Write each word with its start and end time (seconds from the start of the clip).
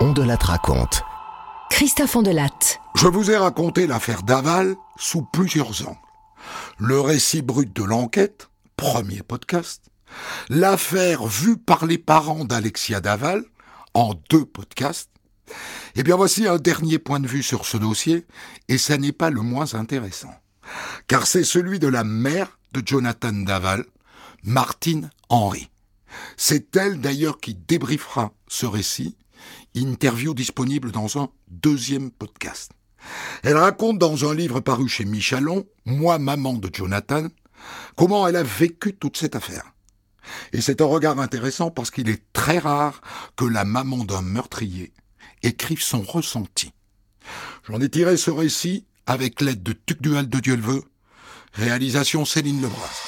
On 0.00 0.12
de 0.12 0.22
raconte. 0.22 1.02
Christophe 1.70 2.14
Ondelatte. 2.14 2.78
Je 2.94 3.08
vous 3.08 3.32
ai 3.32 3.36
raconté 3.36 3.88
l'affaire 3.88 4.22
Daval 4.22 4.76
sous 4.96 5.22
plusieurs 5.22 5.88
angles. 5.88 5.98
Le 6.78 7.00
récit 7.00 7.42
brut 7.42 7.74
de 7.74 7.82
l'enquête, 7.82 8.48
premier 8.76 9.22
podcast. 9.24 9.86
L'affaire 10.50 11.26
vue 11.26 11.56
par 11.56 11.84
les 11.84 11.98
parents 11.98 12.44
d'Alexia 12.44 13.00
Daval, 13.00 13.42
en 13.92 14.14
deux 14.30 14.44
podcasts. 14.44 15.10
Eh 15.96 16.04
bien 16.04 16.14
voici 16.14 16.46
un 16.46 16.58
dernier 16.58 17.00
point 17.00 17.18
de 17.18 17.26
vue 17.26 17.42
sur 17.42 17.66
ce 17.66 17.76
dossier, 17.76 18.24
et 18.68 18.78
ça 18.78 18.98
n'est 18.98 19.10
pas 19.10 19.30
le 19.30 19.40
moins 19.40 19.74
intéressant. 19.74 20.32
Car 21.08 21.26
c'est 21.26 21.42
celui 21.42 21.80
de 21.80 21.88
la 21.88 22.04
mère 22.04 22.60
de 22.72 22.82
Jonathan 22.86 23.32
Daval, 23.32 23.84
Martine 24.44 25.10
Henry. 25.28 25.70
C'est 26.36 26.76
elle 26.76 27.00
d'ailleurs 27.00 27.40
qui 27.40 27.54
débriefera 27.54 28.30
ce 28.46 28.64
récit, 28.64 29.16
interview 29.82 30.34
disponible 30.34 30.90
dans 30.90 31.18
un 31.18 31.28
deuxième 31.48 32.10
podcast. 32.10 32.72
Elle 33.42 33.56
raconte 33.56 33.98
dans 33.98 34.28
un 34.28 34.34
livre 34.34 34.60
paru 34.60 34.88
chez 34.88 35.04
Michalon, 35.04 35.66
Moi 35.84 36.18
maman 36.18 36.54
de 36.54 36.70
Jonathan, 36.72 37.28
comment 37.96 38.26
elle 38.26 38.36
a 38.36 38.42
vécu 38.42 38.94
toute 38.94 39.16
cette 39.16 39.36
affaire. 39.36 39.72
Et 40.52 40.60
c'est 40.60 40.80
un 40.80 40.86
regard 40.86 41.18
intéressant 41.20 41.70
parce 41.70 41.90
qu'il 41.90 42.08
est 42.08 42.22
très 42.32 42.58
rare 42.58 43.00
que 43.36 43.44
la 43.44 43.64
maman 43.64 44.04
d'un 44.04 44.22
meurtrier 44.22 44.92
écrive 45.42 45.82
son 45.82 46.02
ressenti. 46.02 46.72
J'en 47.68 47.80
ai 47.80 47.88
tiré 47.88 48.16
ce 48.16 48.30
récit 48.30 48.86
avec 49.06 49.40
l'aide 49.40 49.62
de 49.62 49.74
Dual 50.00 50.28
de 50.28 50.40
Dieu 50.40 50.56
le 50.56 50.62
veut, 50.62 50.82
réalisation 51.54 52.24
Céline 52.24 52.60
Lebras. 52.60 53.04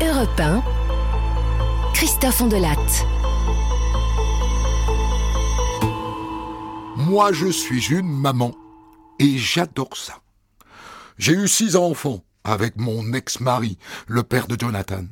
Europe 0.00 0.62
Christophe 1.94 2.40
Ondelatte. 2.40 3.21
Moi, 7.12 7.30
je 7.34 7.48
suis 7.48 7.88
une 7.88 8.08
maman 8.08 8.54
et 9.18 9.36
j'adore 9.36 9.98
ça. 9.98 10.22
J'ai 11.18 11.34
eu 11.34 11.46
six 11.46 11.76
enfants 11.76 12.24
avec 12.42 12.78
mon 12.78 13.12
ex-mari, 13.12 13.76
le 14.06 14.22
père 14.22 14.46
de 14.46 14.58
Jonathan, 14.58 15.04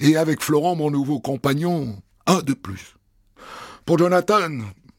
et 0.00 0.16
avec 0.16 0.42
Florent, 0.42 0.74
mon 0.74 0.90
nouveau 0.90 1.20
compagnon, 1.20 2.02
un 2.26 2.40
de 2.40 2.54
plus. 2.54 2.96
Pour 3.86 3.98
Jonathan, 3.98 4.48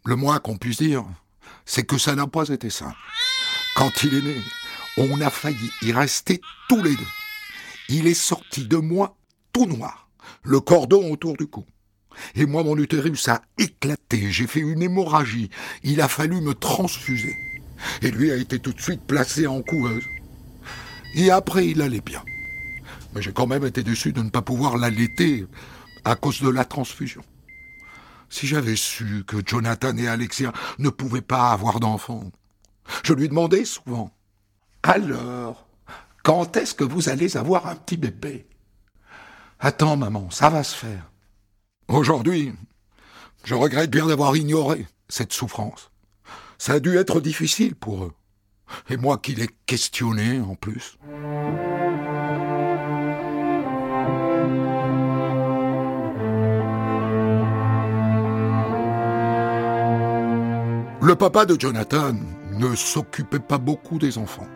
le 0.06 0.16
moins 0.16 0.40
qu'on 0.40 0.56
puisse 0.56 0.78
dire, 0.78 1.04
c'est 1.66 1.84
que 1.84 1.98
ça 1.98 2.16
n'a 2.16 2.26
pas 2.26 2.48
été 2.48 2.70
simple. 2.70 2.96
Quand 3.76 3.92
il 4.04 4.16
est 4.16 4.22
né, 4.22 4.42
on 4.96 5.20
a 5.20 5.30
failli 5.30 5.70
y 5.82 5.92
rester 5.92 6.40
tous 6.70 6.82
les 6.82 6.96
deux. 6.96 7.14
Il 7.90 8.08
est 8.08 8.14
sorti 8.14 8.66
de 8.66 8.78
moi 8.78 9.18
tout 9.52 9.66
noir, 9.66 10.10
le 10.44 10.62
cordon 10.62 11.12
autour 11.12 11.36
du 11.36 11.48
cou. 11.48 11.66
Et 12.36 12.46
moi, 12.46 12.64
mon 12.64 12.78
utérus 12.78 13.28
a 13.28 13.42
éclaté, 13.58 14.32
j'ai 14.32 14.48
fait 14.48 14.60
une 14.60 14.82
hémorragie, 14.82 15.50
il 15.84 16.02
a 16.02 16.08
fallu 16.08 16.42
me 16.42 16.54
transfuser. 16.54 17.36
Et 18.02 18.12
lui 18.12 18.32
a 18.32 18.36
été 18.36 18.60
tout 18.60 18.74
de 18.74 18.82
suite 18.82 19.02
placé 19.02 19.48
en 19.48 19.62
couveuse. 19.62 20.04
Et 21.16 21.32
après, 21.32 21.68
il 21.68 21.82
allait 21.82 22.02
bien. 22.02 22.24
Mais 23.14 23.22
j'ai 23.22 23.32
quand 23.32 23.48
même 23.48 23.66
été 23.66 23.84
déçu 23.84 24.14
de 24.14 24.22
ne 24.22 24.30
pas 24.30 24.42
pouvoir 24.42 24.78
l'allaiter 24.78 25.48
à 26.06 26.16
cause 26.16 26.42
de 26.42 26.50
la 26.50 26.66
transfusion. 26.66 27.22
Si 28.30 28.46
j'avais 28.46 28.76
su 28.76 29.24
que 29.26 29.38
Jonathan 29.44 29.96
et 29.98 30.08
Alexia 30.08 30.54
ne 30.78 30.90
pouvaient 30.90 31.22
pas 31.22 31.52
avoir 31.52 31.80
d'enfants, 31.80 32.32
je 33.04 33.14
lui 33.14 33.28
demandais 33.28 33.66
souvent 33.66 34.12
Alors, 34.84 35.68
quand 36.24 36.58
est-ce 36.58 36.76
que 36.76 36.84
vous 36.84 37.10
allez 37.10 37.38
avoir 37.38 37.68
un 37.68 37.76
petit 37.76 37.98
bébé? 37.98 38.48
Attends, 39.60 39.98
maman, 39.98 40.30
ça 40.30 40.50
va 40.50 40.64
se 40.64 40.76
faire. 40.76 41.09
Aujourd'hui, 41.90 42.54
je 43.44 43.56
regrette 43.56 43.90
bien 43.90 44.06
d'avoir 44.06 44.36
ignoré 44.36 44.86
cette 45.08 45.34
souffrance. 45.34 45.90
Ça 46.60 46.74
a 46.74 46.80
dû 46.80 46.96
être 46.98 47.20
difficile 47.20 47.74
pour 47.74 48.04
eux. 48.04 48.14
Et 48.92 48.98
moi 48.98 49.18
qui 49.18 49.34
l'ai 49.34 49.50
questionné 49.66 50.40
en 50.40 50.54
plus. 50.54 51.00
Le 61.02 61.16
papa 61.16 61.48
de 61.48 61.60
Jonathan 61.60 62.14
ne 62.52 62.76
s'occupait 62.76 63.40
pas 63.40 63.58
beaucoup 63.58 63.98
des 63.98 64.20
enfants. 64.20 64.48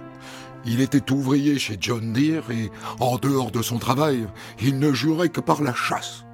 Il 0.65 0.81
était 0.81 1.11
ouvrier 1.11 1.57
chez 1.57 1.77
John 1.81 2.13
Deere 2.13 2.51
et, 2.51 2.69
en 2.99 3.17
dehors 3.17 3.49
de 3.49 3.63
son 3.63 3.79
travail, 3.79 4.27
il 4.61 4.77
ne 4.77 4.93
jurait 4.93 5.29
que 5.29 5.41
par 5.41 5.63
la 5.63 5.73
chasse. 5.73 6.25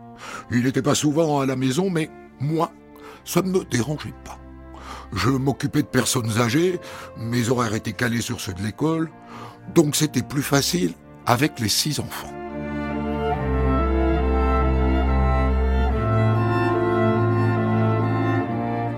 Il 0.51 0.63
n'était 0.63 0.81
pas 0.81 0.95
souvent 0.95 1.39
à 1.39 1.45
la 1.45 1.55
maison, 1.55 1.89
mais 1.89 2.09
moi, 2.39 2.71
ça 3.25 3.41
ne 3.41 3.49
me 3.49 3.63
dérangeait 3.65 4.13
pas. 4.23 4.39
Je 5.13 5.29
m'occupais 5.29 5.81
de 5.81 5.87
personnes 5.87 6.39
âgées, 6.39 6.79
mes 7.17 7.49
horaires 7.49 7.73
étaient 7.73 7.93
calés 7.93 8.21
sur 8.21 8.39
ceux 8.39 8.53
de 8.53 8.61
l'école, 8.61 9.09
donc 9.73 9.95
c'était 9.95 10.21
plus 10.21 10.43
facile 10.43 10.93
avec 11.25 11.59
les 11.59 11.69
six 11.69 11.99
enfants. 11.99 12.33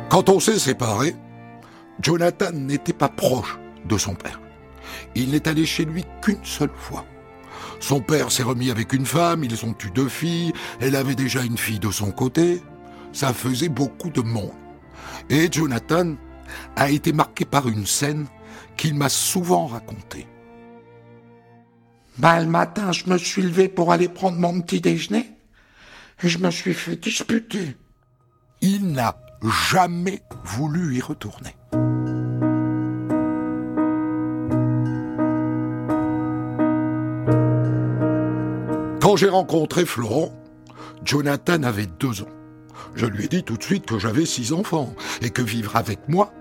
Quand 0.09 0.27
on 0.27 0.41
s'est 0.41 0.59
séparés, 0.59 1.15
Jonathan 2.01 2.51
n'était 2.51 2.91
pas 2.93 3.07
proche 3.07 3.57
de 3.85 3.97
son 3.97 4.13
père. 4.13 4.41
Il 5.15 5.31
n'est 5.31 5.47
allé 5.47 5.65
chez 5.65 5.85
lui 5.85 6.03
qu'une 6.21 6.43
seule 6.43 6.73
fois. 6.75 7.05
Son 7.79 8.01
père 8.01 8.31
s'est 8.31 8.44
remis 8.44 8.72
avec 8.72 8.94
une 8.94 9.05
femme, 9.05 9.44
ils 9.44 9.66
ont 9.66 9.75
eu 9.83 9.89
deux 9.91 10.09
filles, 10.09 10.53
elle 10.79 10.95
avait 10.95 11.16
déjà 11.16 11.41
une 11.44 11.57
fille 11.57 11.79
de 11.79 11.91
son 11.91 12.11
côté. 12.11 12.61
Ça 13.13 13.33
faisait 13.33 13.69
beaucoup 13.69 14.09
de 14.09 14.22
monde. 14.22 14.51
Et 15.29 15.49
Jonathan 15.51 16.16
a 16.75 16.89
été 16.89 17.13
marqué 17.13 17.45
par 17.45 17.67
une 17.67 17.85
scène 17.85 18.27
qu'il 18.77 18.95
m'a 18.95 19.09
souvent 19.09 19.67
racontée. 19.67 20.27
Bah, 22.17 22.39
le 22.39 22.47
matin, 22.47 22.91
je 22.91 23.09
me 23.09 23.17
suis 23.17 23.41
levé 23.41 23.67
pour 23.67 23.91
aller 23.91 24.09
prendre 24.09 24.38
mon 24.38 24.61
petit 24.61 24.81
déjeuner 24.81 25.29
et 26.23 26.29
je 26.29 26.38
me 26.38 26.51
suis 26.51 26.73
fait 26.73 26.95
disputer. 26.95 27.75
Il 28.61 28.91
n'a 28.91 29.17
jamais 29.72 30.22
voulu 30.43 30.95
y 30.95 31.01
retourner. 31.01 31.55
Quand 39.11 39.17
j'ai 39.17 39.27
rencontré 39.27 39.85
Florent, 39.85 40.31
Jonathan 41.03 41.63
avait 41.63 41.89
deux 41.99 42.22
ans. 42.22 42.29
Je 42.95 43.05
lui 43.05 43.25
ai 43.25 43.27
dit 43.27 43.44
tout 43.44 43.57
de 43.57 43.61
suite 43.61 43.85
que 43.85 43.99
j'avais 43.99 44.25
six 44.25 44.53
enfants 44.53 44.95
et 45.22 45.31
que 45.31 45.41
vivre 45.41 45.75
avec 45.75 46.07
moi 46.07 46.31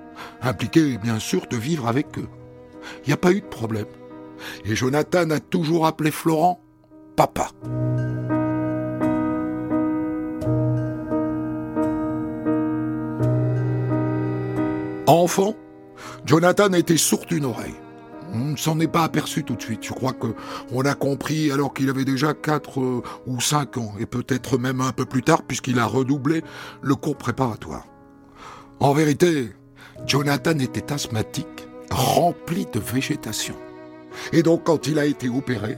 impliquait 0.40 0.96
bien 0.96 1.18
sûr 1.18 1.48
de 1.50 1.56
vivre 1.56 1.88
avec 1.88 2.16
eux. 2.16 2.28
Il 3.02 3.08
n'y 3.08 3.12
a 3.12 3.16
pas 3.16 3.32
eu 3.32 3.40
de 3.40 3.46
problème. 3.46 3.88
Et 4.64 4.76
Jonathan 4.76 5.28
a 5.30 5.40
toujours 5.40 5.84
appelé 5.84 6.12
Florent 6.12 6.62
papa. 7.16 7.48
Enfant, 15.08 15.56
Jonathan 16.24 16.72
était 16.74 16.98
sourd 16.98 17.26
d'une 17.26 17.46
oreille. 17.46 17.74
On 18.32 18.38
ne 18.38 18.56
s'en 18.56 18.78
est 18.80 18.88
pas 18.88 19.04
aperçu 19.04 19.44
tout 19.44 19.56
de 19.56 19.62
suite. 19.62 19.84
Je 19.84 19.92
crois 19.92 20.12
que 20.12 20.28
on 20.72 20.82
a 20.82 20.94
compris 20.94 21.50
alors 21.50 21.74
qu'il 21.74 21.90
avait 21.90 22.04
déjà 22.04 22.34
4 22.34 22.80
euh, 22.80 23.02
ou 23.26 23.40
5 23.40 23.78
ans, 23.78 23.94
et 23.98 24.06
peut-être 24.06 24.58
même 24.58 24.80
un 24.80 24.92
peu 24.92 25.04
plus 25.04 25.22
tard, 25.22 25.42
puisqu'il 25.42 25.78
a 25.78 25.86
redoublé 25.86 26.42
le 26.82 26.94
cours 26.94 27.16
préparatoire. 27.16 27.86
En 28.78 28.92
vérité, 28.92 29.50
Jonathan 30.06 30.58
était 30.58 30.92
asthmatique, 30.92 31.68
rempli 31.90 32.66
de 32.72 32.80
végétation. 32.80 33.56
Et 34.32 34.42
donc, 34.42 34.64
quand 34.64 34.86
il 34.86 34.98
a 34.98 35.04
été 35.04 35.28
opéré, 35.28 35.76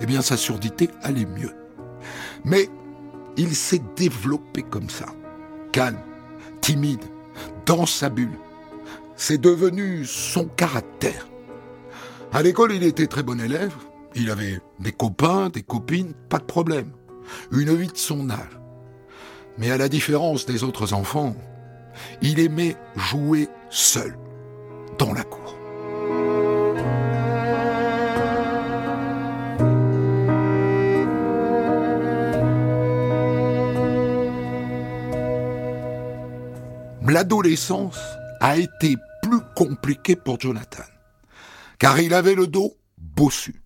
eh 0.00 0.06
bien, 0.06 0.22
sa 0.22 0.36
surdité 0.36 0.88
allait 1.02 1.26
mieux. 1.26 1.52
Mais 2.44 2.68
il 3.36 3.54
s'est 3.54 3.82
développé 3.96 4.62
comme 4.62 4.90
ça, 4.90 5.06
calme, 5.72 5.98
timide, 6.60 7.04
dans 7.66 7.86
sa 7.86 8.08
bulle. 8.08 8.38
C'est 9.16 9.40
devenu 9.40 10.04
son 10.04 10.46
caractère. 10.46 11.28
À 12.34 12.42
l'école, 12.42 12.72
il 12.72 12.82
était 12.82 13.06
très 13.06 13.22
bon 13.22 13.40
élève. 13.40 13.72
Il 14.16 14.28
avait 14.28 14.58
des 14.80 14.90
copains, 14.90 15.50
des 15.50 15.62
copines, 15.62 16.14
pas 16.28 16.38
de 16.38 16.44
problème. 16.44 16.90
Une 17.52 17.72
vie 17.76 17.86
de 17.86 17.96
son 17.96 18.28
âge. 18.28 18.58
Mais 19.56 19.70
à 19.70 19.78
la 19.78 19.88
différence 19.88 20.44
des 20.44 20.64
autres 20.64 20.94
enfants, 20.94 21.36
il 22.22 22.40
aimait 22.40 22.74
jouer 22.96 23.46
seul, 23.70 24.18
dans 24.98 25.12
la 25.12 25.22
cour. 25.22 25.56
L'adolescence 37.06 38.00
a 38.40 38.56
été 38.56 38.96
plus 39.22 39.40
compliquée 39.54 40.16
pour 40.16 40.40
Jonathan 40.40 40.82
car 41.78 42.00
il 42.00 42.14
avait 42.14 42.34
le 42.34 42.46
dos 42.46 42.76
bossu. 42.98 43.62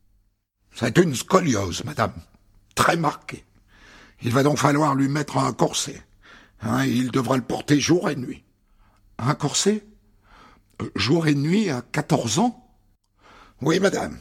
C'est 0.74 0.98
une 0.98 1.14
scoliose, 1.14 1.84
madame, 1.84 2.14
très 2.74 2.96
marquée. 2.96 3.44
Il 4.22 4.32
va 4.32 4.42
donc 4.42 4.58
falloir 4.58 4.94
lui 4.94 5.08
mettre 5.08 5.38
un 5.38 5.52
corset. 5.52 6.02
Hein, 6.60 6.84
il 6.84 7.10
devra 7.10 7.36
le 7.36 7.42
porter 7.42 7.80
jour 7.80 8.10
et 8.10 8.16
nuit. 8.16 8.44
Un 9.18 9.34
corset? 9.34 9.84
Euh, 10.80 10.90
Jour 10.94 11.26
et 11.26 11.34
nuit 11.34 11.70
à 11.70 11.82
14 11.82 12.38
ans? 12.38 12.64
Oui, 13.62 13.80
madame. 13.80 14.18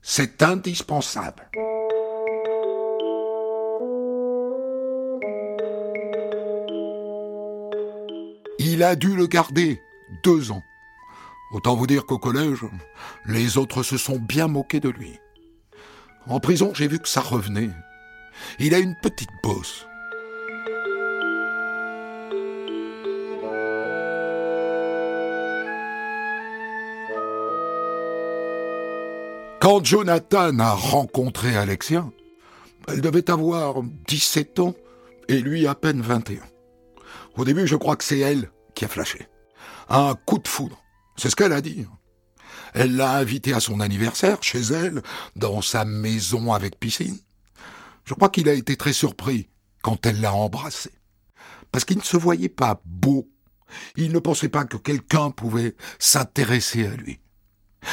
C'est 0.00 0.42
indispensable. 0.42 1.50
Il 8.58 8.82
a 8.82 8.94
dû 8.94 9.16
le 9.16 9.26
garder 9.26 9.80
deux 10.22 10.52
ans. 10.52 10.62
Autant 11.52 11.76
vous 11.76 11.86
dire 11.86 12.06
qu'au 12.06 12.18
collège, 12.18 12.64
les 13.26 13.58
autres 13.58 13.82
se 13.82 13.98
sont 13.98 14.18
bien 14.18 14.48
moqués 14.48 14.80
de 14.80 14.88
lui. 14.88 15.18
En 16.26 16.40
prison, 16.40 16.72
j'ai 16.74 16.88
vu 16.88 16.98
que 16.98 17.08
ça 17.08 17.20
revenait. 17.20 17.70
Il 18.58 18.74
a 18.74 18.78
une 18.78 18.96
petite 19.02 19.30
bosse. 19.42 19.86
Quand 29.60 29.84
Jonathan 29.84 30.58
a 30.58 30.72
rencontré 30.72 31.56
Alexia, 31.56 32.04
elle 32.88 33.00
devait 33.00 33.30
avoir 33.30 33.82
17 34.08 34.58
ans 34.58 34.74
et 35.28 35.38
lui 35.38 35.66
à 35.66 35.74
peine 35.74 36.00
21. 36.00 36.40
Au 37.36 37.44
début, 37.44 37.66
je 37.66 37.76
crois 37.76 37.96
que 37.96 38.04
c'est 38.04 38.18
elle 38.18 38.50
qui 38.74 38.84
a 38.84 38.88
flashé. 38.88 39.28
Un 39.88 40.14
coup 40.26 40.38
de 40.38 40.48
foudre. 40.48 40.81
C'est 41.16 41.30
ce 41.30 41.36
qu'elle 41.36 41.52
a 41.52 41.60
dit. 41.60 41.86
Elle 42.74 42.96
l'a 42.96 43.16
invité 43.16 43.52
à 43.52 43.60
son 43.60 43.80
anniversaire, 43.80 44.42
chez 44.42 44.60
elle, 44.60 45.02
dans 45.36 45.60
sa 45.60 45.84
maison 45.84 46.52
avec 46.52 46.78
piscine. 46.78 47.18
Je 48.04 48.14
crois 48.14 48.30
qu'il 48.30 48.48
a 48.48 48.54
été 48.54 48.76
très 48.76 48.92
surpris 48.92 49.48
quand 49.82 50.06
elle 50.06 50.20
l'a 50.20 50.32
embrassé. 50.32 50.90
Parce 51.70 51.84
qu'il 51.84 51.98
ne 51.98 52.02
se 52.02 52.16
voyait 52.16 52.48
pas 52.48 52.80
beau. 52.84 53.30
Il 53.96 54.12
ne 54.12 54.18
pensait 54.18 54.48
pas 54.48 54.64
que 54.64 54.76
quelqu'un 54.76 55.30
pouvait 55.30 55.76
s'intéresser 55.98 56.86
à 56.86 56.96
lui. 56.96 57.20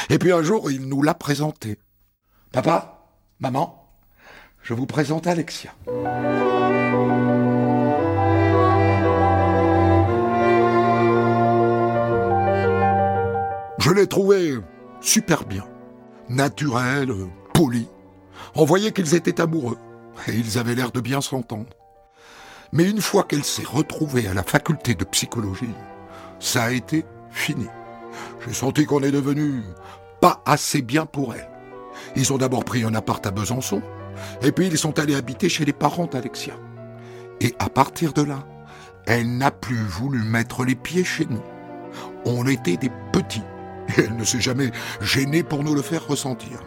Et 0.08 0.18
puis 0.18 0.32
un 0.32 0.42
jour, 0.42 0.70
il 0.70 0.86
nous 0.86 1.02
l'a 1.02 1.14
présenté. 1.14 1.78
Papa, 2.52 3.06
maman, 3.38 3.90
je 4.62 4.74
vous 4.74 4.86
présente 4.86 5.26
Alexia. 5.26 5.74
Je 13.80 13.90
l'ai 13.90 14.06
trouvé 14.06 14.58
super 15.00 15.44
bien, 15.44 15.64
naturel, 16.28 17.14
poli. 17.54 17.88
On 18.54 18.66
voyait 18.66 18.92
qu'ils 18.92 19.14
étaient 19.14 19.40
amoureux, 19.40 19.78
et 20.28 20.34
ils 20.34 20.58
avaient 20.58 20.74
l'air 20.74 20.92
de 20.92 21.00
bien 21.00 21.22
s'entendre. 21.22 21.70
Mais 22.72 22.84
une 22.84 23.00
fois 23.00 23.24
qu'elle 23.24 23.42
s'est 23.42 23.64
retrouvée 23.64 24.28
à 24.28 24.34
la 24.34 24.42
faculté 24.42 24.94
de 24.94 25.04
psychologie, 25.04 25.74
ça 26.38 26.64
a 26.64 26.72
été 26.72 27.06
fini. 27.30 27.68
J'ai 28.46 28.52
senti 28.52 28.84
qu'on 28.84 29.02
est 29.02 29.10
devenu 29.10 29.62
pas 30.20 30.42
assez 30.44 30.82
bien 30.82 31.06
pour 31.06 31.34
elle. 31.34 31.48
Ils 32.16 32.34
ont 32.34 32.38
d'abord 32.38 32.66
pris 32.66 32.84
un 32.84 32.94
appart 32.94 33.26
à 33.26 33.30
Besançon, 33.30 33.80
et 34.42 34.52
puis 34.52 34.66
ils 34.66 34.76
sont 34.76 34.98
allés 34.98 35.14
habiter 35.14 35.48
chez 35.48 35.64
les 35.64 35.72
parents 35.72 36.06
d'Alexia. 36.06 36.54
Et 37.40 37.54
à 37.58 37.70
partir 37.70 38.12
de 38.12 38.22
là, 38.22 38.46
elle 39.06 39.38
n'a 39.38 39.50
plus 39.50 39.82
voulu 39.82 40.22
mettre 40.22 40.66
les 40.66 40.74
pieds 40.74 41.04
chez 41.04 41.26
nous. 41.30 41.42
On 42.26 42.46
était 42.46 42.76
des 42.76 42.92
petits, 43.12 43.42
elle 43.96 44.16
ne 44.16 44.24
s'est 44.24 44.40
jamais 44.40 44.70
gênée 45.00 45.42
pour 45.42 45.62
nous 45.62 45.74
le 45.74 45.82
faire 45.82 46.06
ressentir. 46.06 46.60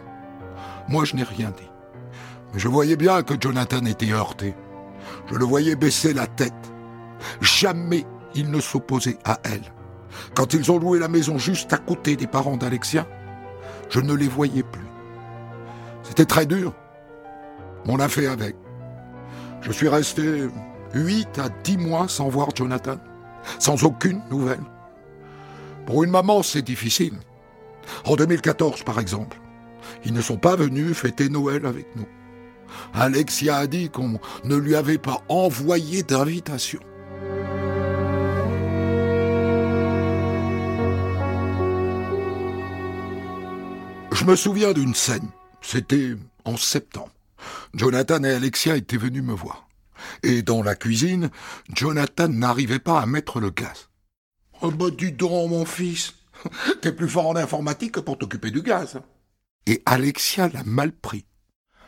Moi, 0.88 1.04
je 1.04 1.16
n'ai 1.16 1.22
rien 1.22 1.50
dit. 1.50 1.70
Mais 2.52 2.60
je 2.60 2.68
voyais 2.68 2.96
bien 2.96 3.22
que 3.22 3.34
Jonathan 3.40 3.84
était 3.86 4.12
heurté. 4.12 4.54
Je 5.30 5.34
le 5.34 5.44
voyais 5.44 5.76
baisser 5.76 6.12
la 6.12 6.26
tête. 6.26 6.52
Jamais 7.40 8.04
il 8.34 8.50
ne 8.50 8.60
s'opposait 8.60 9.18
à 9.24 9.38
elle. 9.44 9.72
Quand 10.34 10.54
ils 10.54 10.70
ont 10.70 10.78
loué 10.78 10.98
la 10.98 11.08
maison 11.08 11.38
juste 11.38 11.72
à 11.72 11.78
côté 11.78 12.16
des 12.16 12.26
parents 12.26 12.56
d'Alexia, 12.56 13.06
je 13.90 14.00
ne 14.00 14.14
les 14.14 14.28
voyais 14.28 14.62
plus. 14.62 14.86
C'était 16.02 16.24
très 16.24 16.46
dur. 16.46 16.72
On 17.86 17.98
a 17.98 18.08
fait 18.08 18.26
avec. 18.26 18.56
Je 19.62 19.72
suis 19.72 19.88
resté 19.88 20.48
huit 20.94 21.38
à 21.38 21.48
dix 21.64 21.78
mois 21.78 22.08
sans 22.08 22.28
voir 22.28 22.48
Jonathan, 22.54 22.96
sans 23.58 23.82
aucune 23.84 24.22
nouvelle. 24.30 24.60
Pour 25.86 26.02
une 26.02 26.10
maman, 26.10 26.42
c'est 26.42 26.62
difficile. 26.62 27.14
En 28.04 28.16
2014, 28.16 28.82
par 28.82 28.98
exemple, 28.98 29.38
ils 30.04 30.14
ne 30.14 30.20
sont 30.20 30.38
pas 30.38 30.56
venus 30.56 30.96
fêter 30.96 31.28
Noël 31.28 31.66
avec 31.66 31.86
nous. 31.96 32.06
Alexia 32.94 33.56
a 33.56 33.66
dit 33.66 33.90
qu'on 33.90 34.18
ne 34.44 34.56
lui 34.56 34.74
avait 34.74 34.98
pas 34.98 35.22
envoyé 35.28 36.02
d'invitation. 36.02 36.80
Je 44.12 44.24
me 44.24 44.36
souviens 44.36 44.72
d'une 44.72 44.94
scène. 44.94 45.28
C'était 45.60 46.14
en 46.44 46.56
septembre. 46.56 47.12
Jonathan 47.74 48.22
et 48.24 48.30
Alexia 48.30 48.76
étaient 48.76 48.96
venus 48.96 49.22
me 49.22 49.34
voir. 49.34 49.68
Et 50.22 50.42
dans 50.42 50.62
la 50.62 50.74
cuisine, 50.74 51.30
Jonathan 51.74 52.28
n'arrivait 52.28 52.78
pas 52.78 53.00
à 53.00 53.06
mettre 53.06 53.40
le 53.40 53.50
gaz. 53.50 53.88
Oh 54.62 54.70
bah 54.70 54.86
dis 54.96 55.12
donc, 55.12 55.50
mon 55.50 55.64
fils, 55.64 56.14
t'es 56.80 56.92
plus 56.92 57.08
fort 57.08 57.28
en 57.28 57.36
informatique 57.36 57.92
que 57.92 58.00
pour 58.00 58.18
t'occuper 58.18 58.50
du 58.50 58.62
gaz. 58.62 59.00
Et 59.66 59.82
Alexia 59.86 60.48
l'a 60.48 60.62
mal 60.64 60.92
pris. 60.92 61.24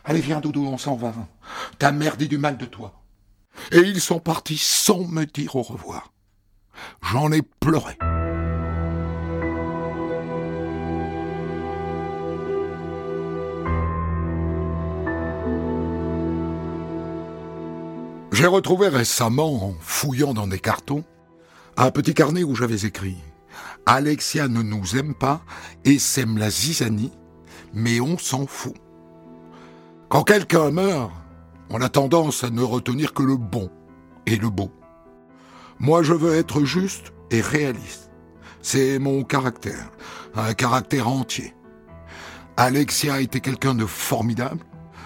Allez, 0.05 0.21
viens, 0.21 0.41
Doudou, 0.41 0.67
on 0.67 0.79
s'en 0.79 0.95
va. 0.95 1.13
Ta 1.79 1.93
mère 1.93 2.17
dit 2.17 2.29
du 2.29 2.39
mal 2.39 2.57
de 2.59 2.67
toi. 2.67 3.03
Et 3.73 3.79
ils 3.81 4.01
sont 4.01 4.21
partis 4.21 4.59
sans 4.59 5.05
me 5.05 5.25
dire 5.25 5.57
au 5.57 5.63
revoir. 5.63 6.13
J'en 7.03 7.33
ai 7.33 7.43
pleuré. 7.43 7.97
J'ai 18.33 18.47
retrouvé 18.47 18.89
récemment, 18.89 19.69
en 19.69 19.75
fouillant 19.81 20.35
dans 20.35 20.47
des 20.47 20.59
cartons, 20.59 21.05
un 21.77 21.91
petit 21.91 22.15
carnet 22.15 22.43
où 22.43 22.55
j'avais 22.55 22.87
écrit 22.87 23.19
Alexia 23.85 24.49
ne 24.49 24.63
nous 24.63 24.97
aime 24.97 25.15
pas 25.15 25.43
et 25.85 25.99
sème 25.99 26.39
la 26.39 26.51
zizanie, 26.51 27.13
mais 27.73 28.01
on 28.01 28.19
s'en 28.19 28.47
fout. 28.47 28.75
Quand 30.09 30.25
quelqu'un 30.25 30.71
meurt, 30.71 31.13
on 31.71 31.81
a 31.81 31.89
tendance 31.89 32.45
à 32.45 32.51
ne 32.51 32.63
retenir 32.63 33.13
que 33.13 33.23
le 33.23 33.37
bon 33.37 33.71
et 34.25 34.37
le 34.37 34.51
beau. 34.51 34.73
Moi, 35.79 36.03
je 36.03 36.15
veux 36.15 36.35
être 36.35 36.65
juste 36.65 37.13
et 37.31 37.41
réaliste. 37.41 38.11
C'est 38.63 38.99
mon 38.99 39.23
caractère, 39.23 39.91
un 40.35 40.55
caractère 40.55 41.09
entier. 41.09 41.55
Alexia 42.57 43.21
était 43.21 43.41
quelqu'un 43.41 43.75
de 43.75 43.85
formidable. 43.85 44.65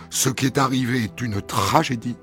Ce 0.09 0.29
qui 0.29 0.47
est 0.47 0.59
arrivé 0.59 1.05
est 1.05 1.21
une 1.21 1.43
tragédie 1.43 2.17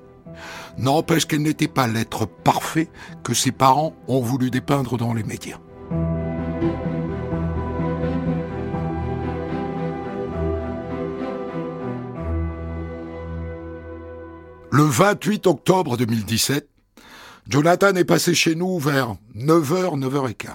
n'empêche 0.78 1.26
qu'elle 1.26 1.42
n'était 1.42 1.68
pas 1.68 1.88
l'être 1.88 2.26
parfait 2.26 2.90
que 3.24 3.34
ses 3.34 3.52
parents 3.52 3.96
ont 4.08 4.22
voulu 4.22 4.50
dépeindre 4.50 4.98
dans 4.98 5.14
les 5.14 5.24
médias. 5.24 5.60
Le 14.70 14.84
28 14.84 15.48
octobre 15.48 15.98
2017, 15.98 16.70
Jonathan 17.48 17.96
est 17.96 18.04
passé 18.04 18.36
chez 18.36 18.54
nous 18.54 18.78
vers 18.78 19.16
9h, 19.36 19.98
9h15. 19.98 20.50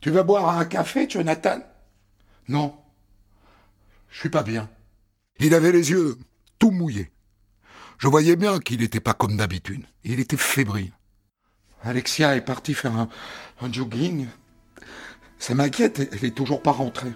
Tu 0.00 0.10
vas 0.10 0.22
boire 0.22 0.56
un 0.56 0.64
café, 0.64 1.08
Jonathan? 1.08 1.58
Non. 2.48 2.74
Je 4.10 4.20
suis 4.20 4.28
pas 4.28 4.42
bien. 4.42 4.68
Il 5.40 5.54
avait 5.54 5.72
les 5.72 5.90
yeux 5.90 6.16
tout 6.58 6.70
mouillés. 6.70 7.10
Je 7.98 8.06
voyais 8.06 8.36
bien 8.36 8.60
qu'il 8.60 8.78
n'était 8.80 9.00
pas 9.00 9.12
comme 9.12 9.36
d'habitude. 9.36 9.84
Il 10.04 10.20
était 10.20 10.36
fébrile. 10.36 10.92
Alexia 11.82 12.36
est 12.36 12.44
partie 12.44 12.74
faire 12.74 12.94
un, 12.96 13.08
jogging. 13.72 14.26
Ça 15.40 15.54
m'inquiète, 15.54 16.08
elle 16.12 16.24
est 16.24 16.34
toujours 16.34 16.62
pas 16.62 16.70
rentrée. 16.70 17.12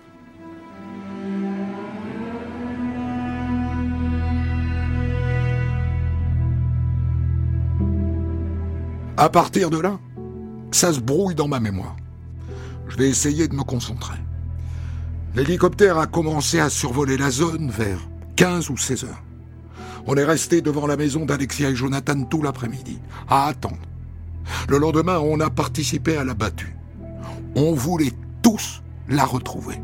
À 9.17 9.29
partir 9.29 9.71
de 9.71 9.79
là, 9.79 10.01
ça 10.73 10.93
se 10.93 10.99
brouille 10.99 11.37
dans 11.37 11.49
ma 11.49 11.61
mémoire. 11.61 11.97
Je 12.89 12.97
vais 12.97 13.09
essayer 13.09 13.47
de 13.47 13.55
me 13.55 13.63
concentrer. 13.63 14.19
L'hélicoptère 15.37 15.99
a 15.99 16.09
commencé 16.09 16.59
à 16.59 16.69
survoler 16.71 17.17
la 17.17 17.31
zone 17.31 17.71
vers 17.71 18.01
15 18.35 18.71
ou 18.71 18.77
16 18.77 19.05
heures. 19.05 19.23
On 20.07 20.17
est 20.17 20.25
resté 20.25 20.63
devant 20.63 20.87
la 20.87 20.97
maison 20.97 21.25
d'Alexia 21.25 21.71
et 21.71 21.77
Jonathan 21.77 22.25
tout 22.25 22.43
l'après-midi, 22.43 22.99
à 23.29 23.47
attendre. 23.47 23.79
Le 24.69 24.79
lendemain, 24.79 25.19
on 25.19 25.39
a 25.41 25.51
participé 25.51 26.17
à 26.17 26.25
la 26.25 26.35
battue. 26.35 26.77
On 27.55 27.73
voulait 27.75 28.13
tous 28.43 28.83
la 29.09 29.25
retrouver. 29.25 29.81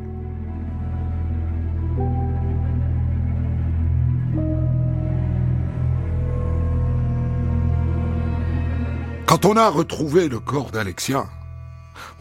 Quand 9.26 9.44
on 9.44 9.56
a 9.56 9.68
retrouvé 9.68 10.28
le 10.28 10.40
corps 10.40 10.70
d'Alexia, 10.70 11.26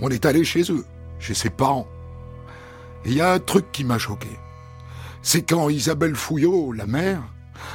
on 0.02 0.10
est 0.10 0.26
allé 0.26 0.44
chez 0.44 0.72
eux, 0.72 0.86
chez 1.20 1.34
ses 1.34 1.50
parents. 1.50 1.88
Et 3.06 3.12
il 3.12 3.16
y 3.16 3.22
a 3.22 3.32
un 3.32 3.40
truc 3.40 3.72
qui 3.72 3.86
m'a 3.86 3.98
choqué. 3.98 4.28
C'est 5.22 5.42
quand 5.42 5.70
Isabelle 5.70 6.16
Fouillot, 6.16 6.74
la 6.74 6.86
mère, 6.86 7.24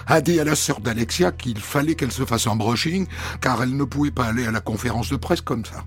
a 0.06 0.20
dit 0.20 0.40
à 0.40 0.44
la 0.44 0.54
sœur 0.54 0.80
d'Alexia 0.80 1.32
qu'il 1.32 1.58
fallait 1.58 1.94
qu'elle 1.94 2.12
se 2.12 2.24
fasse 2.24 2.46
un 2.46 2.56
brushing 2.56 3.06
car 3.40 3.62
elle 3.62 3.76
ne 3.76 3.84
pouvait 3.84 4.10
pas 4.10 4.26
aller 4.26 4.46
à 4.46 4.50
la 4.50 4.60
conférence 4.60 5.10
de 5.10 5.16
presse 5.16 5.40
comme 5.40 5.64
ça. 5.64 5.84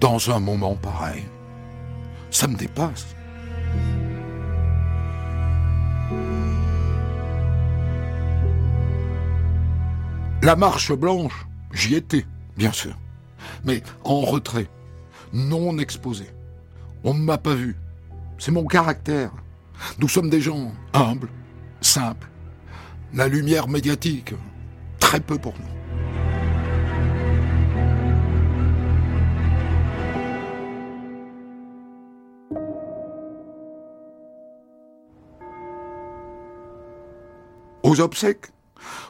Dans 0.00 0.30
un 0.30 0.40
moment 0.40 0.76
pareil, 0.76 1.24
ça 2.30 2.46
me 2.46 2.56
dépasse. 2.56 3.06
La 10.42 10.54
marche 10.54 10.92
blanche, 10.92 11.46
j'y 11.72 11.94
étais, 11.94 12.26
bien 12.56 12.72
sûr, 12.72 12.96
mais 13.64 13.82
en 14.04 14.20
retrait, 14.20 14.68
non 15.32 15.78
exposé. 15.78 16.26
On 17.04 17.14
ne 17.14 17.22
m'a 17.22 17.38
pas 17.38 17.54
vu. 17.54 17.76
C'est 18.38 18.52
mon 18.52 18.66
caractère. 18.66 19.30
Nous 19.98 20.08
sommes 20.08 20.30
des 20.30 20.40
gens 20.40 20.72
humbles, 20.92 21.30
simples. 21.80 22.28
La 23.16 23.28
lumière 23.28 23.66
médiatique, 23.66 24.34
très 25.00 25.20
peu 25.20 25.38
pour 25.38 25.54
nous. 25.54 25.64
Aux 37.82 38.00
obsèques, 38.00 38.48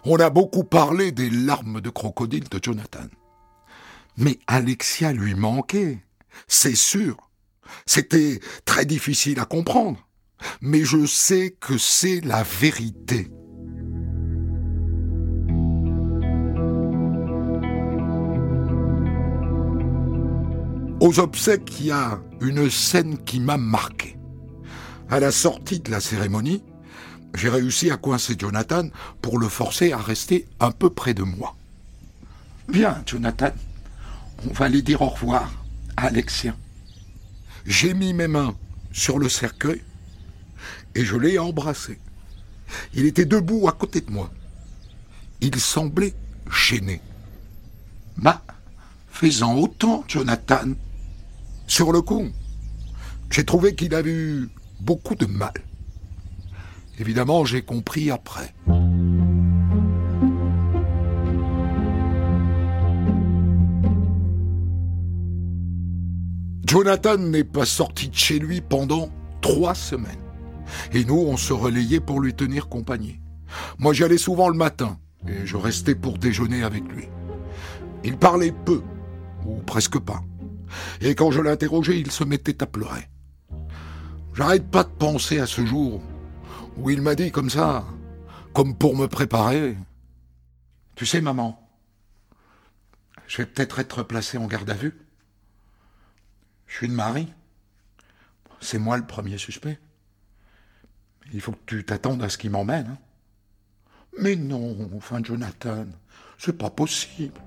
on 0.04 0.14
a 0.20 0.30
beaucoup 0.30 0.62
parlé 0.62 1.10
des 1.10 1.28
larmes 1.28 1.80
de 1.80 1.90
crocodile 1.90 2.48
de 2.48 2.60
Jonathan. 2.62 3.08
Mais 4.18 4.38
Alexia 4.46 5.12
lui 5.12 5.34
manquait, 5.34 5.98
c'est 6.46 6.76
sûr. 6.76 7.16
C'était 7.86 8.38
très 8.64 8.84
difficile 8.84 9.40
à 9.40 9.46
comprendre, 9.46 9.98
mais 10.60 10.84
je 10.84 11.06
sais 11.06 11.56
que 11.58 11.76
c'est 11.76 12.20
la 12.20 12.44
vérité. 12.44 13.32
Aux 21.06 21.20
obsèques, 21.20 21.78
il 21.78 21.86
y 21.86 21.90
a 21.92 22.18
une 22.40 22.68
scène 22.68 23.16
qui 23.18 23.38
m'a 23.38 23.56
marqué. 23.56 24.18
À 25.08 25.20
la 25.20 25.30
sortie 25.30 25.78
de 25.78 25.88
la 25.88 26.00
cérémonie, 26.00 26.64
j'ai 27.32 27.48
réussi 27.48 27.92
à 27.92 27.96
coincer 27.96 28.34
Jonathan 28.36 28.88
pour 29.22 29.38
le 29.38 29.48
forcer 29.48 29.92
à 29.92 29.98
rester 29.98 30.48
un 30.58 30.72
peu 30.72 30.90
près 30.90 31.14
de 31.14 31.22
moi. 31.22 31.54
Bien, 32.66 33.04
Jonathan, 33.06 33.52
on 34.50 34.52
va 34.52 34.64
aller 34.64 34.82
dire 34.82 35.00
au 35.00 35.10
revoir 35.10 35.48
à 35.96 36.06
Alexia. 36.06 36.56
J'ai 37.66 37.94
mis 37.94 38.12
mes 38.12 38.26
mains 38.26 38.56
sur 38.90 39.20
le 39.20 39.28
cercueil 39.28 39.84
et 40.96 41.04
je 41.04 41.16
l'ai 41.16 41.38
embrassé. 41.38 42.00
Il 42.94 43.06
était 43.06 43.26
debout 43.26 43.68
à 43.68 43.72
côté 43.72 44.00
de 44.00 44.10
moi. 44.10 44.28
Il 45.40 45.54
semblait 45.60 46.14
gêné. 46.50 47.00
Bah, 48.16 48.42
fais-en 49.12 49.56
autant, 49.56 50.02
Jonathan. 50.08 50.72
Sur 51.66 51.92
le 51.92 52.00
coup, 52.00 52.26
j'ai 53.30 53.44
trouvé 53.44 53.74
qu'il 53.74 53.94
avait 53.94 54.12
eu 54.12 54.48
beaucoup 54.80 55.14
de 55.14 55.26
mal. 55.26 55.52
Évidemment, 56.98 57.44
j'ai 57.44 57.62
compris 57.62 58.10
après. 58.10 58.54
Jonathan 66.66 67.16
n'est 67.18 67.44
pas 67.44 67.64
sorti 67.64 68.08
de 68.08 68.14
chez 68.14 68.38
lui 68.38 68.60
pendant 68.60 69.08
trois 69.40 69.74
semaines. 69.74 70.12
Et 70.92 71.04
nous, 71.04 71.18
on 71.18 71.36
se 71.36 71.52
relayait 71.52 72.00
pour 72.00 72.20
lui 72.20 72.34
tenir 72.34 72.68
compagnie. 72.68 73.20
Moi, 73.78 73.92
j'y 73.92 74.04
allais 74.04 74.18
souvent 74.18 74.48
le 74.48 74.56
matin, 74.56 74.98
et 75.28 75.46
je 75.46 75.56
restais 75.56 75.94
pour 75.94 76.18
déjeuner 76.18 76.64
avec 76.64 76.82
lui. 76.92 77.08
Il 78.04 78.16
parlait 78.16 78.52
peu, 78.64 78.82
ou 79.44 79.56
presque 79.62 79.98
pas. 79.98 80.22
Et 81.00 81.14
quand 81.14 81.30
je 81.30 81.40
l'interrogeais, 81.40 81.98
il 82.00 82.10
se 82.10 82.24
mettait 82.24 82.62
à 82.62 82.66
pleurer. 82.66 83.08
J'arrête 84.34 84.70
pas 84.70 84.84
de 84.84 84.90
penser 84.90 85.38
à 85.38 85.46
ce 85.46 85.64
jour 85.64 86.02
où 86.76 86.90
il 86.90 87.00
m'a 87.00 87.14
dit 87.14 87.30
comme 87.30 87.50
ça, 87.50 87.84
comme 88.52 88.76
pour 88.76 88.96
me 88.96 89.06
préparer. 89.06 89.76
Tu 90.94 91.06
sais, 91.06 91.20
maman, 91.20 91.58
je 93.26 93.38
vais 93.38 93.46
peut-être 93.46 93.78
être 93.78 94.02
placé 94.02 94.38
en 94.38 94.46
garde 94.46 94.68
à 94.70 94.74
vue. 94.74 94.94
Je 96.66 96.76
suis 96.76 96.88
de 96.88 96.92
mari. 96.92 97.28
C'est 98.60 98.78
moi 98.78 98.96
le 98.96 99.06
premier 99.06 99.38
suspect. 99.38 99.78
Il 101.32 101.40
faut 101.40 101.52
que 101.52 101.64
tu 101.66 101.84
t'attendes 101.84 102.22
à 102.22 102.28
ce 102.28 102.38
qu'il 102.38 102.50
m'emmène. 102.50 102.86
Hein. 102.92 102.98
Mais 104.18 104.36
non, 104.36 104.90
enfin 104.96 105.22
Jonathan, 105.22 105.86
c'est 106.38 106.56
pas 106.56 106.70
possible. 106.70 107.40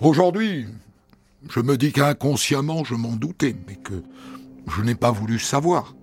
Aujourd'hui, 0.00 0.66
je 1.50 1.58
me 1.58 1.76
dis 1.76 1.90
qu'inconsciemment 1.90 2.84
je 2.84 2.94
m'en 2.94 3.16
doutais, 3.16 3.56
mais 3.66 3.74
que 3.74 4.04
je 4.68 4.82
n'ai 4.82 4.94
pas 4.94 5.10
voulu 5.10 5.40
savoir. 5.40 5.96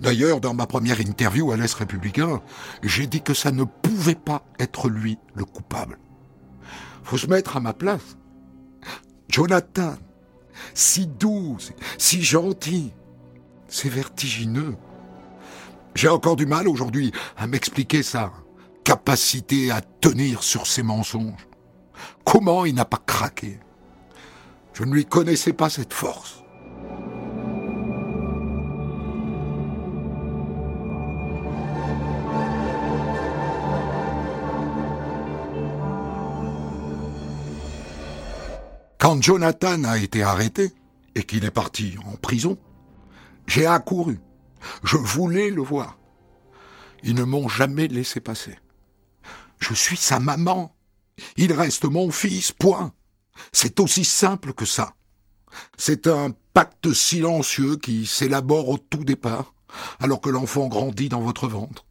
D'ailleurs, 0.00 0.40
dans 0.40 0.54
ma 0.54 0.66
première 0.66 1.02
interview 1.02 1.52
à 1.52 1.56
l'Est 1.58 1.74
républicain, 1.74 2.40
j'ai 2.82 3.06
dit 3.06 3.20
que 3.20 3.34
ça 3.34 3.52
ne 3.52 3.64
pouvait 3.64 4.14
pas 4.14 4.42
être 4.58 4.88
lui 4.88 5.18
le 5.34 5.44
coupable. 5.44 5.98
Faut 7.04 7.18
se 7.18 7.26
mettre 7.26 7.58
à 7.58 7.60
ma 7.60 7.74
place. 7.74 8.16
Jonathan, 9.28 9.96
si 10.72 11.06
doux, 11.06 11.58
si 11.98 12.22
gentil, 12.22 12.94
c'est 13.68 13.90
vertigineux. 13.90 14.76
J'ai 15.94 16.08
encore 16.08 16.36
du 16.36 16.46
mal 16.46 16.68
aujourd'hui 16.68 17.12
à 17.36 17.46
m'expliquer 17.46 18.02
sa 18.02 18.32
capacité 18.82 19.70
à 19.70 19.82
tenir 19.82 20.42
sur 20.42 20.66
ses 20.66 20.82
mensonges. 20.82 21.46
Comment 22.24 22.64
il 22.64 22.74
n'a 22.74 22.84
pas 22.84 23.02
craqué? 23.04 23.58
Je 24.72 24.84
ne 24.84 24.92
lui 24.92 25.06
connaissais 25.06 25.52
pas 25.52 25.70
cette 25.70 25.92
force. 25.92 26.42
Quand 38.98 39.22
Jonathan 39.22 39.84
a 39.84 39.98
été 39.98 40.22
arrêté 40.22 40.72
et 41.14 41.22
qu'il 41.22 41.44
est 41.44 41.50
parti 41.50 41.96
en 42.06 42.16
prison, 42.16 42.58
j'ai 43.46 43.64
accouru. 43.64 44.18
Je 44.82 44.96
voulais 44.96 45.50
le 45.50 45.62
voir. 45.62 45.96
Ils 47.02 47.14
ne 47.14 47.24
m'ont 47.24 47.48
jamais 47.48 47.88
laissé 47.88 48.20
passer. 48.20 48.58
Je 49.58 49.74
suis 49.74 49.96
sa 49.96 50.18
maman. 50.18 50.75
Il 51.36 51.52
reste 51.52 51.84
mon 51.84 52.10
fils, 52.10 52.52
point. 52.52 52.92
C'est 53.52 53.80
aussi 53.80 54.04
simple 54.04 54.52
que 54.52 54.64
ça. 54.64 54.94
C'est 55.76 56.06
un 56.06 56.32
pacte 56.52 56.92
silencieux 56.92 57.76
qui 57.76 58.06
s'élabore 58.06 58.68
au 58.68 58.78
tout 58.78 59.04
départ, 59.04 59.54
alors 60.00 60.20
que 60.20 60.30
l'enfant 60.30 60.68
grandit 60.68 61.08
dans 61.08 61.20
votre 61.20 61.48
ventre. 61.48 61.84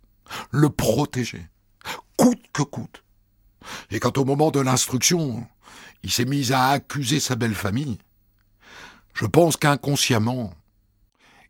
Le 0.51 0.69
protéger, 0.69 1.45
coûte 2.17 2.43
que 2.53 2.63
coûte. 2.63 3.03
Et 3.91 3.99
quand 3.99 4.17
au 4.17 4.25
moment 4.25 4.51
de 4.51 4.59
l'instruction, 4.59 5.45
il 6.03 6.11
s'est 6.11 6.25
mis 6.25 6.51
à 6.51 6.69
accuser 6.69 7.19
sa 7.19 7.35
belle 7.35 7.55
famille, 7.55 7.97
je 9.13 9.25
pense 9.25 9.57
qu'inconsciemment, 9.57 10.53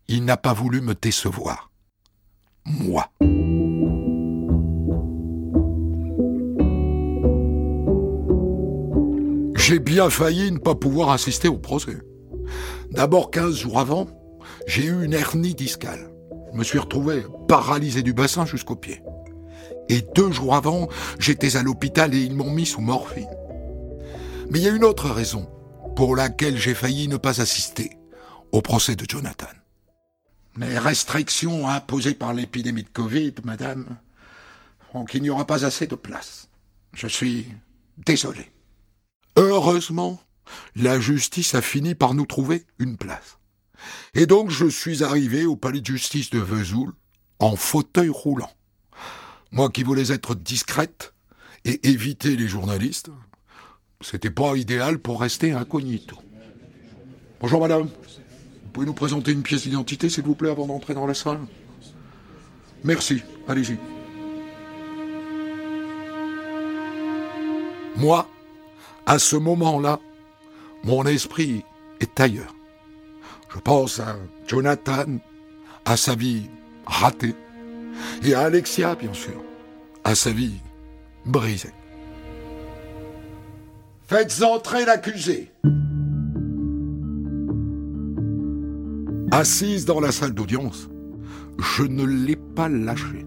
il 0.07 0.23
n'a 0.23 0.37
pas 0.37 0.53
voulu 0.53 0.81
me 0.81 0.93
décevoir. 0.93 1.71
Moi. 2.65 3.09
J'ai 9.67 9.79
bien 9.79 10.11
failli 10.11 10.51
ne 10.51 10.59
pas 10.59 10.75
pouvoir 10.75 11.09
assister 11.09 11.47
au 11.47 11.57
procès. 11.57 11.97
D'abord, 12.91 13.31
15 13.31 13.55
jours 13.55 13.79
avant, 13.79 14.05
j'ai 14.67 14.83
eu 14.83 15.03
une 15.03 15.13
hernie 15.13 15.55
discale. 15.55 16.11
Je 16.53 16.59
me 16.59 16.63
suis 16.63 16.77
retrouvé 16.77 17.23
paralysé 17.47 18.03
du 18.03 18.13
bassin 18.13 18.45
jusqu'aux 18.45 18.75
pieds. 18.75 19.01
Et 19.89 20.01
deux 20.13 20.31
jours 20.31 20.53
avant, 20.53 20.87
j'étais 21.17 21.57
à 21.57 21.63
l'hôpital 21.63 22.13
et 22.13 22.19
ils 22.19 22.35
m'ont 22.35 22.51
mis 22.51 22.67
sous 22.67 22.79
morphine. 22.79 23.27
Mais 24.51 24.59
il 24.59 24.65
y 24.65 24.69
a 24.69 24.75
une 24.75 24.83
autre 24.83 25.09
raison 25.09 25.49
pour 25.95 26.15
laquelle 26.15 26.59
j'ai 26.59 26.75
failli 26.75 27.07
ne 27.07 27.17
pas 27.17 27.41
assister 27.41 27.97
au 28.51 28.61
procès 28.61 28.95
de 28.95 29.05
Jonathan. 29.09 29.47
Les 30.57 30.77
restrictions 30.77 31.67
imposées 31.67 32.13
par 32.13 32.35
l'épidémie 32.35 32.83
de 32.83 32.89
Covid, 32.89 33.33
madame, 33.43 33.97
font 34.91 35.05
qu'il 35.05 35.23
n'y 35.23 35.31
aura 35.31 35.47
pas 35.47 35.65
assez 35.65 35.87
de 35.87 35.95
place. 35.95 36.49
Je 36.93 37.07
suis 37.07 37.47
désolé. 37.97 38.51
Heureusement, 39.37 40.19
la 40.75 40.99
justice 40.99 41.55
a 41.55 41.61
fini 41.61 41.95
par 41.95 42.13
nous 42.13 42.25
trouver 42.25 42.65
une 42.79 42.97
place. 42.97 43.37
Et 44.13 44.25
donc 44.25 44.49
je 44.49 44.65
suis 44.65 45.03
arrivé 45.03 45.45
au 45.45 45.55
palais 45.55 45.81
de 45.81 45.85
justice 45.85 46.29
de 46.29 46.39
Vesoul 46.39 46.93
en 47.39 47.55
fauteuil 47.55 48.09
roulant. 48.09 48.51
Moi 49.51 49.69
qui 49.69 49.83
voulais 49.83 50.11
être 50.11 50.35
discrète 50.35 51.13
et 51.65 51.89
éviter 51.89 52.35
les 52.35 52.47
journalistes, 52.47 53.09
c'était 54.01 54.29
pas 54.29 54.55
idéal 54.55 54.99
pour 54.99 55.19
rester 55.19 55.51
incognito. 55.51 56.17
Bonjour 57.41 57.59
madame. 57.59 57.83
Vous 57.83 58.71
pouvez 58.71 58.85
nous 58.85 58.93
présenter 58.93 59.31
une 59.31 59.43
pièce 59.43 59.63
d'identité, 59.63 60.09
s'il 60.09 60.23
vous 60.23 60.35
plaît, 60.35 60.49
avant 60.49 60.67
d'entrer 60.67 60.93
dans 60.93 61.07
la 61.07 61.13
salle? 61.13 61.39
Merci. 62.83 63.21
Allez-y. 63.47 63.77
Moi, 67.95 68.29
à 69.05 69.19
ce 69.19 69.35
moment-là, 69.35 69.99
mon 70.83 71.05
esprit 71.05 71.63
est 71.99 72.19
ailleurs. 72.19 72.55
Je 73.53 73.59
pense 73.59 73.99
à 73.99 74.17
Jonathan, 74.47 75.05
à 75.85 75.97
sa 75.97 76.15
vie 76.15 76.49
ratée, 76.85 77.35
et 78.23 78.33
à 78.33 78.41
Alexia, 78.41 78.95
bien 78.95 79.13
sûr, 79.13 79.41
à 80.03 80.15
sa 80.15 80.31
vie 80.31 80.59
brisée. 81.25 81.73
Faites 84.07 84.43
entrer 84.43 84.85
l'accusé. 84.85 85.51
Assise 89.31 89.85
dans 89.85 89.99
la 89.99 90.11
salle 90.11 90.33
d'audience, 90.33 90.87
je 91.57 91.83
ne 91.83 92.03
l'ai 92.03 92.35
pas 92.35 92.69
lâché. 92.69 93.25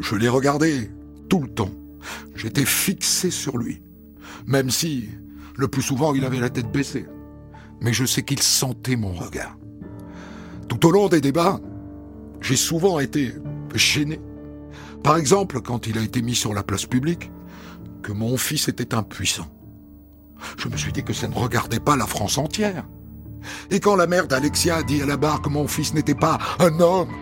Je 0.00 0.16
l'ai 0.16 0.28
regardé 0.28 0.90
tout 1.28 1.40
le 1.40 1.48
temps. 1.48 1.70
J'étais 2.34 2.66
fixé 2.66 3.30
sur 3.30 3.56
lui, 3.56 3.80
même 4.46 4.70
si, 4.70 5.08
le 5.56 5.68
plus 5.68 5.82
souvent, 5.82 6.14
il 6.14 6.24
avait 6.24 6.40
la 6.40 6.50
tête 6.50 6.70
baissée 6.70 7.06
mais 7.84 7.92
je 7.92 8.04
sais 8.04 8.22
qu'il 8.22 8.42
sentait 8.42 8.96
mon 8.96 9.12
regard. 9.12 9.56
Tout 10.68 10.86
au 10.86 10.90
long 10.90 11.08
des 11.08 11.20
débats, 11.20 11.60
j'ai 12.40 12.56
souvent 12.56 12.98
été 12.98 13.34
gêné. 13.74 14.20
Par 15.02 15.16
exemple, 15.18 15.60
quand 15.60 15.86
il 15.86 15.98
a 15.98 16.02
été 16.02 16.22
mis 16.22 16.34
sur 16.34 16.54
la 16.54 16.62
place 16.62 16.86
publique, 16.86 17.30
que 18.02 18.12
mon 18.12 18.38
fils 18.38 18.68
était 18.68 18.94
impuissant. 18.94 19.46
Je 20.56 20.68
me 20.68 20.76
suis 20.76 20.92
dit 20.92 21.04
que 21.04 21.12
ça 21.12 21.28
ne 21.28 21.34
regardait 21.34 21.80
pas 21.80 21.94
la 21.94 22.06
France 22.06 22.38
entière. 22.38 22.86
Et 23.70 23.80
quand 23.80 23.96
la 23.96 24.06
mère 24.06 24.26
d'Alexia 24.26 24.76
a 24.76 24.82
dit 24.82 25.02
à 25.02 25.06
la 25.06 25.18
barre 25.18 25.42
que 25.42 25.50
mon 25.50 25.68
fils 25.68 25.92
n'était 25.92 26.14
pas 26.14 26.38
un 26.60 26.80
homme, 26.80 27.12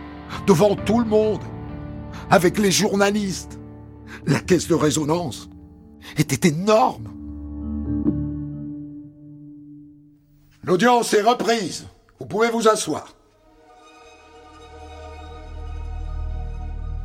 devant 0.46 0.76
tout 0.76 1.00
le 1.00 1.06
monde, 1.06 1.42
avec 2.30 2.58
les 2.58 2.70
journalistes, 2.70 3.58
la 4.26 4.38
caisse 4.38 4.68
de 4.68 4.74
résonance 4.74 5.50
était 6.16 6.48
énorme. 6.48 7.08
L'audience 10.64 11.12
est 11.14 11.22
reprise. 11.22 11.86
Vous 12.20 12.26
pouvez 12.26 12.50
vous 12.50 12.68
asseoir. 12.68 13.14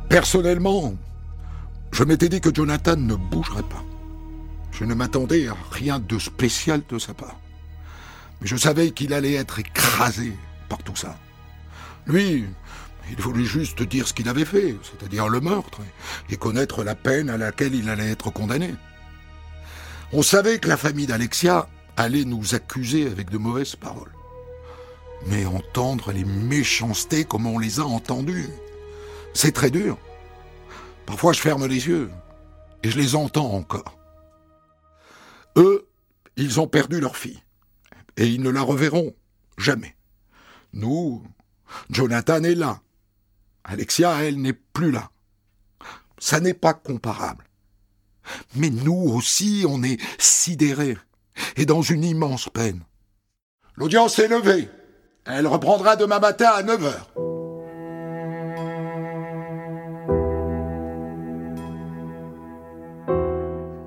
Personnellement, 0.08 0.94
je 1.92 2.04
m'étais 2.04 2.28
dit 2.28 2.40
que 2.40 2.54
Jonathan 2.54 2.96
ne 2.96 3.14
bougerait 3.14 3.62
pas. 3.62 3.84
Je 4.72 4.84
ne 4.84 4.94
m'attendais 4.94 5.48
à 5.48 5.56
rien 5.70 5.98
de 5.98 6.18
spécial 6.18 6.82
de 6.88 6.98
sa 6.98 7.14
part. 7.14 7.38
Mais 8.40 8.46
je 8.46 8.56
savais 8.56 8.92
qu'il 8.92 9.12
allait 9.12 9.34
être 9.34 9.58
écrasé 9.58 10.32
par 10.68 10.78
tout 10.82 10.94
ça. 10.94 11.18
Lui, 12.06 12.44
il 13.10 13.20
voulait 13.20 13.44
juste 13.44 13.82
dire 13.82 14.06
ce 14.06 14.14
qu'il 14.14 14.28
avait 14.28 14.44
fait, 14.44 14.76
c'est-à-dire 14.82 15.28
le 15.28 15.40
meurtre, 15.40 15.80
et 16.30 16.36
connaître 16.36 16.84
la 16.84 16.94
peine 16.94 17.28
à 17.28 17.36
laquelle 17.36 17.74
il 17.74 17.88
allait 17.88 18.10
être 18.10 18.30
condamné. 18.30 18.74
On 20.12 20.22
savait 20.22 20.58
que 20.58 20.68
la 20.68 20.78
famille 20.78 21.06
d'Alexia 21.06 21.68
aller 21.96 22.24
nous 22.24 22.54
accuser 22.54 23.06
avec 23.06 23.28
de 23.28 23.36
mauvaises 23.36 23.76
paroles. 23.76 24.12
Mais 25.26 25.44
entendre 25.44 26.12
les 26.12 26.24
méchancetés 26.24 27.24
comme 27.24 27.46
on 27.46 27.58
les 27.58 27.80
a 27.80 27.84
entendues, 27.84 28.48
c'est 29.34 29.52
très 29.52 29.70
dur. 29.70 29.98
Parfois 31.04 31.32
je 31.32 31.40
ferme 31.40 31.66
les 31.66 31.88
yeux 31.88 32.10
et 32.82 32.90
je 32.90 32.98
les 32.98 33.16
entends 33.16 33.52
encore. 33.52 33.98
Eux, 35.56 35.88
ils 36.36 36.60
ont 36.60 36.68
perdu 36.68 37.00
leur 37.00 37.16
fille 37.16 37.42
et 38.16 38.26
ils 38.26 38.42
ne 38.42 38.50
la 38.50 38.62
reverront 38.62 39.14
jamais. 39.58 39.96
Nous, 40.72 41.22
Jonathan 41.90 42.42
est 42.44 42.54
là. 42.54 42.80
Alexia, 43.64 44.24
elle, 44.24 44.40
n'est 44.40 44.52
plus 44.54 44.90
là. 44.90 45.10
Ça 46.18 46.40
n'est 46.40 46.54
pas 46.54 46.74
comparable. 46.74 47.47
Mais 48.54 48.70
nous 48.70 49.12
aussi, 49.14 49.64
on 49.68 49.82
est 49.82 50.00
sidérés 50.18 50.96
et 51.56 51.66
dans 51.66 51.82
une 51.82 52.04
immense 52.04 52.48
peine. 52.48 52.82
L'audience 53.76 54.18
est 54.18 54.28
levée. 54.28 54.68
Elle 55.24 55.46
reprendra 55.46 55.96
demain 55.96 56.18
matin 56.18 56.50
à 56.54 56.62
9 56.62 56.84
heures. 56.84 57.10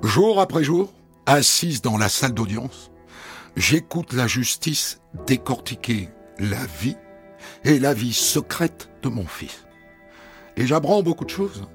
Jour 0.02 0.40
après 0.40 0.62
jour, 0.62 0.92
assise 1.26 1.82
dans 1.82 1.96
la 1.96 2.08
salle 2.08 2.34
d'audience, 2.34 2.90
j'écoute 3.56 4.12
la 4.12 4.26
justice 4.26 5.00
décortiquer 5.26 6.10
la 6.38 6.64
vie 6.80 6.96
et 7.64 7.78
la 7.78 7.94
vie 7.94 8.12
secrète 8.12 8.90
de 9.02 9.08
mon 9.08 9.26
fils. 9.26 9.64
Et 10.56 10.66
j'apprends 10.66 11.02
beaucoup 11.02 11.24
de 11.24 11.30
choses. 11.30 11.66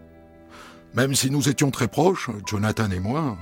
Même 0.98 1.14
si 1.14 1.30
nous 1.30 1.48
étions 1.48 1.70
très 1.70 1.88
proches, 1.88 2.32
Jonathan 2.48 2.90
et 2.90 3.00
moi, 3.00 3.38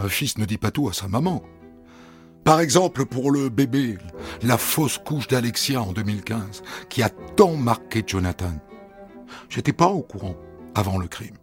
un 0.00 0.08
fils 0.08 0.38
ne 0.38 0.44
dit 0.44 0.56
pas 0.56 0.70
tout 0.70 0.88
à 0.88 0.92
sa 0.92 1.08
maman. 1.08 1.42
Par 2.44 2.60
exemple, 2.60 3.06
pour 3.06 3.32
le 3.32 3.48
bébé, 3.48 3.98
la 4.42 4.56
fausse 4.56 4.96
couche 4.96 5.26
d'Alexia 5.26 5.82
en 5.82 5.92
2015, 5.92 6.62
qui 6.88 7.02
a 7.02 7.08
tant 7.08 7.56
marqué 7.56 8.04
Jonathan. 8.06 8.52
J'étais 9.48 9.72
pas 9.72 9.88
au 9.88 10.02
courant 10.02 10.36
avant 10.76 10.96
le 10.96 11.08
crime. 11.08 11.34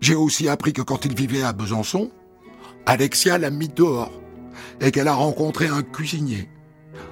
J'ai 0.00 0.14
aussi 0.14 0.48
appris 0.48 0.72
que 0.72 0.82
quand 0.82 1.04
il 1.06 1.16
vivait 1.16 1.42
à 1.42 1.52
Besançon, 1.52 2.12
Alexia 2.86 3.38
l'a 3.38 3.50
mis 3.50 3.68
dehors 3.68 4.12
et 4.80 4.92
qu'elle 4.92 5.08
a 5.08 5.14
rencontré 5.14 5.66
un 5.66 5.82
cuisinier 5.82 6.48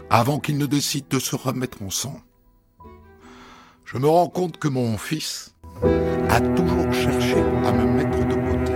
avant 0.09 0.39
qu'il 0.39 0.57
ne 0.57 0.67
décide 0.67 1.09
de 1.09 1.19
se 1.19 1.35
remettre 1.35 1.83
en 1.83 1.91
sang. 1.91 2.21
Je 3.85 3.99
me 3.99 4.07
rends 4.07 4.29
compte 4.29 4.59
que 4.59 4.69
mon 4.69 4.97
fils 4.99 5.54
a 5.83 6.41
toujours 6.41 6.93
cherché 6.93 7.37
à 7.67 7.73
me 7.73 7.85
mettre 7.85 8.19
de 8.19 8.35
côté 8.35 8.73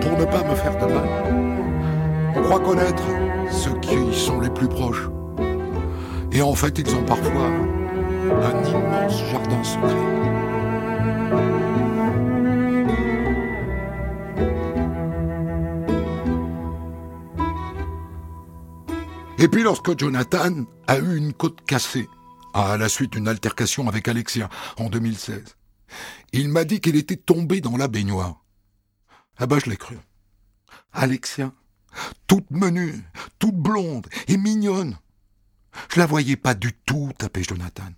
pour 0.00 0.18
ne 0.18 0.24
pas 0.24 0.44
me 0.44 0.54
faire 0.54 0.76
de 0.78 0.92
mal. 0.92 1.08
On 2.36 2.42
croit 2.42 2.60
connaître 2.60 3.02
ceux 3.50 3.78
qui 3.80 4.14
sont 4.14 4.40
les 4.40 4.50
plus 4.50 4.68
proches. 4.68 5.08
Et 6.32 6.42
en 6.42 6.54
fait, 6.54 6.78
ils 6.78 6.94
ont 6.94 7.04
parfois 7.04 7.50
un 8.42 8.64
immense 8.64 9.22
jardin 9.30 9.64
secret. 9.64 10.18
Et 19.40 19.46
puis 19.46 19.62
lorsque 19.62 19.96
Jonathan 19.96 20.64
a 20.88 20.98
eu 20.98 21.16
une 21.16 21.32
côte 21.32 21.64
cassée, 21.64 22.08
à 22.54 22.76
la 22.76 22.88
suite 22.88 23.12
d'une 23.12 23.28
altercation 23.28 23.86
avec 23.86 24.08
Alexia 24.08 24.48
en 24.78 24.88
2016, 24.88 25.57
il 26.32 26.48
m'a 26.48 26.64
dit 26.64 26.80
qu'il 26.80 26.96
était 26.96 27.16
tombé 27.16 27.60
dans 27.60 27.76
la 27.76 27.88
baignoire. 27.88 28.44
Ah 29.36 29.46
bah 29.46 29.58
je 29.64 29.70
l'ai 29.70 29.76
cru. 29.76 29.98
Alexia 30.92 31.52
toute 32.26 32.50
menue, 32.50 33.02
toute 33.38 33.56
blonde 33.56 34.06
et 34.28 34.36
mignonne. 34.36 34.96
Je 35.92 36.00
la 36.00 36.06
voyais 36.06 36.36
pas 36.36 36.54
du 36.54 36.72
tout 36.72 37.10
taper 37.16 37.42
Jonathan. 37.42 37.90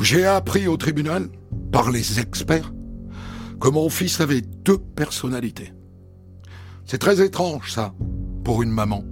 J'ai 0.00 0.26
appris 0.26 0.66
au 0.66 0.76
tribunal, 0.76 1.28
par 1.70 1.90
les 1.90 2.18
experts, 2.18 2.72
que 3.60 3.68
mon 3.68 3.88
fils 3.88 4.20
avait 4.20 4.40
deux 4.40 4.78
personnalités. 4.78 5.72
C'est 6.84 6.98
très 6.98 7.24
étrange, 7.24 7.72
ça, 7.72 7.94
pour 8.42 8.62
une 8.62 8.72
maman. 8.72 9.04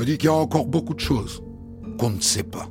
Me 0.00 0.06
dis 0.06 0.16
qu'il 0.16 0.28
y 0.28 0.32
a 0.32 0.34
encore 0.34 0.64
beaucoup 0.64 0.94
de 0.94 1.00
choses 1.00 1.42
qu'on 1.98 2.08
ne 2.08 2.20
sait 2.20 2.42
pas. 2.42 2.70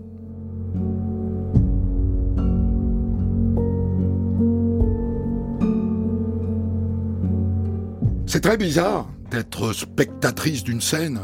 C'est 8.25 8.41
très 8.41 8.57
bizarre 8.57 9.07
d'être 9.29 9.73
spectatrice 9.73 10.63
d'une 10.63 10.81
scène 10.81 11.19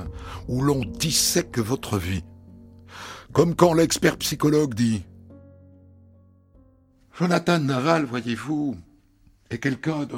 où 0.48 0.62
l'on 0.62 0.86
dissèque 0.86 1.58
votre 1.58 1.98
vie. 1.98 2.24
Comme 3.34 3.56
quand 3.56 3.74
l'expert 3.74 4.18
psychologue 4.18 4.76
dit 4.76 5.02
Jonathan 7.18 7.58
Naval, 7.58 8.06
voyez-vous, 8.06 8.78
est 9.50 9.58
quelqu'un 9.58 10.06
de 10.06 10.18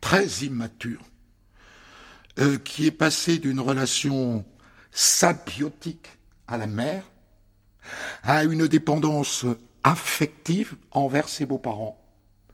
très 0.00 0.28
immature, 0.44 1.02
euh, 2.38 2.56
qui 2.58 2.86
est 2.86 2.92
passé 2.92 3.38
d'une 3.38 3.58
relation 3.58 4.44
symbiotique 4.92 6.08
à 6.46 6.56
la 6.56 6.66
mère 6.66 7.04
à 8.22 8.44
une 8.44 8.68
dépendance 8.68 9.44
affective 9.82 10.76
envers 10.92 11.28
ses 11.28 11.46
beaux-parents 11.46 12.00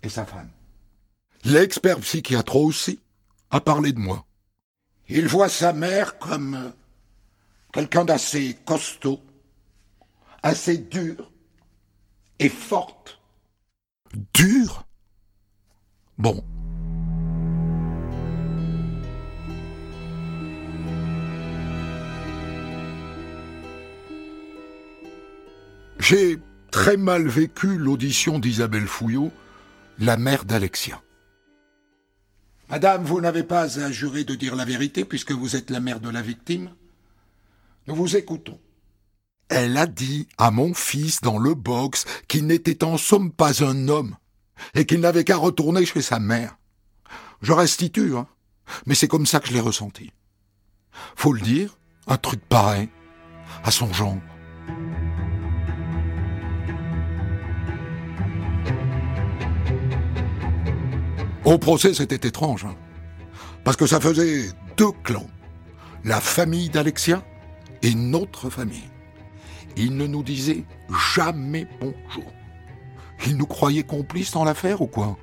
et 0.02 0.08
sa 0.08 0.24
femme. 0.24 0.50
L'expert 1.44 2.00
psychiatre 2.00 2.56
aussi 2.56 3.00
a 3.50 3.60
parlé 3.60 3.92
de 3.92 3.98
moi. 3.98 4.24
Il 5.08 5.26
voit 5.26 5.48
sa 5.48 5.72
mère 5.72 6.18
comme 6.18 6.72
quelqu'un 7.72 8.04
d'assez 8.04 8.56
costaud, 8.64 9.20
assez 10.42 10.78
dur 10.78 11.30
et 12.38 12.48
forte. 12.48 13.20
Dur? 14.34 14.84
Bon. 16.16 16.44
J'ai 26.08 26.38
très 26.70 26.96
mal 26.96 27.28
vécu 27.28 27.76
l'audition 27.76 28.38
d'Isabelle 28.38 28.86
Fouillot, 28.86 29.30
la 29.98 30.16
mère 30.16 30.46
d'Alexia. 30.46 31.02
Madame, 32.70 33.04
vous 33.04 33.20
n'avez 33.20 33.42
pas 33.42 33.78
à 33.78 33.92
jurer 33.92 34.24
de 34.24 34.34
dire 34.34 34.56
la 34.56 34.64
vérité 34.64 35.04
puisque 35.04 35.32
vous 35.32 35.54
êtes 35.54 35.68
la 35.68 35.80
mère 35.80 36.00
de 36.00 36.08
la 36.08 36.22
victime. 36.22 36.70
Nous 37.86 37.94
vous 37.94 38.16
écoutons. 38.16 38.58
Elle 39.50 39.76
a 39.76 39.84
dit 39.84 40.26
à 40.38 40.50
mon 40.50 40.72
fils 40.72 41.20
dans 41.20 41.36
le 41.36 41.52
box 41.52 42.06
qu'il 42.26 42.46
n'était 42.46 42.84
en 42.84 42.96
somme 42.96 43.30
pas 43.30 43.62
un 43.62 43.88
homme 43.88 44.16
et 44.72 44.86
qu'il 44.86 45.00
n'avait 45.00 45.24
qu'à 45.24 45.36
retourner 45.36 45.84
chez 45.84 46.00
sa 46.00 46.18
mère. 46.18 46.56
Je 47.42 47.52
restitue, 47.52 48.16
hein, 48.16 48.26
mais 48.86 48.94
c'est 48.94 49.08
comme 49.08 49.26
ça 49.26 49.40
que 49.40 49.48
je 49.48 49.52
l'ai 49.52 49.60
ressenti. 49.60 50.10
Faut 51.16 51.34
le 51.34 51.42
dire, 51.42 51.76
un 52.06 52.16
truc 52.16 52.40
pareil, 52.48 52.88
à 53.62 53.70
son 53.70 53.92
genre. 53.92 54.16
Au 61.48 61.56
procès, 61.56 61.94
c'était 61.94 62.28
étrange, 62.28 62.66
hein, 62.66 62.76
parce 63.64 63.78
que 63.78 63.86
ça 63.86 64.00
faisait 64.00 64.50
deux 64.76 64.92
clans, 65.02 65.26
la 66.04 66.20
famille 66.20 66.68
d'Alexia 66.68 67.24
et 67.80 67.94
notre 67.94 68.50
famille. 68.50 68.90
Ils 69.74 69.96
ne 69.96 70.06
nous 70.06 70.22
disaient 70.22 70.64
jamais 71.14 71.66
bonjour. 71.80 72.30
Ils 73.26 73.38
nous 73.38 73.46
croyaient 73.46 73.82
complices 73.82 74.32
dans 74.32 74.44
l'affaire 74.44 74.82
ou 74.82 74.88
quoi? 74.88 75.16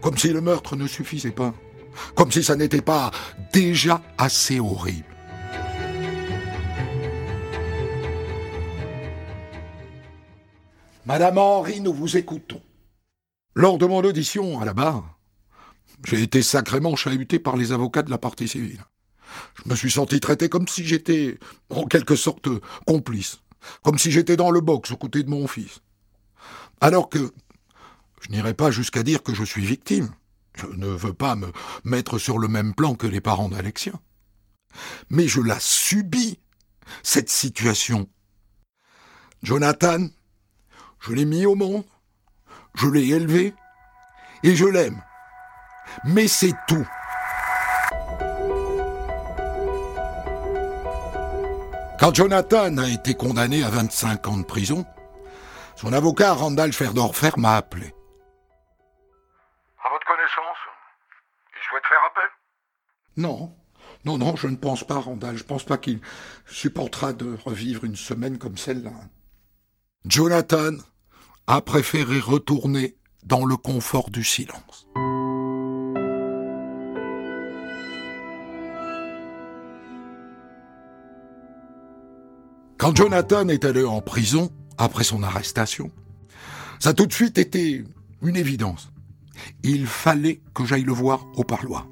Comme 0.00 0.16
si 0.16 0.28
le 0.28 0.40
meurtre 0.40 0.76
ne 0.76 0.86
suffisait 0.86 1.32
pas. 1.32 1.52
Comme 2.14 2.30
si 2.30 2.44
ça 2.44 2.54
n'était 2.54 2.80
pas 2.80 3.10
déjà 3.52 4.00
assez 4.16 4.60
horrible. 4.60 5.16
Madame 11.04 11.38
Henri, 11.38 11.80
nous 11.80 11.92
vous 11.92 12.16
écoutons. 12.16 12.62
Lors 13.56 13.78
de 13.78 13.86
mon 13.86 14.04
audition 14.04 14.60
à 14.60 14.64
la 14.64 14.72
barre, 14.72 15.17
j'ai 16.04 16.22
été 16.22 16.42
sacrément 16.42 16.96
chahuté 16.96 17.38
par 17.38 17.56
les 17.56 17.72
avocats 17.72 18.02
de 18.02 18.10
la 18.10 18.18
partie 18.18 18.48
civile. 18.48 18.84
Je 19.62 19.68
me 19.70 19.76
suis 19.76 19.90
senti 19.90 20.20
traité 20.20 20.48
comme 20.48 20.68
si 20.68 20.84
j'étais, 20.84 21.38
en 21.70 21.84
quelque 21.84 22.16
sorte, 22.16 22.48
complice. 22.86 23.40
Comme 23.82 23.98
si 23.98 24.10
j'étais 24.10 24.36
dans 24.36 24.50
le 24.50 24.60
box 24.60 24.92
aux 24.92 24.96
côtés 24.96 25.22
de 25.22 25.30
mon 25.30 25.46
fils. 25.46 25.80
Alors 26.80 27.08
que 27.08 27.32
je 28.22 28.30
n'irai 28.30 28.54
pas 28.54 28.70
jusqu'à 28.70 29.02
dire 29.02 29.22
que 29.22 29.34
je 29.34 29.44
suis 29.44 29.64
victime. 29.64 30.10
Je 30.54 30.66
ne 30.66 30.86
veux 30.86 31.12
pas 31.12 31.36
me 31.36 31.52
mettre 31.84 32.18
sur 32.18 32.38
le 32.38 32.48
même 32.48 32.74
plan 32.74 32.94
que 32.94 33.06
les 33.06 33.20
parents 33.20 33.48
d'Alexia. 33.48 33.92
Mais 35.10 35.28
je 35.28 35.40
la 35.40 35.58
subis, 35.60 36.38
cette 37.02 37.30
situation. 37.30 38.08
Jonathan, 39.42 40.08
je 41.00 41.12
l'ai 41.12 41.24
mis 41.24 41.46
au 41.46 41.54
monde, 41.54 41.84
je 42.74 42.88
l'ai 42.88 43.08
élevé, 43.08 43.54
et 44.42 44.56
je 44.56 44.64
l'aime. 44.64 45.00
Mais 46.04 46.28
c'est 46.28 46.54
tout. 46.66 46.86
Quand 51.98 52.14
Jonathan 52.14 52.76
a 52.78 52.88
été 52.88 53.14
condamné 53.14 53.64
à 53.64 53.70
25 53.70 54.28
ans 54.28 54.38
de 54.38 54.44
prison, 54.44 54.86
son 55.74 55.92
avocat 55.92 56.32
Randall 56.32 56.72
Ferdorfer 56.72 57.30
m'a 57.36 57.56
appelé. 57.56 57.92
À 59.84 59.90
votre 59.90 60.06
connaissance, 60.06 60.58
il 61.54 61.68
souhaite 61.68 61.86
faire 61.86 62.04
appel? 62.06 62.30
Non, 63.16 63.52
non, 64.04 64.16
non, 64.16 64.36
je 64.36 64.46
ne 64.46 64.56
pense 64.56 64.84
pas, 64.84 65.00
Randall. 65.00 65.36
Je 65.36 65.44
pense 65.44 65.64
pas 65.64 65.76
qu'il 65.76 66.00
supportera 66.46 67.12
de 67.12 67.36
revivre 67.44 67.84
une 67.84 67.96
semaine 67.96 68.38
comme 68.38 68.56
celle-là. 68.56 68.92
Jonathan 70.04 70.72
a 71.46 71.60
préféré 71.60 72.20
retourner 72.20 72.96
dans 73.24 73.44
le 73.44 73.56
confort 73.56 74.10
du 74.10 74.22
silence. 74.22 74.86
Quand 82.78 82.94
Jonathan 82.94 83.48
est 83.48 83.64
allé 83.64 83.82
en 83.82 84.00
prison, 84.00 84.52
après 84.78 85.02
son 85.02 85.24
arrestation, 85.24 85.90
ça 86.78 86.90
a 86.90 86.94
tout 86.94 87.06
de 87.06 87.12
suite 87.12 87.36
été 87.36 87.84
une 88.22 88.36
évidence. 88.36 88.92
Il 89.64 89.84
fallait 89.84 90.40
que 90.54 90.64
j'aille 90.64 90.84
le 90.84 90.92
voir 90.92 91.26
au 91.34 91.42
parloir. 91.42 91.88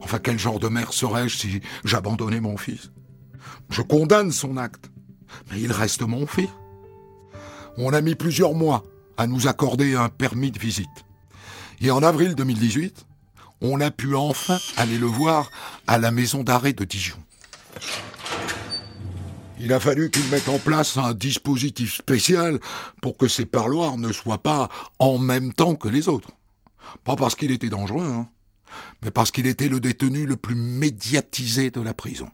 Enfin, 0.00 0.18
quel 0.18 0.38
genre 0.38 0.58
de 0.58 0.68
mère 0.68 0.94
serais-je 0.94 1.36
si 1.36 1.60
j'abandonnais 1.84 2.40
mon 2.40 2.56
fils? 2.56 2.90
Je 3.68 3.82
condamne 3.82 4.32
son 4.32 4.56
acte, 4.56 4.90
mais 5.50 5.60
il 5.60 5.70
reste 5.70 6.00
mon 6.00 6.26
fils. 6.26 6.48
On 7.76 7.92
a 7.92 8.00
mis 8.00 8.14
plusieurs 8.14 8.54
mois 8.54 8.84
à 9.18 9.26
nous 9.26 9.48
accorder 9.48 9.96
un 9.96 10.08
permis 10.08 10.50
de 10.50 10.58
visite. 10.58 11.04
Et 11.82 11.90
en 11.90 12.02
avril 12.02 12.34
2018, 12.34 13.04
on 13.60 13.82
a 13.82 13.90
pu 13.90 14.14
enfin 14.14 14.56
aller 14.78 14.96
le 14.96 15.06
voir 15.06 15.50
à 15.86 15.98
la 15.98 16.10
maison 16.10 16.42
d'arrêt 16.42 16.72
de 16.72 16.84
Dijon. 16.84 17.18
Il 19.58 19.72
a 19.72 19.80
fallu 19.80 20.10
qu'il 20.10 20.28
mette 20.28 20.48
en 20.48 20.58
place 20.58 20.98
un 20.98 21.14
dispositif 21.14 21.94
spécial 21.94 22.60
pour 23.00 23.16
que 23.16 23.26
ces 23.26 23.46
parloirs 23.46 23.96
ne 23.96 24.12
soient 24.12 24.42
pas 24.42 24.68
en 24.98 25.18
même 25.18 25.52
temps 25.54 25.76
que 25.76 25.88
les 25.88 26.08
autres. 26.08 26.30
Pas 27.04 27.16
parce 27.16 27.34
qu'il 27.34 27.50
était 27.50 27.70
dangereux, 27.70 28.06
hein, 28.06 28.28
mais 29.02 29.10
parce 29.10 29.30
qu'il 29.30 29.46
était 29.46 29.68
le 29.68 29.80
détenu 29.80 30.26
le 30.26 30.36
plus 30.36 30.54
médiatisé 30.54 31.70
de 31.70 31.80
la 31.80 31.94
prison. 31.94 32.28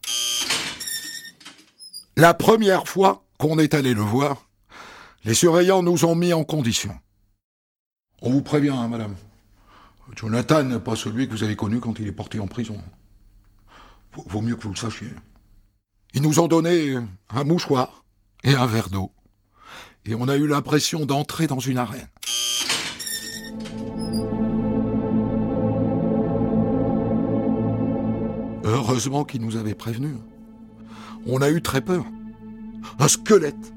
La 2.17 2.35
première 2.35 2.89
fois 2.89 3.25
qu'on 3.39 3.59
est 3.59 3.75
allé 3.75 3.95
le 3.95 4.03
voir, 4.03 4.49
les 5.25 5.35
surveillants 5.35 5.83
nous 5.83 6.05
ont 6.05 6.17
mis 6.17 6.33
en 6.33 6.45
condition. 6.45 6.95
On 8.21 8.31
vous 8.31 8.43
prévient, 8.43 8.71
hein, 8.71 8.89
madame. 8.89 9.15
Jonathan 10.17 10.65
n'est 10.65 10.79
pas 10.81 10.97
celui 10.97 11.27
que 11.27 11.33
vous 11.33 11.45
avez 11.45 11.57
connu 11.57 11.81
quand 11.81 11.99
il 12.01 12.09
est 12.09 12.13
porté 12.13 12.41
en 12.41 12.47
prison. 12.47 12.79
Vaut 14.27 14.43
mieux 14.43 14.57
que 14.57 14.63
vous 14.63 14.71
le 14.71 14.77
sachiez. 14.77 15.09
Ils 16.15 16.23
nous 16.23 16.41
ont 16.41 16.49
donné 16.49 16.99
un 17.31 17.45
mouchoir 17.45 18.05
et 18.45 18.55
un 18.55 18.67
verre 18.67 18.91
d'eau. 18.91 19.13
Et 20.05 20.15
on 20.15 20.29
a 20.29 20.37
eu 20.37 20.47
l'impression 20.47 21.07
d'entrer 21.07 21.47
dans 21.47 21.59
une 21.59 21.79
arène. 21.79 22.09
Heureusement 28.65 29.25
qu'ils 29.25 29.41
nous 29.41 29.57
avaient 29.57 29.75
prévenus. 29.75 30.17
On 31.27 31.41
a 31.41 31.51
eu 31.51 31.63
très 31.63 31.81
peur. 31.81 32.05
Un 32.99 33.09
squelette. 33.09 33.73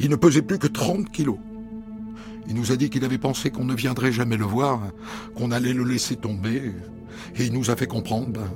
Il 0.00 0.10
ne 0.10 0.16
pesait 0.16 0.42
plus 0.42 0.58
que 0.58 0.66
30 0.66 1.10
kilos. 1.12 1.38
Il 2.48 2.54
nous 2.54 2.72
a 2.72 2.76
dit 2.76 2.90
qu'il 2.90 3.04
avait 3.04 3.18
pensé 3.18 3.50
qu'on 3.50 3.64
ne 3.64 3.74
viendrait 3.74 4.10
jamais 4.10 4.36
le 4.36 4.44
voir, 4.44 4.80
qu'on 5.36 5.50
allait 5.52 5.74
le 5.74 5.84
laisser 5.84 6.16
tomber, 6.16 6.72
et 7.36 7.44
il 7.44 7.52
nous 7.52 7.70
a 7.70 7.76
fait 7.76 7.86
comprendre 7.86 8.28
ben, 8.28 8.50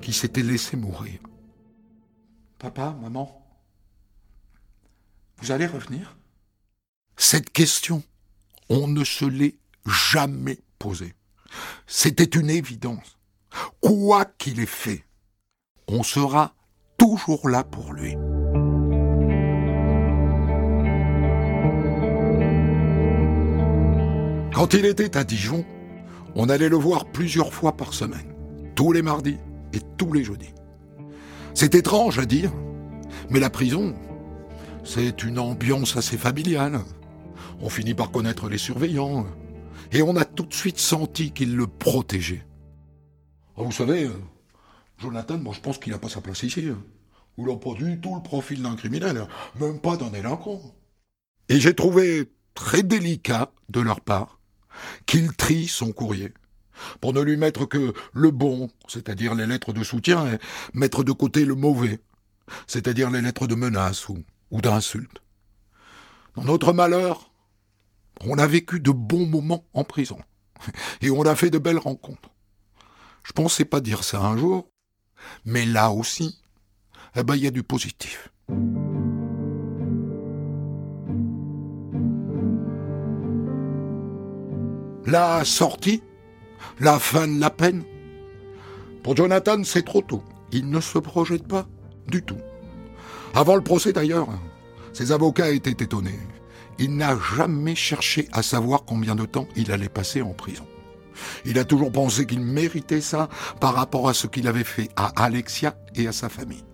qu'il 0.00 0.14
s'était 0.14 0.42
laissé 0.42 0.76
mourir. 0.76 1.18
Papa, 2.60 2.94
maman, 3.00 3.42
vous 5.38 5.50
allez 5.50 5.64
revenir? 5.64 6.18
Cette 7.16 7.48
question, 7.48 8.02
on 8.68 8.86
ne 8.86 9.02
se 9.02 9.24
l'est 9.24 9.56
jamais 9.86 10.58
posée. 10.78 11.14
C'était 11.86 12.38
une 12.38 12.50
évidence. 12.50 13.16
Quoi 13.80 14.26
qu'il 14.26 14.60
ait 14.60 14.66
fait, 14.66 15.06
on 15.88 16.02
sera 16.02 16.54
toujours 16.98 17.48
là 17.48 17.64
pour 17.64 17.94
lui. 17.94 18.12
Quand 24.52 24.74
il 24.74 24.84
était 24.84 25.16
à 25.16 25.24
Dijon, 25.24 25.64
on 26.34 26.50
allait 26.50 26.68
le 26.68 26.76
voir 26.76 27.06
plusieurs 27.06 27.54
fois 27.54 27.74
par 27.78 27.94
semaine, 27.94 28.34
tous 28.76 28.92
les 28.92 29.00
mardis 29.00 29.38
et 29.72 29.80
tous 29.96 30.12
les 30.12 30.24
jeudis. 30.24 30.52
C'est 31.54 31.74
étrange 31.74 32.18
à 32.18 32.26
dire, 32.26 32.52
mais 33.28 33.40
la 33.40 33.50
prison, 33.50 33.94
c'est 34.84 35.22
une 35.22 35.38
ambiance 35.38 35.96
assez 35.96 36.16
familiale. 36.16 36.80
On 37.60 37.68
finit 37.68 37.94
par 37.94 38.10
connaître 38.10 38.48
les 38.48 38.58
surveillants, 38.58 39.26
et 39.92 40.02
on 40.02 40.16
a 40.16 40.24
tout 40.24 40.44
de 40.44 40.54
suite 40.54 40.78
senti 40.78 41.32
qu'ils 41.32 41.56
le 41.56 41.66
protégeaient. 41.66 42.46
Ah, 43.56 43.62
vous 43.62 43.72
savez, 43.72 44.08
Jonathan, 44.98 45.38
moi 45.38 45.52
je 45.54 45.60
pense 45.60 45.78
qu'il 45.78 45.92
n'a 45.92 45.98
pas 45.98 46.08
sa 46.08 46.20
place 46.20 46.42
ici. 46.42 46.68
Ou 47.36 47.46
n'a 47.46 47.56
pas 47.56 47.74
du 47.74 48.00
tout 48.00 48.14
le 48.14 48.22
profil 48.22 48.62
d'un 48.62 48.76
criminel, 48.76 49.26
même 49.58 49.80
pas 49.80 49.96
d'un 49.96 50.10
délinquant. 50.10 50.60
Et 51.48 51.58
j'ai 51.58 51.74
trouvé 51.74 52.30
très 52.54 52.82
délicat 52.82 53.50
de 53.68 53.80
leur 53.80 54.00
part 54.00 54.40
qu'il 55.06 55.32
trie 55.34 55.66
son 55.66 55.92
courrier 55.92 56.32
pour 57.00 57.12
ne 57.12 57.20
lui 57.20 57.36
mettre 57.36 57.66
que 57.66 57.92
le 58.12 58.30
bon, 58.30 58.70
c'est-à-dire 58.88 59.34
les 59.34 59.46
lettres 59.46 59.72
de 59.72 59.82
soutien, 59.82 60.26
et 60.32 60.38
mettre 60.74 61.04
de 61.04 61.12
côté 61.12 61.44
le 61.44 61.54
mauvais, 61.54 62.00
c'est-à-dire 62.66 63.10
les 63.10 63.20
lettres 63.20 63.46
de 63.46 63.54
menaces 63.54 64.08
ou, 64.08 64.22
d'insultes. 64.52 65.22
Dans 66.36 66.44
notre 66.44 66.72
malheur, 66.72 67.30
on 68.22 68.38
a 68.38 68.46
vécu 68.46 68.80
de 68.80 68.90
bons 68.90 69.26
moments 69.26 69.64
en 69.72 69.84
prison, 69.84 70.18
et 71.00 71.10
on 71.10 71.22
a 71.22 71.34
fait 71.34 71.50
de 71.50 71.58
belles 71.58 71.78
rencontres. 71.78 72.30
Je 73.24 73.32
pensais 73.32 73.64
pas 73.64 73.80
dire 73.80 74.04
ça 74.04 74.20
un 74.20 74.36
jour, 74.36 74.68
mais 75.44 75.66
là 75.66 75.90
aussi, 75.90 76.40
eh 77.16 77.22
ben, 77.22 77.36
il 77.36 77.42
y 77.42 77.46
a 77.46 77.50
du 77.50 77.62
positif. 77.62 78.30
La 85.06 85.44
sortie, 85.44 86.02
la 86.78 86.98
fin 86.98 87.26
de 87.26 87.40
la 87.40 87.50
peine. 87.50 87.84
Pour 89.02 89.16
Jonathan, 89.16 89.62
c'est 89.64 89.84
trop 89.84 90.02
tôt. 90.02 90.22
Il 90.52 90.68
ne 90.68 90.80
se 90.80 90.98
projette 90.98 91.46
pas 91.46 91.66
du 92.06 92.22
tout. 92.22 92.40
Avant 93.34 93.56
le 93.56 93.62
procès 93.62 93.92
d'ailleurs, 93.92 94.28
ses 94.92 95.12
avocats 95.12 95.50
étaient 95.50 95.84
étonnés. 95.84 96.18
Il 96.78 96.96
n'a 96.96 97.16
jamais 97.36 97.74
cherché 97.74 98.28
à 98.32 98.42
savoir 98.42 98.84
combien 98.84 99.14
de 99.14 99.26
temps 99.26 99.46
il 99.54 99.70
allait 99.70 99.88
passer 99.88 100.22
en 100.22 100.32
prison. 100.32 100.66
Il 101.44 101.58
a 101.58 101.64
toujours 101.64 101.92
pensé 101.92 102.26
qu'il 102.26 102.40
méritait 102.40 103.00
ça 103.00 103.28
par 103.60 103.74
rapport 103.74 104.08
à 104.08 104.14
ce 104.14 104.26
qu'il 104.26 104.48
avait 104.48 104.64
fait 104.64 104.88
à 104.96 105.12
Alexia 105.22 105.76
et 105.94 106.06
à 106.06 106.12
sa 106.12 106.28
famille. 106.28 106.64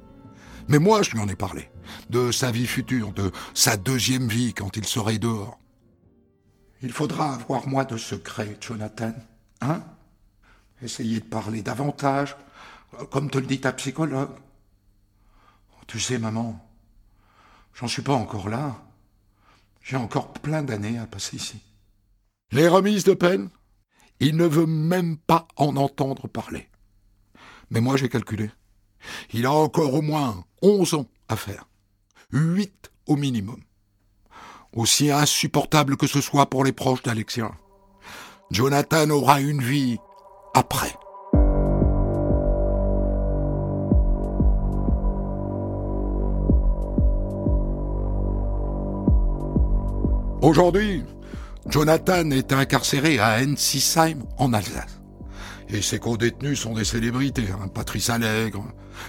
Mais 0.68 0.78
moi, 0.78 1.02
je 1.02 1.10
lui 1.12 1.20
en 1.20 1.28
ai 1.28 1.36
parlé. 1.36 1.68
De 2.10 2.32
sa 2.32 2.50
vie 2.50 2.66
future, 2.66 3.12
de 3.12 3.30
sa 3.54 3.76
deuxième 3.76 4.28
vie 4.28 4.54
quand 4.54 4.76
il 4.76 4.84
serait 4.84 5.18
dehors. 5.18 5.58
Il 6.82 6.92
faudra 6.92 7.34
avoir 7.34 7.68
moins 7.68 7.84
de 7.84 7.96
secrets, 7.96 8.56
Jonathan. 8.60 9.12
Hein 9.60 9.82
Essayez 10.82 11.20
de 11.20 11.24
parler 11.24 11.62
davantage, 11.62 12.36
comme 13.10 13.30
te 13.30 13.38
le 13.38 13.46
dit 13.46 13.60
ta 13.60 13.72
psychologue. 13.72 14.34
Tu 15.86 16.00
sais, 16.00 16.18
maman, 16.18 16.68
j'en 17.74 17.88
suis 17.88 18.02
pas 18.02 18.14
encore 18.14 18.48
là. 18.48 18.82
J'ai 19.82 19.96
encore 19.96 20.32
plein 20.32 20.62
d'années 20.62 20.98
à 20.98 21.06
passer 21.06 21.36
ici. 21.36 21.62
Les 22.50 22.68
remises 22.68 23.04
de 23.04 23.14
peine, 23.14 23.50
il 24.20 24.36
ne 24.36 24.46
veut 24.46 24.66
même 24.66 25.16
pas 25.16 25.46
en 25.56 25.76
entendre 25.76 26.28
parler. 26.28 26.68
Mais 27.70 27.80
moi, 27.80 27.96
j'ai 27.96 28.08
calculé. 28.08 28.50
Il 29.32 29.46
a 29.46 29.52
encore 29.52 29.94
au 29.94 30.02
moins 30.02 30.44
onze 30.62 30.94
ans 30.94 31.06
à 31.28 31.36
faire. 31.36 31.68
Huit 32.32 32.90
au 33.06 33.16
minimum. 33.16 33.62
Aussi 34.72 35.10
insupportable 35.10 35.96
que 35.96 36.06
ce 36.06 36.20
soit 36.20 36.50
pour 36.50 36.64
les 36.64 36.72
proches 36.72 37.02
d'Alexia. 37.02 37.52
Jonathan 38.50 39.10
aura 39.10 39.40
une 39.40 39.60
vie 39.60 39.98
après. 40.54 40.94
Aujourd'hui, 50.42 51.02
Jonathan 51.68 52.30
est 52.30 52.52
incarcéré 52.52 53.18
à 53.18 53.40
Ensisheim 53.40 54.18
en 54.38 54.52
Alsace. 54.52 55.00
Et 55.68 55.82
ses 55.82 55.98
co-détenus 55.98 56.60
sont 56.60 56.74
des 56.74 56.84
célébrités, 56.84 57.48
hein. 57.50 57.66
Patrice 57.66 58.10
Allègre, 58.10 58.64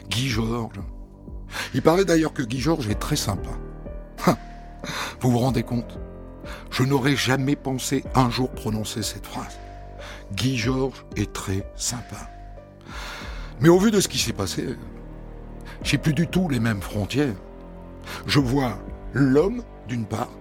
Guy 0.10 0.30
Georges. 0.30 0.82
Il 1.76 1.84
paraît 1.84 2.06
d'ailleurs 2.06 2.34
que 2.34 2.41
Guy 2.41 2.60
Georges 2.60 2.89
est 2.89 2.95
très 2.95 3.15
sympa. 3.15 3.52
Vous 5.21 5.30
vous 5.30 5.38
rendez 5.38 5.62
compte? 5.62 6.00
Je 6.71 6.83
n'aurais 6.83 7.15
jamais 7.15 7.55
pensé 7.55 8.03
un 8.15 8.29
jour 8.29 8.49
prononcer 8.51 9.03
cette 9.03 9.25
phrase. 9.25 9.60
Guy 10.33 10.57
Georges 10.57 11.05
est 11.15 11.31
très 11.33 11.69
sympa. 11.75 12.29
Mais 13.60 13.69
au 13.69 13.79
vu 13.79 13.91
de 13.91 13.99
ce 13.99 14.07
qui 14.07 14.17
s'est 14.17 14.33
passé, 14.33 14.75
j'ai 15.83 15.97
plus 15.97 16.13
du 16.13 16.27
tout 16.27 16.49
les 16.49 16.60
mêmes 16.60 16.81
frontières. 16.81 17.36
Je 18.25 18.39
vois 18.39 18.77
l'homme 19.13 19.63
d'une 19.88 20.05
part 20.05 20.31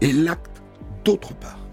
et 0.00 0.12
l'acte 0.12 0.62
d'autre 1.04 1.34
part. 1.34 1.63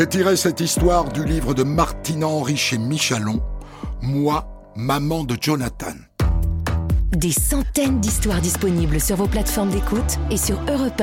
J'ai 0.00 0.06
tiré 0.06 0.34
cette 0.34 0.60
histoire 0.60 1.12
du 1.12 1.26
livre 1.26 1.52
de 1.52 1.62
Martine 1.62 2.24
Henry 2.24 2.56
chez 2.56 2.78
Michalon, 2.78 3.42
Moi, 4.00 4.46
maman 4.74 5.24
de 5.24 5.36
Jonathan. 5.38 5.92
Des 7.10 7.32
centaines 7.32 8.00
d'histoires 8.00 8.40
disponibles 8.40 8.98
sur 8.98 9.16
vos 9.16 9.26
plateformes 9.26 9.68
d'écoute 9.68 10.18
et 10.30 10.38
sur 10.38 10.58
europe 10.70 10.94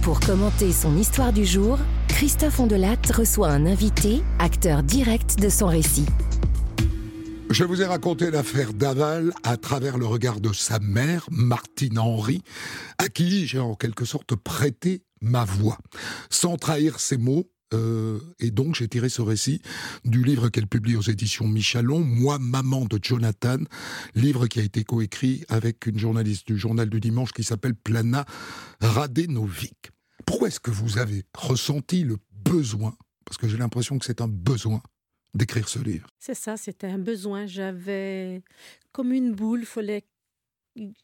Pour 0.00 0.18
commenter 0.20 0.72
son 0.72 0.96
histoire 0.96 1.34
du 1.34 1.44
jour, 1.44 1.78
Christophe 2.08 2.58
Ondelat 2.58 2.96
reçoit 3.14 3.48
un 3.48 3.66
invité, 3.66 4.22
acteur 4.38 4.82
direct 4.82 5.38
de 5.38 5.50
son 5.50 5.66
récit. 5.66 6.06
Je 7.54 7.62
vous 7.62 7.82
ai 7.82 7.84
raconté 7.84 8.32
l'affaire 8.32 8.74
Daval 8.74 9.32
à 9.44 9.56
travers 9.56 9.96
le 9.96 10.06
regard 10.06 10.40
de 10.40 10.52
sa 10.52 10.80
mère, 10.80 11.24
Martine 11.30 12.00
Henry, 12.00 12.42
à 12.98 13.08
qui 13.08 13.46
j'ai 13.46 13.60
en 13.60 13.76
quelque 13.76 14.04
sorte 14.04 14.34
prêté 14.34 15.04
ma 15.20 15.44
voix, 15.44 15.78
sans 16.30 16.56
trahir 16.56 16.98
ses 16.98 17.16
mots. 17.16 17.48
Euh, 17.72 18.18
et 18.40 18.50
donc 18.50 18.74
j'ai 18.74 18.88
tiré 18.88 19.08
ce 19.08 19.22
récit 19.22 19.62
du 20.04 20.24
livre 20.24 20.48
qu'elle 20.48 20.66
publie 20.66 20.96
aux 20.96 21.02
éditions 21.02 21.46
Michalon, 21.46 22.00
Moi, 22.00 22.40
maman 22.40 22.86
de 22.86 22.98
Jonathan, 23.00 23.58
livre 24.16 24.48
qui 24.48 24.58
a 24.58 24.64
été 24.64 24.82
coécrit 24.82 25.44
avec 25.48 25.86
une 25.86 26.00
journaliste 26.00 26.48
du 26.48 26.58
journal 26.58 26.90
du 26.90 26.98
dimanche 26.98 27.30
qui 27.30 27.44
s'appelle 27.44 27.76
Plana 27.76 28.24
Radenovic. 28.80 29.92
Pourquoi 30.26 30.48
est-ce 30.48 30.58
que 30.58 30.72
vous 30.72 30.98
avez 30.98 31.22
ressenti 31.38 32.02
le 32.02 32.16
besoin, 32.32 32.96
parce 33.24 33.38
que 33.38 33.46
j'ai 33.46 33.58
l'impression 33.58 33.96
que 33.96 34.06
c'est 34.06 34.20
un 34.20 34.28
besoin, 34.28 34.82
d'écrire 35.34 35.68
ce 35.68 35.78
livre 35.78 36.08
C'est 36.18 36.34
ça, 36.34 36.56
c'était 36.56 36.86
un 36.86 36.98
besoin. 36.98 37.46
J'avais 37.46 38.42
comme 38.92 39.12
une 39.12 39.34
boule, 39.34 39.64
fallait, 39.64 40.04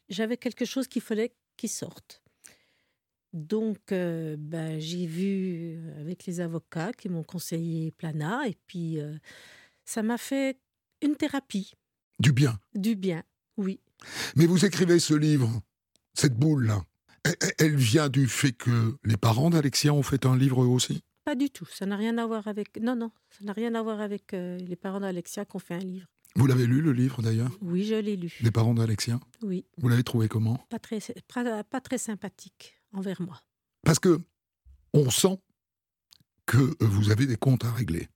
j'avais 0.09 0.37
quelque 0.37 0.65
chose 0.65 0.87
qu'il 0.87 1.01
fallait 1.01 1.33
qu'il 1.57 1.69
sorte. 1.69 2.23
Donc, 3.33 3.91
euh, 3.91 4.35
ben, 4.37 4.79
j'ai 4.79 5.05
vu 5.05 5.79
avec 5.99 6.25
les 6.25 6.41
avocats 6.41 6.91
qui 6.91 7.07
m'ont 7.07 7.23
conseillé 7.23 7.91
Plana, 7.91 8.41
et 8.45 8.57
puis 8.67 8.99
euh, 8.99 9.15
ça 9.85 10.03
m'a 10.03 10.17
fait 10.17 10.57
une 11.01 11.15
thérapie. 11.15 11.73
Du 12.19 12.33
bien 12.33 12.59
Du 12.75 12.95
bien, 12.95 13.23
oui. 13.57 13.79
Mais 14.35 14.45
vous 14.45 14.65
écrivez 14.65 14.99
ce 14.99 15.13
livre, 15.13 15.61
cette 16.13 16.35
boule-là, 16.35 16.83
elle 17.57 17.75
vient 17.75 18.09
du 18.09 18.27
fait 18.27 18.51
que 18.51 18.97
les 19.03 19.17
parents 19.17 19.49
d'Alexia 19.49 19.93
ont 19.93 20.03
fait 20.03 20.25
un 20.25 20.35
livre 20.35 20.65
aussi? 20.65 21.03
Pas 21.23 21.35
du 21.35 21.49
tout. 21.49 21.65
Ça 21.65 21.85
n'a 21.85 21.95
rien 21.95 22.17
à 22.17 22.25
voir 22.25 22.47
avec. 22.47 22.79
Non, 22.81 22.95
non. 22.95 23.11
Ça 23.29 23.43
n'a 23.45 23.53
rien 23.53 23.75
à 23.75 23.81
voir 23.81 24.01
avec 24.01 24.33
euh, 24.33 24.57
les 24.57 24.75
parents 24.75 24.99
d'Alexia 24.99 25.45
qui 25.45 25.55
ont 25.55 25.59
fait 25.59 25.75
un 25.75 25.79
livre. 25.79 26.07
Vous 26.35 26.47
l'avez 26.47 26.65
lu, 26.65 26.81
le 26.81 26.93
livre 26.93 27.21
d'ailleurs? 27.21 27.51
Oui, 27.61 27.83
je 27.83 27.95
l'ai 27.95 28.15
lu. 28.15 28.37
Les 28.41 28.51
parents 28.51 28.73
d'Alexia? 28.73 29.19
Oui. 29.41 29.65
Vous 29.77 29.89
l'avez 29.89 30.03
trouvé 30.03 30.29
comment? 30.29 30.57
Pas 30.69 30.79
très, 30.79 30.99
pas, 31.69 31.81
très 31.81 31.97
sympathique 31.97 32.75
envers 32.93 33.21
moi. 33.21 33.41
Parce 33.83 33.99
que 33.99 34.19
on 34.93 35.09
sent 35.09 35.39
que 36.45 36.75
vous 36.79 37.11
avez 37.11 37.25
des 37.25 37.35
comptes 37.35 37.65
à 37.65 37.71
régler 37.71 38.07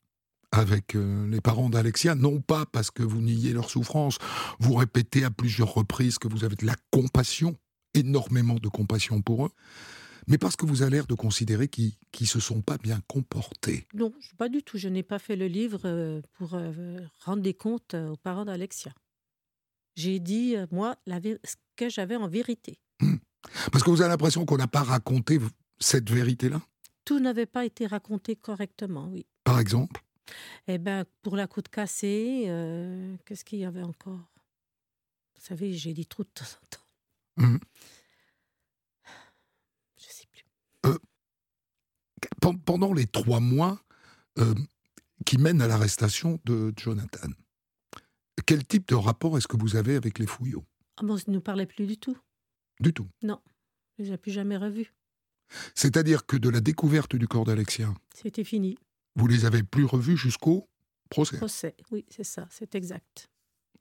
avec 0.51 0.95
euh, 0.95 1.27
les 1.27 1.41
parents 1.41 1.69
d'Alexia, 1.69 2.15
non 2.15 2.39
pas 2.39 2.65
parce 2.65 2.89
que 2.89 3.03
vous 3.03 3.19
niez 3.19 3.51
leur 3.51 3.69
souffrance, 3.69 4.17
vous 4.59 4.75
répétez 4.75 5.25
à 5.25 5.31
plusieurs 5.31 5.73
reprises 5.73 6.17
que 6.17 6.29
vous 6.29 6.45
avez 6.45 6.55
de 6.55 6.65
la 6.65 6.75
compassion 6.91 7.57
énormément 7.93 8.55
de 8.55 8.67
compassion 8.69 9.21
pour 9.21 9.47
eux, 9.47 9.51
mais 10.27 10.37
parce 10.37 10.55
que 10.55 10.65
vous 10.65 10.81
avez 10.81 10.91
l'air 10.91 11.07
de 11.07 11.13
considérer 11.13 11.67
qu'ils 11.67 11.93
ne 12.19 12.25
se 12.25 12.39
sont 12.39 12.61
pas 12.61 12.77
bien 12.77 13.01
comportés. 13.07 13.87
Non, 13.93 14.13
pas 14.37 14.49
du 14.49 14.63
tout. 14.63 14.77
Je 14.77 14.89
n'ai 14.89 15.03
pas 15.03 15.19
fait 15.19 15.35
le 15.35 15.47
livre 15.47 15.81
euh, 15.85 16.21
pour 16.33 16.53
euh, 16.53 16.97
rendre 17.21 17.41
des 17.41 17.53
comptes 17.53 17.93
euh, 17.93 18.09
aux 18.09 18.17
parents 18.17 18.45
d'Alexia. 18.45 18.93
J'ai 19.95 20.19
dit, 20.19 20.55
moi, 20.71 20.97
la 21.05 21.21
ce 21.21 21.55
que 21.75 21.89
j'avais 21.89 22.17
en 22.17 22.27
vérité. 22.27 22.79
Hmm. 22.99 23.15
Parce 23.71 23.83
que 23.83 23.89
vous 23.89 24.01
avez 24.01 24.09
l'impression 24.09 24.45
qu'on 24.45 24.57
n'a 24.57 24.67
pas 24.67 24.83
raconté 24.83 25.39
cette 25.79 26.09
vérité-là? 26.09 26.61
Tout 27.05 27.19
n'avait 27.19 27.45
pas 27.45 27.63
été 27.63 27.87
raconté 27.87 28.35
correctement, 28.35 29.07
oui. 29.09 29.25
Par 29.45 29.59
exemple? 29.59 30.03
Eh 30.67 30.79
bien, 30.79 31.05
pour 31.21 31.37
la 31.37 31.47
côte 31.47 31.69
cassée, 31.69 32.45
qu'est-ce 33.25 33.45
qu'il 33.45 33.59
y 33.59 33.65
avait 33.65 33.83
encore? 33.83 34.19
Vous 35.35 35.41
savez, 35.41 35.73
j'ai 35.73 35.93
dit 35.93 36.07
trop 36.07 36.23
de 36.23 36.29
temps 36.29 36.43
en 36.43 36.65
temps. 36.69 36.85
Mmh. 37.37 37.57
Je 39.97 40.05
sais 40.05 40.25
plus. 40.31 40.45
Euh, 40.85 40.97
pendant 42.53 42.93
les 42.93 43.07
trois 43.07 43.39
mois 43.39 43.79
euh, 44.39 44.53
qui 45.25 45.37
mènent 45.37 45.61
à 45.61 45.67
l'arrestation 45.67 46.39
de 46.45 46.73
Jonathan, 46.77 47.29
quel 48.45 48.65
type 48.65 48.87
de 48.87 48.95
rapport 48.95 49.37
est-ce 49.37 49.47
que 49.47 49.57
vous 49.57 49.75
avez 49.75 49.95
avec 49.95 50.19
les 50.19 50.27
fouillots? 50.27 50.65
Ah 50.97 51.03
bon, 51.03 51.15
ne 51.15 51.33
nous 51.33 51.41
parlait 51.41 51.65
plus 51.65 51.85
du 51.85 51.97
tout? 51.97 52.17
Du 52.79 52.93
tout 52.93 53.07
Non, 53.21 53.41
je 53.97 54.03
les 54.03 54.11
ai 54.11 54.17
plus 54.17 54.31
jamais 54.31 54.57
revus. 54.57 54.93
C'est-à-dire 55.73 56.25
que 56.25 56.37
de 56.37 56.49
la 56.49 56.59
découverte 56.59 57.15
du 57.15 57.27
corps 57.27 57.45
d'Alexia? 57.45 57.93
C'était 58.13 58.43
fini. 58.43 58.77
vous 59.15 59.27
les 59.27 59.45
avez 59.45 59.63
plus 59.63 59.85
revus 59.85 60.17
jusqu'au 60.17 60.67
procès? 61.09 61.37
Procès, 61.37 61.75
oui, 61.91 62.05
c'est 62.09 62.23
ça, 62.23 62.47
c'est 62.49 62.75
exact. 62.75 63.29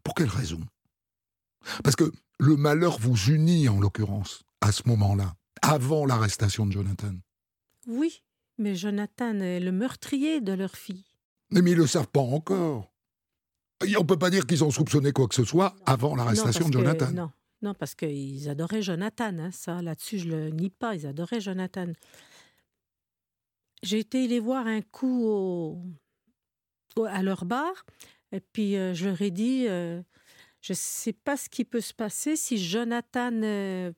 Pour 0.03 0.15
quelle 0.15 0.29
raison? 0.29 0.61
Parce 1.83 1.97
que 1.97 2.13
le 2.39 2.57
malheur 2.57 2.99
vous 2.99 3.17
unit 3.31 3.69
en 3.69 3.81
l'occurrence 3.81 4.45
à 4.61 4.73
ce 4.73 4.87
moment-là, 4.87 5.35
avant 5.63 6.07
l'arrestation 6.07 6.67
de 6.67 6.73
Jonathan. 6.73 7.15
Oui, 7.87 8.23
mais 8.59 8.75
Jonathan 8.75 9.41
est 9.41 9.61
le 9.61 9.73
meurtrier 9.73 10.41
de 10.41 10.53
leur 10.53 10.77
fille. 10.77 11.05
Mais 11.51 11.61
ils 11.61 11.77
ne 11.77 11.83
le 11.83 11.87
savent 11.87 12.09
pas 12.09 12.21
encore. 12.21 12.91
Et 13.87 13.97
on 13.97 14.03
ne 14.03 14.07
peut 14.07 14.19
pas 14.19 14.31
dire 14.31 14.47
qu'ils 14.47 14.65
ont 14.65 14.71
soupçonné 14.71 15.13
quoi 15.13 15.29
que 15.29 15.35
ce 15.35 15.45
soit 15.45 15.75
avant 15.85 16.15
l'arrestation 16.15 16.69
de 16.69 16.73
Jonathan. 16.73 17.11
non, 17.13 17.31
non, 17.63 17.75
parce 17.75 17.95
qu'ils 17.95 18.49
adoraient 18.49 18.83
Jonathan. 18.83 19.39
Hein, 19.39 19.51
ça, 19.51 19.83
là-dessus, 19.83 20.19
je 20.19 20.29
le 20.29 20.51
nie 20.51 20.71
pas. 20.71 20.95
Ils 20.95 21.07
adoraient 21.07 21.41
Jonathan. 21.41 21.93
J'ai 23.83 23.99
été 23.99 24.27
les 24.27 24.41
voir 24.41 24.67
un 24.67 24.81
coup 24.81 25.77
à 27.03 27.23
leur 27.23 27.45
bar, 27.45 27.85
et 28.33 28.41
puis 28.41 28.77
euh, 28.77 28.95
je 28.95 29.07
leur 29.07 29.21
ai 29.21 29.31
dit, 29.31 29.67
euh, 29.69 30.01
je 30.61 30.73
ne 30.73 30.79
sais 30.79 31.13
pas 31.13 31.37
ce 31.37 31.49
qui 31.49 31.65
peut 31.65 31.81
se 31.81 31.93
passer 31.93 32.37
si 32.37 32.57
Jonathan 32.57 33.33
euh, 33.43 33.93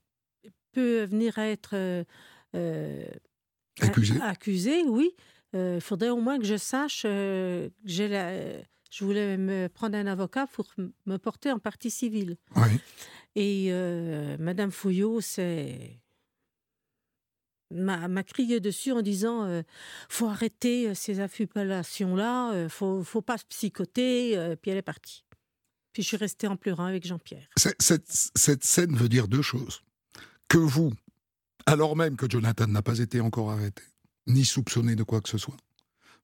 peut 0.72 1.04
venir 1.04 1.38
à 1.38 1.46
être 1.46 2.04
accusé. 3.80 4.20
accusé, 4.20 4.82
oui. 4.86 5.10
Il 5.52 5.80
faudrait 5.80 6.10
au 6.10 6.20
moins 6.20 6.38
que 6.38 6.44
je 6.44 6.56
sache 6.56 7.02
que 7.02 7.70
j'ai 7.84 8.08
la 8.08 8.32
je 8.90 9.04
voulais 9.04 9.36
me 9.36 9.68
prendre 9.68 9.96
un 9.96 10.06
avocat 10.06 10.46
pour 10.46 10.66
me 11.06 11.16
porter 11.16 11.50
en 11.50 11.58
partie 11.58 11.90
civile. 11.90 12.36
Oui. 12.54 12.80
Et 13.34 13.68
euh, 13.70 14.36
Madame 14.38 14.70
Fouillot 14.70 15.20
c'est 15.20 15.98
m'a 17.70 18.22
crié 18.22 18.60
dessus 18.60 18.92
en 18.92 19.02
disant 19.02 19.44
euh, 19.44 19.62
faut 20.08 20.26
arrêter 20.26 20.88
euh, 20.88 20.94
ces 20.94 21.20
affubulations-là, 21.20 22.52
euh, 22.52 22.68
faut, 22.68 23.02
faut 23.02 23.22
pas 23.22 23.38
se 23.38 23.44
psychoter. 23.44 24.56
puis 24.60 24.70
elle 24.70 24.78
est 24.78 24.82
partie. 24.82 25.24
Puis 25.92 26.02
je 26.02 26.08
suis 26.08 26.16
restée 26.16 26.46
en 26.46 26.56
pleurant 26.56 26.84
avec 26.84 27.06
Jean-Pierre. 27.06 27.48
Cette, 27.56 28.06
cette 28.06 28.64
scène 28.64 28.94
veut 28.94 29.08
dire 29.08 29.28
deux 29.28 29.42
choses. 29.42 29.82
Que 30.48 30.58
vous, 30.58 30.92
alors 31.66 31.96
même 31.96 32.16
que 32.16 32.30
Jonathan 32.30 32.66
n'a 32.66 32.82
pas 32.82 32.98
été 32.98 33.20
encore 33.20 33.50
arrêté, 33.50 33.82
ni 34.26 34.44
soupçonné 34.44 34.96
de 34.96 35.02
quoi 35.02 35.20
que 35.20 35.28
ce 35.28 35.38
soit, 35.38 35.56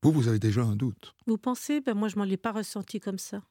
vous, 0.03 0.13
vous 0.13 0.29
avez 0.29 0.39
déjà 0.39 0.63
un 0.63 0.75
doute. 0.75 1.15
Vous 1.27 1.39
pensez? 1.39 1.81
Ben 1.81 1.95
Moi, 1.95 2.09
je 2.09 2.17
m'en 2.17 2.25
l'ai 2.25 2.37
pas 2.37 2.53
ressenti 2.53 2.99
comme 2.99 3.19
ça. 3.19 3.43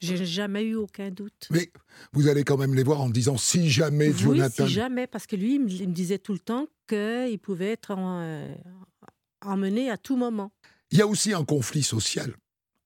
J'ai 0.00 0.24
jamais 0.24 0.64
eu 0.64 0.74
aucun 0.74 1.10
doute. 1.10 1.48
Mais 1.50 1.72
vous 2.12 2.28
allez 2.28 2.44
quand 2.44 2.56
même 2.58 2.74
les 2.74 2.82
voir 2.82 3.00
en 3.00 3.08
disant 3.08 3.38
si 3.38 3.70
jamais 3.70 4.08
oui, 4.08 4.18
Jonathan. 4.18 4.66
si 4.66 4.72
jamais, 4.72 5.06
parce 5.06 5.26
que 5.26 5.36
lui, 5.36 5.54
il 5.54 5.60
me 5.60 5.94
disait 5.94 6.18
tout 6.18 6.32
le 6.32 6.38
temps 6.38 6.66
qu'il 6.86 7.38
pouvait 7.38 7.72
être 7.72 7.94
euh, 7.96 8.54
emmené 9.40 9.90
à 9.90 9.96
tout 9.96 10.16
moment. 10.16 10.52
Il 10.90 10.98
y 10.98 11.02
a 11.02 11.06
aussi 11.06 11.32
un 11.32 11.44
conflit 11.44 11.82
social 11.82 12.34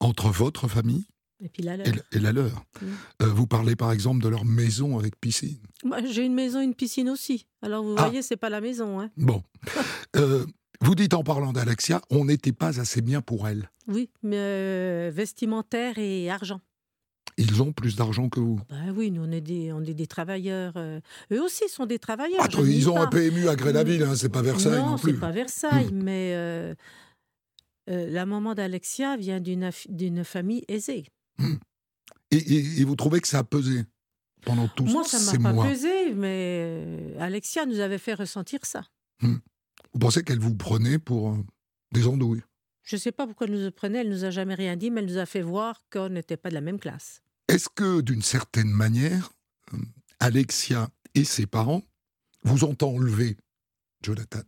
entre 0.01 0.29
votre 0.29 0.69
famille 0.69 1.07
et, 1.41 1.49
puis 1.49 1.63
la 1.63 1.77
leur. 1.77 1.87
et, 2.13 2.19
la 2.19 2.33
leur. 2.33 2.65
Mm. 2.81 2.87
Euh, 3.23 3.27
vous 3.27 3.47
parlez 3.47 3.77
par 3.77 3.93
exemple 3.93 4.23
de 4.23 4.29
leur 4.29 4.45
maison 4.45 4.99
avec 4.99 5.19
piscine. 5.21 5.59
J'ai 6.11 6.25
une 6.25 6.35
maison, 6.35 6.61
une 6.61 6.75
piscine 6.75 7.09
aussi. 7.09 7.47
Alors 7.63 7.85
vous 7.85 7.95
ah. 7.97 8.07
voyez, 8.07 8.23
c'est 8.23 8.37
pas 8.37 8.51
la 8.51 8.61
maison. 8.61 9.01
Hein. 9.01 9.11
Bon. 9.17 9.43
euh, 10.17 10.45
vous 10.81 10.95
dites 10.95 11.15
en 11.15 11.25
parlant 11.25 11.53
d'Alexia, 11.53 12.01
on 12.11 12.25
n'était 12.25 12.53
pas 12.53 12.81
assez 12.81 13.01
bien 13.01 13.21
pour 13.21 13.49
elle. 13.49 13.71
Oui, 13.89 14.11
mais 14.23 14.37
euh, 14.39 15.11
vestimentaire 15.13 15.99
et 15.99 16.31
argent. 16.31 16.61
Ils 17.37 17.63
ont 17.63 17.73
plus 17.73 17.95
d'argent 17.95 18.29
que 18.29 18.41
vous. 18.41 18.61
Ben 18.69 18.93
oui, 18.97 19.13
nous 19.13 19.23
on 19.23 19.31
est 19.31 19.41
des, 19.41 19.73
on 19.73 19.83
est 19.83 19.95
des 19.95 20.07
travailleurs. 20.09 20.73
Euh, 20.77 21.01
eux 21.33 21.43
aussi 21.43 21.69
sont 21.69 21.87
des 21.87 21.99
travailleurs. 21.99 22.43
Attends, 22.43 22.65
ils 22.65 22.91
ont 22.91 23.01
un 23.01 23.07
PMU 23.07 23.49
à 23.49 23.55
Grénaville, 23.55 24.03
hein, 24.03 24.15
c'est 24.17 24.29
pas 24.29 24.43
Versailles 24.43 24.79
non, 24.79 24.91
non 24.91 24.99
plus. 24.99 25.13
Non, 25.13 25.19
c'est 25.19 25.21
pas 25.21 25.31
Versailles, 25.31 25.93
hmm. 25.93 26.03
mais 26.03 26.33
euh, 26.35 26.75
la 27.87 28.27
maman 28.27 28.55
d'Alexia 28.55 29.17
vient 29.17 29.41
d'une 29.41 30.25
famille 30.25 30.65
aisée. 30.69 31.07
Hmm. 31.39 31.57
Et, 32.31 32.85
vous 32.85 32.97
trouvez 32.97 33.21
que 33.21 33.29
ça 33.29 33.39
a 33.39 33.45
pesé 33.45 33.85
pendant 34.45 34.69
tous 34.69 34.87
ces 34.87 34.93
mois 34.93 35.03
Moi, 35.03 35.09
ça 35.09 35.39
m'a 35.39 35.55
pas 35.55 35.69
pesé, 35.69 36.13
mais 36.15 37.15
Alexia 37.19 37.65
nous 37.65 37.81
avait 37.81 37.99
fait 37.99 38.15
ressentir 38.15 38.61
ça. 38.65 38.85
Hmm. 39.23 39.37
Vous 39.93 39.99
pensez 39.99 40.23
qu'elle 40.23 40.39
vous 40.39 40.55
prenait 40.55 40.99
pour 40.99 41.31
euh, 41.31 41.37
des 41.93 42.07
andouilles? 42.07 42.43
Je 42.83 42.97
ne 42.97 43.01
sais 43.01 43.13
pas 43.13 43.27
pourquoi 43.27 43.47
elle 43.47 43.63
nous 43.63 43.71
prenait, 43.71 44.01
elle 44.01 44.11
nous 44.11 44.25
a 44.25 44.31
jamais 44.31 44.55
rien 44.55 44.77
dit, 44.77 44.91
mais 44.91 45.01
elle 45.01 45.07
nous 45.07 45.19
a 45.19 45.27
fait 45.27 45.43
voir 45.43 45.83
qu'on 45.91 46.09
n'était 46.09 46.37
pas 46.37 46.49
de 46.49 46.55
la 46.55 46.61
même 46.61 46.79
classe. 46.79 47.23
Est-ce 47.49 47.69
que, 47.69 48.01
d'une 48.01 48.23
certaine 48.23 48.71
manière, 48.71 49.33
euh, 49.73 49.79
Alexia 50.21 50.89
et 51.15 51.25
ses 51.25 51.47
parents 51.47 51.83
vous 52.43 52.65
ont 52.65 52.77
enlevé 52.83 53.37
Jonathan? 54.03 54.43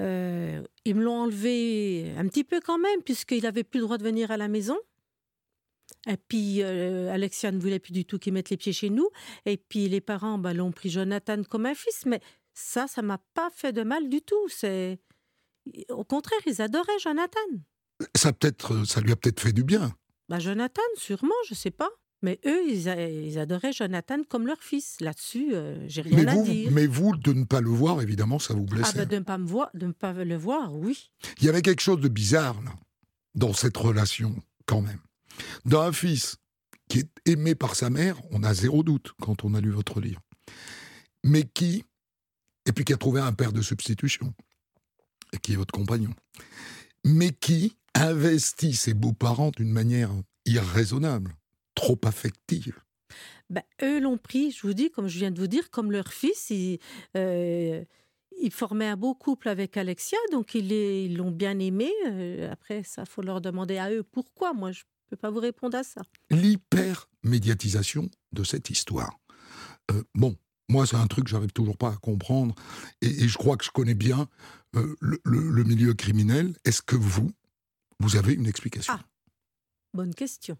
Euh, 0.00 0.62
Ils 0.84 0.94
me 0.94 1.02
l'ont 1.02 1.22
enlevé 1.22 2.14
un 2.18 2.26
petit 2.28 2.44
peu 2.44 2.60
quand 2.60 2.78
même, 2.78 3.02
puisqu'il 3.02 3.42
n'avait 3.42 3.64
plus 3.64 3.80
le 3.80 3.86
droit 3.86 3.98
de 3.98 4.04
venir 4.04 4.30
à 4.30 4.36
la 4.36 4.48
maison. 4.48 4.76
Et 6.06 6.16
puis, 6.16 6.62
Alexia 6.62 7.50
ne 7.50 7.58
voulait 7.58 7.78
plus 7.78 7.92
du 7.92 8.04
tout 8.04 8.18
qu'il 8.18 8.32
mette 8.32 8.50
les 8.50 8.56
pieds 8.56 8.72
chez 8.72 8.90
nous. 8.90 9.08
Et 9.44 9.56
puis, 9.56 9.88
les 9.88 10.00
parents 10.00 10.38
bah, 10.38 10.54
l'ont 10.54 10.72
pris 10.72 10.90
Jonathan 10.90 11.42
comme 11.42 11.66
un 11.66 11.74
fils. 11.74 12.04
Mais 12.06 12.20
ça, 12.54 12.86
ça 12.86 13.02
m'a 13.02 13.18
pas 13.34 13.50
fait 13.54 13.72
de 13.72 13.82
mal 13.82 14.08
du 14.08 14.22
tout. 14.22 14.48
C'est 14.48 15.00
au 15.90 16.04
contraire, 16.04 16.38
ils 16.46 16.62
adoraient 16.62 16.98
Jonathan. 17.02 17.40
Ça 18.14 18.32
peut-être, 18.32 18.84
ça 18.84 19.00
lui 19.00 19.12
a 19.12 19.16
peut-être 19.16 19.40
fait 19.40 19.52
du 19.52 19.64
bien. 19.64 19.94
Bah 20.28 20.38
Jonathan, 20.38 20.82
sûrement, 20.96 21.34
je 21.48 21.54
sais 21.54 21.70
pas. 21.70 21.88
Mais 22.22 22.40
eux, 22.46 22.62
ils, 22.68 23.38
adoraient 23.38 23.72
Jonathan 23.72 24.22
comme 24.28 24.46
leur 24.46 24.62
fils. 24.62 25.00
Là-dessus, 25.00 25.50
euh, 25.52 25.86
j'ai 25.86 26.00
rien 26.00 26.16
mais 26.16 26.30
à 26.30 26.34
vous, 26.34 26.44
dire. 26.44 26.70
Mais 26.72 26.86
vous, 26.86 27.14
de 27.14 27.32
ne 27.32 27.44
pas 27.44 27.60
le 27.60 27.68
voir, 27.68 28.00
évidemment, 28.00 28.38
ça 28.38 28.54
vous 28.54 28.64
blessait. 28.64 28.92
Ah 28.94 28.98
bah 28.98 29.04
de 29.04 29.16
ne 29.16 29.22
pas 29.22 29.38
me 29.38 29.46
voir, 29.46 29.70
de 29.74 29.86
ne 29.86 29.92
pas 29.92 30.12
le 30.12 30.36
voir, 30.36 30.74
oui. 30.74 31.10
Il 31.38 31.44
y 31.44 31.48
avait 31.48 31.62
quelque 31.62 31.82
chose 31.82 32.00
de 32.00 32.08
bizarre 32.08 32.60
là, 32.62 32.72
dans 33.34 33.52
cette 33.52 33.76
relation, 33.76 34.34
quand 34.64 34.80
même. 34.80 34.98
D'un 35.64 35.92
fils 35.92 36.36
qui 36.88 37.00
est 37.00 37.10
aimé 37.24 37.54
par 37.54 37.74
sa 37.74 37.90
mère, 37.90 38.16
on 38.30 38.42
a 38.42 38.54
zéro 38.54 38.82
doute 38.82 39.12
quand 39.20 39.44
on 39.44 39.54
a 39.54 39.60
lu 39.60 39.70
votre 39.70 40.00
livre, 40.00 40.20
mais 41.24 41.42
qui 41.42 41.84
et 42.66 42.72
puis 42.72 42.84
qui 42.84 42.92
a 42.92 42.96
trouvé 42.96 43.20
un 43.20 43.32
père 43.32 43.52
de 43.52 43.62
substitution, 43.62 44.34
et 45.32 45.38
qui 45.38 45.52
est 45.52 45.56
votre 45.56 45.72
compagnon, 45.72 46.10
mais 47.04 47.30
qui 47.30 47.76
investit 47.94 48.74
ses 48.74 48.92
beaux-parents 48.92 49.52
d'une 49.56 49.70
manière 49.70 50.10
irraisonnable, 50.44 51.34
trop 51.74 51.98
affective. 52.04 52.78
Ben, 53.48 53.62
eux 53.82 54.00
l'ont 54.00 54.18
pris, 54.18 54.50
je 54.50 54.66
vous 54.66 54.74
dis, 54.74 54.90
comme 54.90 55.06
je 55.06 55.18
viens 55.18 55.30
de 55.30 55.38
vous 55.38 55.46
dire, 55.46 55.70
comme 55.70 55.92
leur 55.92 56.12
fils. 56.12 56.50
Ils, 56.50 56.78
euh, 57.16 57.84
formaient 58.50 58.88
un 58.88 58.96
beau 58.96 59.14
couple 59.14 59.48
avec 59.48 59.76
Alexia, 59.76 60.18
donc 60.32 60.54
ils 60.54 61.16
l'ont 61.16 61.30
bien 61.30 61.58
aimé. 61.60 61.90
Euh, 62.06 62.50
après, 62.50 62.82
ça, 62.82 63.04
faut 63.04 63.22
leur 63.22 63.40
demander 63.40 63.78
à 63.78 63.90
eux 63.90 64.02
pourquoi. 64.02 64.52
Moi, 64.52 64.72
je 64.72 64.82
ne 65.06 65.10
peux 65.10 65.16
pas 65.16 65.30
vous 65.30 65.40
répondre 65.40 65.76
à 65.76 65.84
ça. 65.84 66.02
L'hyper-médiatisation 66.30 68.10
de 68.32 68.44
cette 68.44 68.70
histoire. 68.70 69.18
Euh, 69.92 70.02
bon, 70.14 70.36
moi, 70.68 70.86
c'est 70.86 70.96
un 70.96 71.06
truc 71.06 71.24
que 71.24 71.30
j'arrive 71.30 71.52
toujours 71.52 71.76
pas 71.76 71.90
à 71.90 71.96
comprendre. 71.96 72.54
Et, 73.00 73.28
je 73.28 73.38
crois 73.38 73.56
que 73.56 73.64
je 73.64 73.70
connais 73.70 73.94
bien 73.94 74.28
euh, 74.74 74.96
le, 75.00 75.64
milieu 75.64 75.94
criminel. 75.94 76.54
Est-ce 76.64 76.82
que 76.82 76.96
vous, 76.96 77.30
vous 78.00 78.16
avez 78.16 78.34
une 78.34 78.46
explication? 78.46 78.94
Ah, 78.94 79.04
bonne 79.94 80.14
question. 80.14 80.58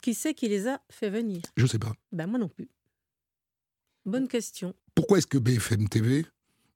Qui 0.00 0.14
c'est 0.14 0.34
qui 0.34 0.48
les 0.48 0.66
a 0.66 0.80
fait 0.90 1.10
venir? 1.10 1.42
Je 1.56 1.66
sais 1.66 1.78
pas. 1.78 1.92
Ben 2.10 2.26
moi 2.26 2.38
non 2.38 2.48
plus. 2.48 2.68
Bonne 4.04 4.26
question. 4.26 4.74
Pourquoi 4.96 5.18
est-ce 5.18 5.28
que 5.28 5.38
BFM 5.38 5.88
TV 5.88 6.26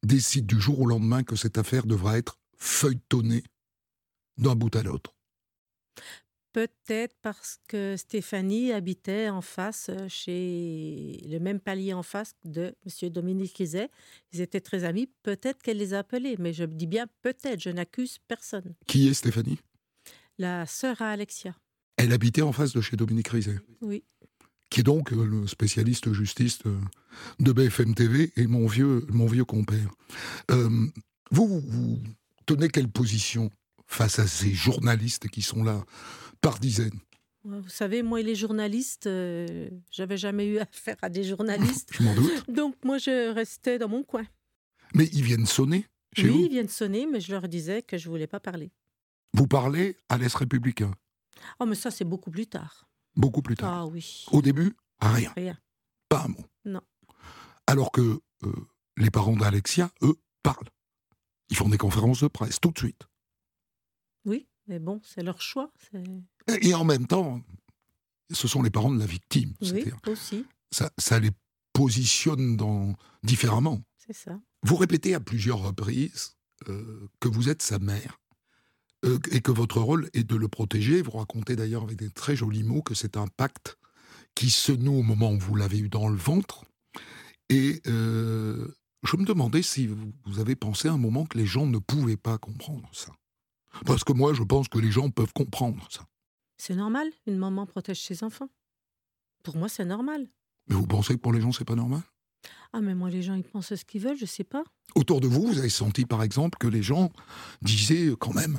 décide 0.05 0.47
du 0.47 0.61
jour 0.61 0.81
au 0.81 0.87
lendemain 0.87 1.25
que 1.25 1.35
cette 1.35 1.59
affaire 1.59 1.87
devra 1.87 2.17
être 2.17 2.39
feuilletonnée 2.57 3.43
d'un 4.39 4.55
bout 4.55 4.75
à 4.77 4.85
l'autre? 4.85 5.17
Peut-être 6.57 7.15
parce 7.21 7.59
que 7.69 7.97
Stéphanie 7.99 8.73
habitait 8.73 9.29
en 9.29 9.43
face, 9.43 9.91
euh, 9.91 10.09
chez 10.09 11.21
le 11.29 11.39
même 11.39 11.61
palier 11.61 11.93
en 11.93 12.03
face 12.03 12.35
de 12.47 12.75
M. 12.87 13.11
Dominique 13.11 13.59
Rizet. 13.59 13.91
Ils 14.33 14.41
étaient 14.41 14.63
très 14.63 14.85
amis. 14.85 15.11
Peut-être 15.23 15.61
qu'elle 15.63 15.77
les 15.77 15.93
a 15.93 15.99
appelés, 15.99 16.37
mais 16.39 16.55
je 16.55 16.65
dis 16.65 16.87
bien 16.87 17.09
peut-être, 17.21 17.61
je 17.61 17.69
n'accuse 17.69 18.17
personne. 18.27 18.75
Qui 18.87 19.07
est 19.07 19.13
Stéphanie? 19.13 19.59
La 20.39 20.65
sœur 20.65 21.03
à 21.03 21.11
Alexia. 21.11 21.55
Elle 21.99 22.15
habitait 22.15 22.41
en 22.41 22.53
face 22.53 22.73
de 22.73 22.81
chez 22.81 22.97
Dominique 22.97 23.29
Rizet 23.29 23.61
Oui. 23.83 24.03
Qui 24.71 24.81
est 24.81 24.83
donc 24.83 25.13
euh, 25.13 25.27
le 25.27 25.47
spécialiste 25.47 26.11
justice 26.15 26.61
de 27.39 27.53
BFM 27.53 27.95
TV 27.95 28.33
et 28.37 28.47
mon 28.47 28.67
vieux, 28.67 29.05
mon 29.11 29.27
vieux 29.27 29.45
compère. 29.45 29.91
Euh, 30.51 30.71
vous, 31.31 31.61
vous 31.61 31.99
tenez 32.47 32.71
quelle 32.71 32.89
position 32.89 33.51
face 33.87 34.19
à 34.19 34.27
ces 34.27 34.55
journalistes 34.55 35.29
qui 35.29 35.43
sont 35.43 35.63
là? 35.63 35.85
Par 36.41 36.59
dizaines. 36.59 36.99
Vous 37.45 37.69
savez, 37.69 38.03
moi 38.03 38.21
et 38.21 38.25
les 38.25 38.35
journalistes, 38.35 39.07
euh, 39.07 39.69
j'avais 39.91 40.17
jamais 40.17 40.47
eu 40.47 40.59
affaire 40.61 40.97
à 41.03 41.09
des 41.09 41.23
journalistes. 41.25 41.91
je 41.93 42.03
m'en 42.03 42.15
doute. 42.15 42.51
Donc 42.51 42.75
moi, 42.85 42.99
je 42.99 43.33
restais 43.33 43.79
dans 43.79 43.89
mon 43.89 44.03
coin. 44.03 44.27
Mais 44.95 45.07
ils 45.13 45.23
viennent 45.23 45.47
sonner 45.47 45.87
chez 46.17 46.25
oui, 46.25 46.31
vous 46.31 46.45
ils 46.45 46.51
viennent 46.51 46.69
sonner, 46.69 47.07
mais 47.07 47.21
je 47.21 47.31
leur 47.33 47.47
disais 47.47 47.83
que 47.83 47.99
je 47.99 48.09
voulais 48.09 48.27
pas 48.27 48.41
parler. 48.41 48.71
Vous 49.35 49.47
parlez 49.47 49.97
à 50.09 50.17
l'Est 50.17 50.35
républicain 50.35 50.93
Oh, 51.61 51.67
mais 51.67 51.75
ça, 51.75 51.91
c'est 51.91 52.05
beaucoup 52.05 52.31
plus 52.31 52.47
tard. 52.47 52.89
Beaucoup 53.15 53.43
plus 53.43 53.55
tard 53.57 53.73
Ah 53.73 53.87
oui. 53.87 54.25
Au 54.33 54.41
début, 54.43 54.75
rien. 55.01 55.33
Rien. 55.37 55.59
Pas 56.09 56.25
un 56.25 56.29
mot. 56.29 56.45
Non. 56.65 56.81
Alors 57.67 57.93
que 57.93 58.21
euh, 58.45 58.53
les 58.97 59.11
parents 59.11 59.37
d'Alexia, 59.37 59.91
eux, 60.03 60.17
parlent. 60.43 60.71
Ils 61.51 61.57
font 61.57 61.69
des 61.69 61.79
conférences 61.79 62.23
de 62.23 62.29
presse 62.29 62.59
tout 62.61 62.71
de 62.71 62.79
suite. 62.79 63.03
Mais 64.69 64.79
bon, 64.79 65.01
c'est 65.05 65.23
leur 65.23 65.41
choix. 65.41 65.73
Et 66.61 66.75
en 66.75 66.85
même 66.85 67.07
temps, 67.07 67.41
ce 68.33 68.49
sont 68.49 68.63
les 68.63 68.71
parents 68.71 68.93
de 68.93 68.99
la 68.99 69.07
victime. 69.07 69.55
Oui, 69.61 69.85
aussi. 70.07 70.45
Ça, 70.71 70.91
ça 70.99 71.21
les 71.21 71.31
positionne 71.77 72.57
dans, 72.57 72.95
différemment. 73.23 73.83
C'est 73.99 74.15
ça. 74.15 74.41
Vous 74.63 74.77
répétez 74.77 75.15
à 75.15 75.21
plusieurs 75.21 75.59
reprises 75.59 76.37
euh, 76.69 77.07
que 77.21 77.29
vous 77.29 77.51
êtes 77.51 77.61
sa 77.61 77.79
mère 77.79 78.19
euh, 79.05 79.19
et 79.31 79.43
que 79.43 79.51
votre 79.51 79.81
rôle 79.81 80.09
est 80.15 80.25
de 80.25 80.37
le 80.37 80.49
protéger. 80.49 81.03
Vous 81.03 81.11
racontez 81.11 81.55
d'ailleurs 81.55 81.83
avec 81.83 81.99
des 81.99 82.09
très 82.09 82.35
jolis 82.35 82.63
mots 82.63 82.81
que 82.81 82.95
c'est 82.95 83.19
un 83.19 83.27
pacte 83.27 83.77
qui 84.35 84.49
se 84.49 84.73
noue 84.73 84.95
au 84.95 85.03
moment 85.03 85.33
où 85.33 85.39
vous 85.39 85.55
l'avez 85.55 85.79
eu 85.79 85.91
dans 85.91 86.09
le 86.09 86.17
ventre. 86.17 86.65
Et 87.51 87.83
euh, 87.87 88.75
je 89.03 89.17
me 89.19 89.27
demandais 89.27 89.63
si 89.63 89.87
vous 89.87 90.39
avez 90.41 90.57
pensé 90.57 90.89
à 90.89 90.93
un 90.93 90.99
moment 90.99 91.27
que 91.27 91.37
les 91.37 91.47
gens 91.47 91.67
ne 91.67 91.79
pouvaient 91.79 92.17
pas 92.17 92.39
comprendre 92.39 92.89
ça. 92.93 93.13
Parce 93.85 94.05
que 94.05 94.13
moi, 94.13 94.35
je 94.35 94.43
pense 94.43 94.69
que 94.69 94.79
les 94.79 94.91
gens 94.91 95.11
peuvent 95.11 95.33
comprendre 95.33 95.87
ça. 95.91 96.07
C'est 96.59 96.75
normal, 96.75 97.09
une 97.27 97.37
maman 97.37 97.67
protège 97.67 98.01
ses 98.01 98.25
enfants. 98.25 98.49
Pour 99.43 99.57
moi, 99.57 99.69
c'est 99.69 99.85
normal. 99.85 100.27
Mais 100.69 100.75
vous 100.75 100.87
pensez 100.87 101.15
que 101.15 101.21
pour 101.21 101.33
les 101.33 101.41
gens, 101.41 101.53
c'est 101.53 101.65
pas 101.65 101.75
normal? 101.75 102.03
Ah, 102.73 102.81
mais 102.81 102.95
moi, 102.95 103.11
les 103.11 103.23
gens, 103.23 103.35
ils 103.35 103.45
pensent 103.45 103.75
ce 103.75 103.85
qu'ils 103.85 104.01
veulent, 104.01 104.17
je 104.17 104.27
sais 104.27 104.45
pas. 104.45 104.65
Autour 104.95 105.21
de 105.21 105.27
vous, 105.27 105.47
vous 105.47 105.59
avez 105.59 105.69
senti, 105.69 106.05
par 106.05 106.23
exemple, 106.23 106.59
que 106.59 106.67
les 106.67 106.83
gens 106.83 107.13
disaient 107.63 108.13
quand 108.19 108.35
même 108.35 108.59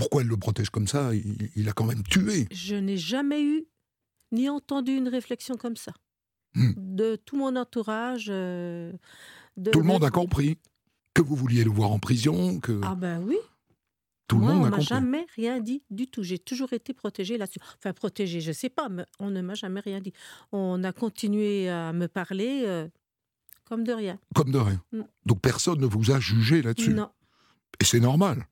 pourquoi 0.00 0.22
elle 0.22 0.28
le 0.28 0.36
protège 0.36 0.70
comme 0.70 0.88
ça? 0.88 1.10
Il, 1.14 1.68
a 1.68 1.72
quand 1.72 1.84
même 1.84 2.02
tué. 2.02 2.48
Je 2.50 2.74
n'ai 2.74 2.96
jamais 2.96 3.42
eu 3.42 3.66
ni 4.32 4.48
entendu 4.48 4.96
une 4.96 5.08
réflexion 5.08 5.56
comme 5.56 5.76
ça. 5.76 5.92
Hmm. 6.54 6.72
De 6.76 7.16
tout 7.16 7.36
mon 7.36 7.54
entourage. 7.54 8.28
Euh, 8.30 8.92
tout 9.70 9.80
le 9.80 9.84
monde 9.84 10.02
a 10.04 10.10
compris 10.10 10.56
que 11.12 11.20
vous 11.20 11.36
vouliez 11.36 11.64
le 11.64 11.70
voir 11.70 11.92
en 11.92 11.98
prison. 11.98 12.60
Que... 12.60 12.80
Ah 12.82 12.94
ben 12.94 13.22
oui. 13.22 13.36
Tout 14.30 14.38
le 14.38 14.46
monde 14.46 14.62
on 14.62 14.66
a 14.66 14.70
compris. 14.70 14.84
jamais 14.84 15.26
rien 15.34 15.58
dit 15.58 15.82
du 15.90 16.06
tout. 16.06 16.22
J'ai 16.22 16.38
toujours 16.38 16.72
été 16.72 16.94
protégée 16.94 17.36
là-dessus. 17.36 17.58
Enfin, 17.78 17.92
protégée, 17.92 18.40
je 18.40 18.50
ne 18.50 18.52
sais 18.52 18.68
pas, 18.68 18.88
mais 18.88 19.04
on 19.18 19.28
ne 19.28 19.40
m'a 19.40 19.54
jamais 19.54 19.80
rien 19.80 20.00
dit. 20.00 20.12
On 20.52 20.84
a 20.84 20.92
continué 20.92 21.68
à 21.68 21.92
me 21.92 22.06
parler 22.06 22.62
euh, 22.64 22.86
comme 23.64 23.82
de 23.82 23.92
rien. 23.92 24.20
Comme 24.32 24.52
de 24.52 24.58
rien. 24.58 24.80
Donc 25.26 25.40
personne 25.40 25.80
ne 25.80 25.86
vous 25.86 26.12
a 26.12 26.20
jugé 26.20 26.62
là-dessus. 26.62 26.94
Non. 26.94 27.10
Et 27.80 27.84
c'est 27.84 27.98
normal. 27.98 28.46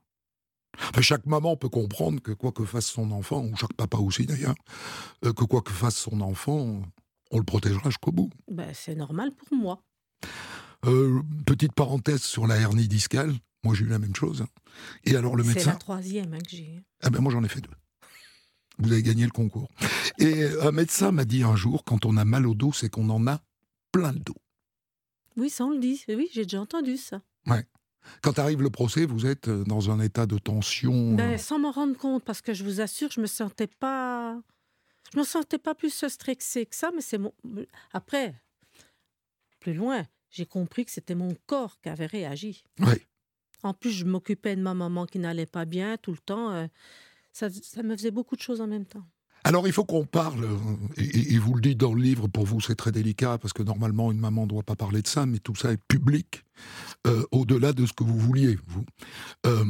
chaque 1.01 1.27
maman 1.27 1.55
peut 1.55 1.69
comprendre 1.69 2.21
que 2.21 2.33
quoi 2.33 2.51
que 2.51 2.65
fasse 2.65 2.87
son 2.87 3.13
enfant, 3.13 3.45
ou 3.45 3.55
chaque 3.55 3.75
papa 3.75 3.99
aussi 3.99 4.27
d'ailleurs, 4.27 4.57
euh, 5.25 5.33
que 5.33 5.45
quoi 5.45 5.63
que 5.63 5.71
fasse 5.71 5.97
son 5.97 6.21
enfant, 6.23 6.83
on 7.31 7.39
le 7.39 7.45
protégera 7.45 7.89
jusqu'au 7.91 8.11
bout. 8.11 8.31
Ben, 8.51 8.73
c'est 8.75 8.97
normal 8.97 9.31
pour 9.31 9.57
moi. 9.57 9.81
Euh, 10.87 11.23
petite 11.47 11.73
parenthèse 11.73 12.23
sur 12.23 12.49
la 12.49 12.57
hernie 12.57 12.89
discale. 12.89 13.33
Moi, 13.65 13.75
j'ai 13.75 13.85
eu 13.85 13.89
la 13.89 13.99
même 13.99 14.15
chose. 14.15 14.47
Et 15.05 15.17
alors, 15.17 15.37
le 15.37 15.43
médecin. 15.43 15.61
C'est 15.61 15.67
la 15.67 15.77
troisième 15.77 16.35
hein, 16.35 16.39
que 16.39 16.51
j'ai. 16.51 16.81
Ah 17.03 17.11
ben, 17.11 17.21
moi, 17.21 17.33
j'en 17.33 17.43
ai 17.43 17.49
fait 17.49 17.61
deux. 17.61 17.71
Vous 18.79 18.93
avez 18.93 19.03
gagné 19.03 19.25
le 19.25 19.31
concours. 19.31 19.69
Et 20.19 20.45
un 20.63 20.71
médecin 20.71 21.11
m'a 21.11 21.25
dit 21.25 21.43
un 21.43 21.57
jour 21.57 21.85
quand 21.85 22.07
on 22.07 22.17
a 22.17 22.25
mal 22.25 22.47
au 22.47 22.55
dos, 22.55 22.73
c'est 22.73 22.89
qu'on 22.89 23.11
en 23.11 23.27
a 23.27 23.41
plein 23.91 24.13
le 24.13 24.21
dos. 24.21 24.37
Oui, 25.37 25.51
ça, 25.51 25.65
on 25.65 25.71
le 25.71 25.79
dit. 25.79 26.05
Oui, 26.09 26.29
j'ai 26.33 26.45
déjà 26.45 26.61
entendu 26.61 26.97
ça. 26.97 27.23
Ouais. 27.47 27.67
Quand 28.23 28.39
arrive 28.39 28.63
le 28.63 28.71
procès, 28.71 29.05
vous 29.05 29.27
êtes 29.27 29.49
euh, 29.49 29.65
dans 29.65 29.91
un 29.91 30.01
état 30.01 30.27
de 30.27 30.39
tension. 30.39 31.15
Ben, 31.15 31.35
euh 31.35 31.39
sans 31.39 31.59
m'en 31.59 31.73
rendre 31.73 31.97
compte, 31.97 32.25
parce 32.25 32.41
que 32.41 32.55
je 32.55 32.65
vous 32.65 32.81
assure, 32.81 33.11
je 33.11 33.21
me 33.21 33.27
sentais 33.27 33.67
pas. 33.67 34.41
Je 35.13 35.19
me 35.19 35.25
sentais 35.25 35.59
pas 35.59 35.75
plus 35.75 35.91
stressée 35.91 36.67
que 36.67 36.75
ça, 36.75 36.91
mais 36.95 37.01
c'est 37.01 37.19
mon. 37.19 37.33
Après, 37.93 38.35
plus 39.61 39.75
loin, 39.75 40.05
j'ai 40.31 40.47
compris 40.47 40.85
que 40.85 40.91
c'était 40.91 41.15
mon 41.15 41.35
corps 41.47 41.81
qui 41.81 41.89
avait 41.89 42.07
réagi. 42.07 42.65
Oui. 42.81 42.95
En 43.63 43.75
plus, 43.75 43.91
je 43.91 44.05
m'occupais 44.05 44.57
de 44.57 44.63
ma 44.63 44.75
maman 44.75 45.07
qui 45.07 45.19
n'allait 45.19 45.47
pas 45.47 45.65
bien 45.65 45.97
tout 45.97 46.13
le 46.13 46.19
temps. 46.19 46.51
Euh, 46.51 46.67
ça, 47.33 47.49
me 47.83 47.97
faisait 47.97 48.11
beaucoup 48.11 48.37
de 48.37 48.41
choses 48.41 48.61
en 48.61 48.67
même 48.67 48.87
temps. 48.87 49.05
Alors 49.45 49.67
il 49.67 49.73
faut 49.73 49.85
qu'on 49.85 50.05
parle, 50.05 50.47
et, 50.97 51.39
vous 51.39 51.55
le 51.55 51.61
dites 51.61 51.79
dans 51.79 51.95
le 51.95 52.03
livre, 52.03 52.27
pour 52.27 52.45
vous 52.45 52.61
c'est 52.61 52.75
très 52.75 52.91
délicat, 52.91 53.39
parce 53.39 53.53
que 53.53 53.63
normalement 53.63 54.11
une 54.11 54.19
maman 54.19 54.43
ne 54.43 54.49
doit 54.49 54.65
pas 54.65 54.75
parler 54.75 55.01
de 55.01 55.07
ça, 55.07 55.27
mais 55.27 55.39
tout 55.39 55.55
ça 55.55 55.73
est 55.73 55.81
public, 55.87 56.45
euh, 57.07 57.25
au-delà 57.31 57.73
de 57.73 57.87
ce 57.87 57.93
que 57.93 58.03
vous 58.03 58.19
vouliez, 58.19 58.59
vous. 58.67 58.85
Euh, 59.47 59.65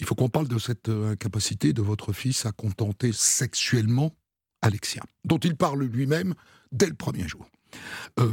il 0.00 0.06
faut 0.06 0.16
qu'on 0.16 0.28
parle 0.28 0.48
de 0.48 0.58
cette 0.58 0.88
incapacité 0.88 1.72
de 1.72 1.82
votre 1.82 2.12
fils 2.12 2.44
à 2.46 2.52
contenter 2.52 3.12
sexuellement 3.12 4.12
Alexia, 4.60 5.02
dont 5.24 5.38
il 5.38 5.56
parle 5.56 5.84
lui-même 5.84 6.34
dès 6.72 6.86
le 6.86 6.94
premier 6.94 7.28
jour. 7.28 7.48
Euh, 8.20 8.32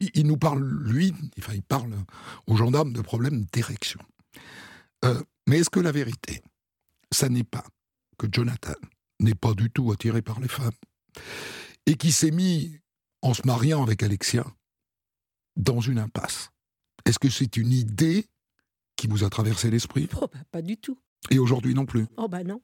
il, 0.00 0.26
nous 0.26 0.36
parle, 0.36 0.62
lui, 0.62 1.14
enfin, 1.38 1.54
il 1.54 1.62
parle 1.62 1.92
aux 2.46 2.56
gendarmes 2.56 2.92
de 2.92 3.00
problèmes 3.00 3.44
d'érection. 3.52 4.00
Euh, 5.04 5.22
mais 5.46 5.58
est-ce 5.58 5.70
que 5.70 5.80
la 5.80 5.92
vérité, 5.92 6.42
ça 7.10 7.28
n'est 7.28 7.44
pas 7.44 7.64
que 8.18 8.26
Jonathan 8.30 8.74
n'est 9.18 9.34
pas 9.34 9.54
du 9.54 9.70
tout 9.70 9.90
attiré 9.92 10.22
par 10.22 10.40
les 10.40 10.48
femmes 10.48 10.70
et 11.86 11.96
qui 11.96 12.12
s'est 12.12 12.30
mis, 12.30 12.80
en 13.22 13.34
se 13.34 13.42
mariant 13.46 13.82
avec 13.82 14.02
Alexia, 14.02 14.44
dans 15.56 15.80
une 15.80 15.98
impasse? 15.98 16.50
Est-ce 17.04 17.18
que 17.18 17.30
c'est 17.30 17.56
une 17.56 17.72
idée 17.72 18.26
qui 18.96 19.06
vous 19.06 19.24
a 19.24 19.30
traversé 19.30 19.70
l'esprit? 19.70 20.08
Oh, 20.20 20.28
bah, 20.32 20.40
Pas 20.50 20.62
du 20.62 20.76
tout. 20.76 20.98
Et 21.30 21.38
aujourd'hui 21.38 21.74
non 21.74 21.86
plus? 21.86 22.06
Oh 22.16 22.28
bah 22.28 22.44
non. 22.44 22.62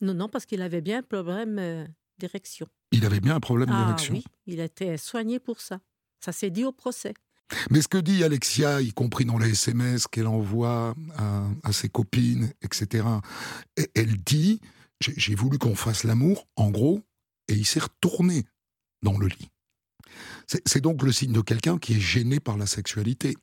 Non, 0.00 0.14
non, 0.14 0.28
parce 0.28 0.46
qu'il 0.46 0.62
avait 0.62 0.80
bien 0.80 0.98
un 0.98 1.02
problème 1.02 1.58
euh, 1.58 1.86
d'érection. 2.18 2.66
Il 2.90 3.06
avait 3.06 3.20
bien 3.20 3.36
un 3.36 3.40
problème 3.40 3.70
ah, 3.72 3.84
d'érection 3.84 4.14
Oui, 4.14 4.24
il 4.46 4.60
a 4.60 4.64
été 4.64 4.96
soigné 4.96 5.38
pour 5.38 5.60
ça. 5.60 5.80
Ça 6.20 6.32
s'est 6.32 6.50
dit 6.50 6.64
au 6.64 6.72
procès. 6.72 7.14
Mais 7.70 7.82
ce 7.82 7.88
que 7.88 7.98
dit 7.98 8.24
Alexia, 8.24 8.80
y 8.80 8.92
compris 8.92 9.24
dans 9.24 9.38
les 9.38 9.50
SMS 9.50 10.06
qu'elle 10.06 10.26
envoie 10.26 10.94
à, 11.16 11.72
ses 11.72 11.88
copines, 11.88 12.52
etc., 12.62 13.04
elle 13.94 14.16
dit 14.18 14.60
J'ai 15.00 15.34
voulu 15.34 15.58
qu'on 15.58 15.74
fasse 15.74 16.04
l'amour, 16.04 16.46
en 16.56 16.70
gros, 16.70 17.02
et 17.48 17.54
il 17.54 17.66
s'est 17.66 17.80
retourné 17.80 18.44
dans 19.02 19.18
le 19.18 19.28
lit. 19.28 19.48
C'est 20.46 20.80
donc 20.80 21.02
le 21.02 21.12
signe 21.12 21.32
de 21.32 21.40
quelqu'un 21.40 21.78
qui 21.78 21.94
est 21.94 22.00
gêné 22.00 22.40
par 22.40 22.56
la 22.56 22.66
sexualité, 22.66 23.36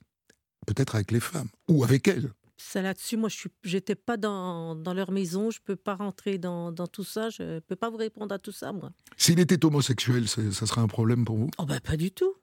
peut-être 0.67 0.95
avec 0.95 1.11
les 1.11 1.19
femmes, 1.19 1.49
ou 1.67 1.83
avec 1.83 2.07
elles 2.07 2.31
ça 2.61 2.81
là-dessus, 2.81 3.17
moi, 3.17 3.29
je 3.29 3.75
n'étais 3.75 3.95
pas 3.95 4.17
dans, 4.17 4.75
dans, 4.75 4.93
leur 4.93 5.11
maison, 5.11 5.49
je 5.49 5.59
ne 5.59 5.63
peux 5.63 5.75
pas 5.75 5.95
rentrer 5.95 6.37
dans, 6.37 6.71
dans, 6.71 6.87
tout 6.87 7.03
ça, 7.03 7.29
je 7.29 7.41
ne 7.41 7.59
peux 7.59 7.75
pas 7.75 7.89
vous 7.89 7.97
répondre 7.97 8.33
à 8.33 8.39
tout 8.39 8.51
ça, 8.51 8.71
moi. 8.71 8.91
S'il 9.17 9.39
était 9.39 9.63
homosexuel, 9.65 10.27
ça 10.27 10.65
serait 10.65 10.81
un 10.81 10.87
problème 10.87 11.25
pour 11.25 11.37
vous? 11.37 11.49
Oh 11.57 11.65
ben 11.65 11.79
pas 11.79 11.97
du 11.97 12.11
tout. 12.11 12.33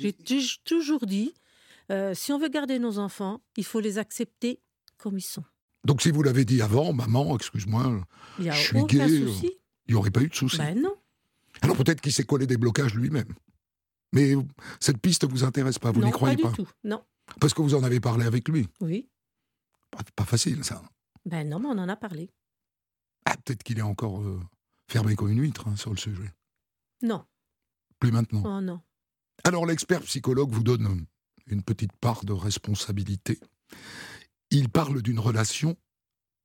J'ai 0.00 0.12
toujours 0.64 1.06
dit, 1.06 1.34
euh, 1.90 2.14
si 2.14 2.32
on 2.32 2.38
veut 2.38 2.48
garder 2.48 2.78
nos 2.78 2.98
enfants, 2.98 3.40
il 3.56 3.64
faut 3.64 3.80
les 3.80 3.98
accepter 3.98 4.60
comme 4.98 5.18
ils 5.18 5.22
sont. 5.22 5.44
Donc 5.84 6.02
si 6.02 6.10
vous 6.10 6.22
l'avez 6.22 6.44
dit 6.44 6.62
avant, 6.62 6.92
maman, 6.92 7.36
excuse-moi, 7.36 8.00
je 8.38 8.50
suis 8.52 8.84
gay, 8.84 9.08
il 9.08 9.50
n'y 9.88 9.94
aurait 9.94 10.10
pas 10.10 10.20
eu 10.20 10.28
de 10.28 10.34
souci. 10.34 10.58
Ben 10.58 10.80
non. 10.80 10.94
Alors 11.62 11.76
peut-être 11.76 12.00
qu'il 12.00 12.12
s'est 12.12 12.24
collé 12.24 12.46
des 12.46 12.56
blocages 12.56 12.94
lui-même. 12.94 13.32
Mais 14.12 14.34
cette 14.80 14.98
piste 14.98 15.24
ne 15.24 15.30
vous 15.30 15.44
intéresse 15.44 15.78
pas, 15.78 15.92
vous 15.92 16.02
n'y 16.02 16.10
croyez 16.10 16.36
pas 16.36 16.50
pas 16.50 16.56
du 16.56 16.64
tout, 16.64 16.68
non. 16.84 17.02
Parce 17.40 17.54
que 17.54 17.62
vous 17.62 17.74
en 17.74 17.82
avez 17.82 18.00
parlé 18.00 18.26
avec 18.26 18.48
lui. 18.48 18.68
Oui. 18.80 19.08
Pas, 20.16 20.24
facile, 20.24 20.64
ça. 20.64 20.82
Ben 21.24 21.48
non, 21.48 21.60
mais 21.60 21.68
on 21.68 21.78
en 21.78 21.88
a 21.88 21.96
parlé. 21.96 22.30
Ah, 23.24 23.36
peut-être 23.36 23.62
qu'il 23.62 23.78
est 23.78 23.82
encore 23.82 24.20
euh, 24.20 24.40
fermé 24.88 25.14
comme 25.14 25.30
une 25.30 25.40
huître 25.40 25.68
hein, 25.68 25.76
sur 25.76 25.90
le 25.90 25.96
sujet. 25.96 26.32
Non. 27.02 27.24
Plus 27.98 28.10
maintenant. 28.10 28.42
Oh 28.44 28.60
non. 28.60 28.80
Alors 29.44 29.66
l'expert 29.66 30.02
psychologue 30.02 30.50
vous 30.50 30.62
donne 30.62 31.06
une 31.46 31.62
petite 31.62 31.92
part 32.00 32.24
de 32.24 32.32
responsabilité. 32.32 33.38
Il 34.50 34.68
parle 34.68 35.02
d'une 35.02 35.18
relation 35.18 35.76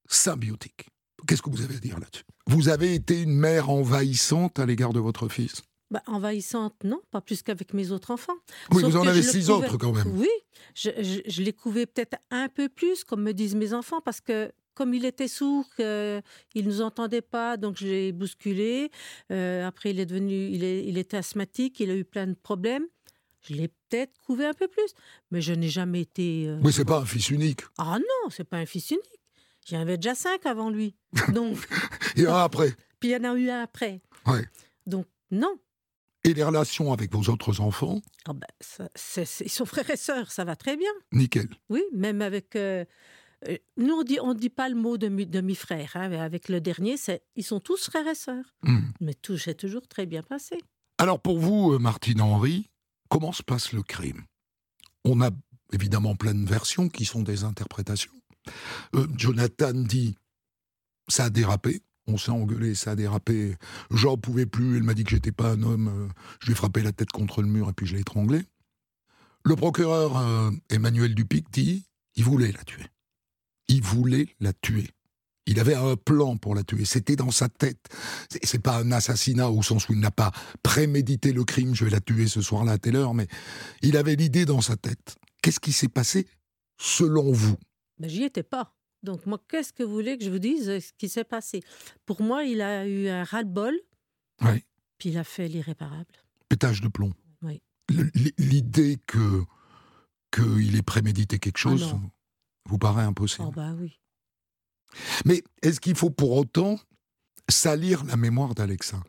symbiotique. 0.07 0.87
Qu'est-ce 1.27 1.41
que 1.41 1.49
vous 1.49 1.61
avez 1.61 1.75
à 1.75 1.79
dire 1.79 1.99
là-dessus? 1.99 2.23
Vous 2.47 2.69
avez 2.69 2.93
été 2.93 3.21
une 3.21 3.35
mère 3.35 3.69
envahissante 3.69 4.59
à 4.59 4.65
l'égard 4.65 4.93
de 4.93 4.99
votre 4.99 5.27
fils? 5.27 5.63
Bah, 5.91 6.01
envahissante, 6.07 6.75
non, 6.83 7.01
pas 7.11 7.21
plus 7.21 7.41
qu'avec 7.41 7.73
mes 7.73 7.91
autres 7.91 8.11
enfants. 8.11 8.35
Oui, 8.71 8.83
vous 8.83 8.97
en 8.97 9.05
avez 9.05 9.21
six 9.21 9.49
autres 9.49 9.77
quand 9.77 9.91
même. 9.91 10.07
Oui, 10.15 10.29
je, 10.73 10.89
je, 11.27 11.41
les 11.41 11.53
couvais 11.53 11.85
peut-être 11.85 12.17
un 12.31 12.49
peu 12.49 12.69
plus, 12.69 13.03
comme 13.03 13.21
me 13.21 13.33
disent 13.33 13.55
mes 13.55 13.73
enfants, 13.73 14.01
parce 14.01 14.19
que 14.19 14.51
comme 14.75 14.93
il 14.93 15.05
était 15.05 15.27
sourd, 15.27 15.65
il 15.79 15.83
ne 15.83 16.61
nous 16.61 16.81
entendait 16.81 17.21
pas, 17.21 17.57
donc 17.57 17.77
je 17.77 17.87
l'ai 17.87 18.11
bousculé. 18.11 18.91
Euh, 19.31 19.65
après, 19.65 19.91
il 19.91 19.99
est 19.99 20.05
devenu, 20.05 20.49
il, 20.49 20.63
est, 20.63 20.85
il 20.85 20.97
était 20.97 21.17
asthmatique, 21.17 21.79
il 21.79 21.89
a 21.89 21.95
eu 21.95 22.05
plein 22.05 22.27
de 22.27 22.35
problèmes. 22.35 22.85
Je 23.41 23.53
l'ai 23.53 23.67
peut-être 23.67 24.13
couvé 24.25 24.45
un 24.45 24.53
peu 24.53 24.67
plus, 24.67 24.93
mais 25.31 25.41
je 25.41 25.53
n'ai 25.53 25.69
jamais 25.69 26.01
été. 26.01 26.47
Euh... 26.47 26.59
Mais 26.63 26.71
c'est 26.71 26.85
pas 26.85 26.99
un 26.99 27.05
fils 27.05 27.29
unique. 27.29 27.61
Ah 27.77 27.97
non, 27.99 28.29
c'est 28.29 28.43
pas 28.43 28.57
un 28.57 28.65
fils 28.65 28.91
unique. 28.91 29.03
J'en 29.67 29.79
avais 29.79 29.97
déjà 29.97 30.13
cinq 30.13 30.45
avant 30.45 30.69
lui. 30.69 30.95
Donc. 31.33 31.57
il 32.15 32.23
y 32.23 32.27
en 32.27 32.35
a 32.35 32.43
après. 32.43 32.75
Puis 32.99 33.09
il 33.09 33.11
y 33.11 33.15
en 33.15 33.23
a 33.23 33.35
eu 33.35 33.49
un 33.49 33.61
après. 33.61 34.01
Ouais. 34.27 34.45
Donc 34.85 35.07
non, 35.31 35.57
et 36.25 36.33
les 36.33 36.43
relations 36.43 36.91
avec 36.91 37.13
vos 37.13 37.31
autres 37.31 37.61
enfants? 37.61 38.01
Oh 38.27 38.33
ben, 38.33 38.47
Ils 39.17 39.49
sont 39.49 39.65
frères 39.67 39.89
et 39.91 39.95
sœurs, 39.95 40.31
ça 40.31 40.43
va 40.43 40.55
très 40.55 40.75
bien. 40.75 40.89
Nickel. 41.11 41.47
Oui, 41.69 41.83
même 41.93 42.23
avec... 42.23 42.55
Euh, 42.55 42.83
euh, 42.83 42.85
nous, 43.77 43.93
on 43.93 44.03
dit, 44.03 44.19
on 44.21 44.33
dit 44.33 44.49
pas 44.49 44.69
le 44.69 44.75
mot 44.75 44.97
demi-frère. 44.97 45.91
Hein, 45.95 46.11
avec 46.13 46.49
le 46.49 46.61
dernier, 46.61 46.95
ils 47.35 47.43
sont 47.43 47.59
tous 47.59 47.85
frères 47.85 48.07
et 48.07 48.15
sœurs. 48.15 48.55
Hmm. 48.63 48.89
Mais 49.01 49.13
tout 49.13 49.37
s'est 49.37 49.55
toujours 49.55 49.87
très 49.87 50.05
bien 50.05 50.23
passé. 50.23 50.57
Alors 50.97 51.19
pour 51.19 51.39
vous, 51.39 51.73
euh, 51.73 51.79
Martine 51.79 52.21
Henry, 52.21 52.69
comment 53.09 53.31
se 53.33 53.43
passe 53.43 53.73
le 53.73 53.83
crime? 53.83 54.23
On 55.03 55.21
a 55.21 55.29
évidemment 55.73 56.15
plein 56.15 56.33
de 56.33 56.47
versions 56.47 56.89
qui 56.89 57.05
sont 57.05 57.21
des 57.21 57.43
interprétations. 57.43 58.13
Euh, 58.95 59.07
Jonathan 59.17 59.73
dit 59.73 60.15
ça 61.07 61.25
a 61.25 61.29
dérapé. 61.29 61.81
On 62.07 62.17
s'est 62.17 62.31
engueulé, 62.31 62.75
ça 62.75 62.91
a 62.91 62.95
dérapé. 62.95 63.57
J'en 63.89 64.15
pouvais 64.15 64.45
plus. 64.45 64.77
Elle 64.77 64.83
m'a 64.83 64.93
dit 64.93 65.03
que 65.03 65.09
j'étais 65.09 65.31
pas 65.31 65.51
un 65.51 65.63
homme. 65.63 65.87
euh, 65.87 66.07
Je 66.39 66.47
lui 66.47 66.53
ai 66.53 66.55
frappé 66.55 66.81
la 66.83 66.91
tête 66.91 67.11
contre 67.11 67.41
le 67.41 67.47
mur 67.47 67.69
et 67.69 67.73
puis 67.73 67.85
je 67.87 67.95
l'ai 67.95 68.01
étranglé. 68.01 68.43
Le 69.43 69.55
procureur 69.55 70.17
euh, 70.17 70.51
Emmanuel 70.69 71.13
Dupic 71.13 71.51
dit 71.51 71.85
il 72.15 72.23
voulait 72.23 72.51
la 72.51 72.63
tuer. 72.63 72.85
Il 73.67 73.81
voulait 73.81 74.27
la 74.39 74.53
tuer. 74.53 74.89
Il 75.47 75.59
avait 75.59 75.75
un 75.75 75.95
plan 75.95 76.37
pour 76.37 76.55
la 76.55 76.63
tuer. 76.63 76.85
C'était 76.85 77.15
dans 77.15 77.29
sa 77.31 77.49
tête. 77.49 77.79
C'est- 78.43 78.59
pas 78.59 78.77
un 78.79 78.91
assassinat 78.91 79.49
au 79.51 79.61
sens 79.61 79.87
où 79.89 79.93
il 79.93 79.99
n'a 79.99 80.09
pas 80.11 80.31
prémédité 80.63 81.33
le 81.33 81.43
crime. 81.43 81.75
Je 81.75 81.85
vais 81.85 81.91
la 81.91 82.01
tuer 82.01 82.27
ce 82.27 82.41
soir-là 82.41 82.73
à 82.73 82.77
telle 82.79 82.95
heure, 82.95 83.13
mais 83.13 83.27
il 83.83 83.95
avait 83.97 84.15
l'idée 84.15 84.45
dans 84.45 84.61
sa 84.61 84.75
tête. 84.75 85.15
Qu'est-ce 85.43 85.59
qui 85.59 85.71
s'est 85.71 85.87
passé 85.87 86.27
selon 86.79 87.31
vous? 87.31 87.57
Ben, 87.99 88.09
J'y 88.09 88.23
étais 88.23 88.41
pas. 88.43 88.75
Donc, 89.03 89.27
moi, 89.27 89.39
qu'est-ce 89.47 89.71
que 89.71 89.83
vous 89.83 89.93
voulez 89.93 90.17
que 90.17 90.25
je 90.25 90.31
vous 90.31 90.39
dise 90.39 90.67
euh, 90.67 90.79
ce 90.79 90.91
qui 90.97 91.09
s'est 91.09 91.23
passé? 91.23 91.61
Pour 92.07 92.23
moi, 92.23 92.43
il 92.43 92.59
a 92.61 92.87
eu 92.87 93.07
un 93.07 93.23
ras-le-bol, 93.23 93.75
Oui. 94.41 94.63
puis 94.97 95.09
il 95.09 95.17
a 95.19 95.23
fait 95.23 95.47
l'irréparable. 95.47 96.07
Pétage 96.49 96.81
de 96.81 96.87
plomb. 96.87 97.13
Oui. 97.43 97.61
L'idée 98.39 98.97
que 99.05 99.43
qu'il 100.31 100.75
ait 100.75 100.81
prémédité 100.81 101.37
quelque 101.37 101.59
chose 101.59 101.87
Ah 101.91 101.93
non. 101.93 102.11
Vous 102.67 102.77
paraît 102.77 103.03
impossible. 103.03 103.45
Oh, 103.47 103.51
bah 103.51 103.73
oui. 103.79 103.99
Mais 105.25 105.43
est-ce 105.61 105.79
qu'il 105.79 105.95
faut 105.95 106.09
pour 106.09 106.31
autant 106.37 106.79
salir 107.49 108.03
la 108.05 108.15
mémoire 108.17 108.55
d'Alexien 108.55 109.03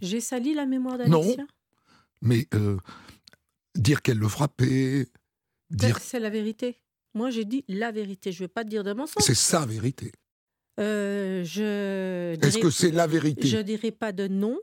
J'ai 0.00 0.20
sali 0.20 0.54
la 0.54 0.66
mémoire 0.66 0.98
Non. 1.06 1.20
d'Alexia? 1.20 1.44
Mais 2.22 2.48
euh, 2.54 2.78
dire 3.74 4.02
qu'elle 4.02 4.18
le 4.18 4.28
frappait, 4.28 5.06
dire 5.70 5.98
C'est 5.98 6.20
la 6.20 6.30
vérité. 6.30 6.78
Moi, 7.14 7.30
j'ai 7.30 7.44
dit 7.44 7.64
la 7.68 7.90
vérité. 7.92 8.32
Je 8.32 8.42
ne 8.42 8.44
veux 8.44 8.52
pas 8.52 8.64
te 8.64 8.70
dire 8.70 8.84
de 8.84 8.92
mensonge. 8.92 9.22
c'est 9.24 9.34
sa 9.34 9.66
vérité. 9.66 10.12
Euh, 10.80 11.44
je 11.44 12.34
Est-ce 12.42 12.58
que 12.58 12.70
c'est 12.70 12.90
la 12.90 13.06
vérité? 13.06 13.46
Je 13.46 13.58
dirais 13.58 13.90
pas 13.90 14.12
de 14.12 14.28
non, 14.28 14.58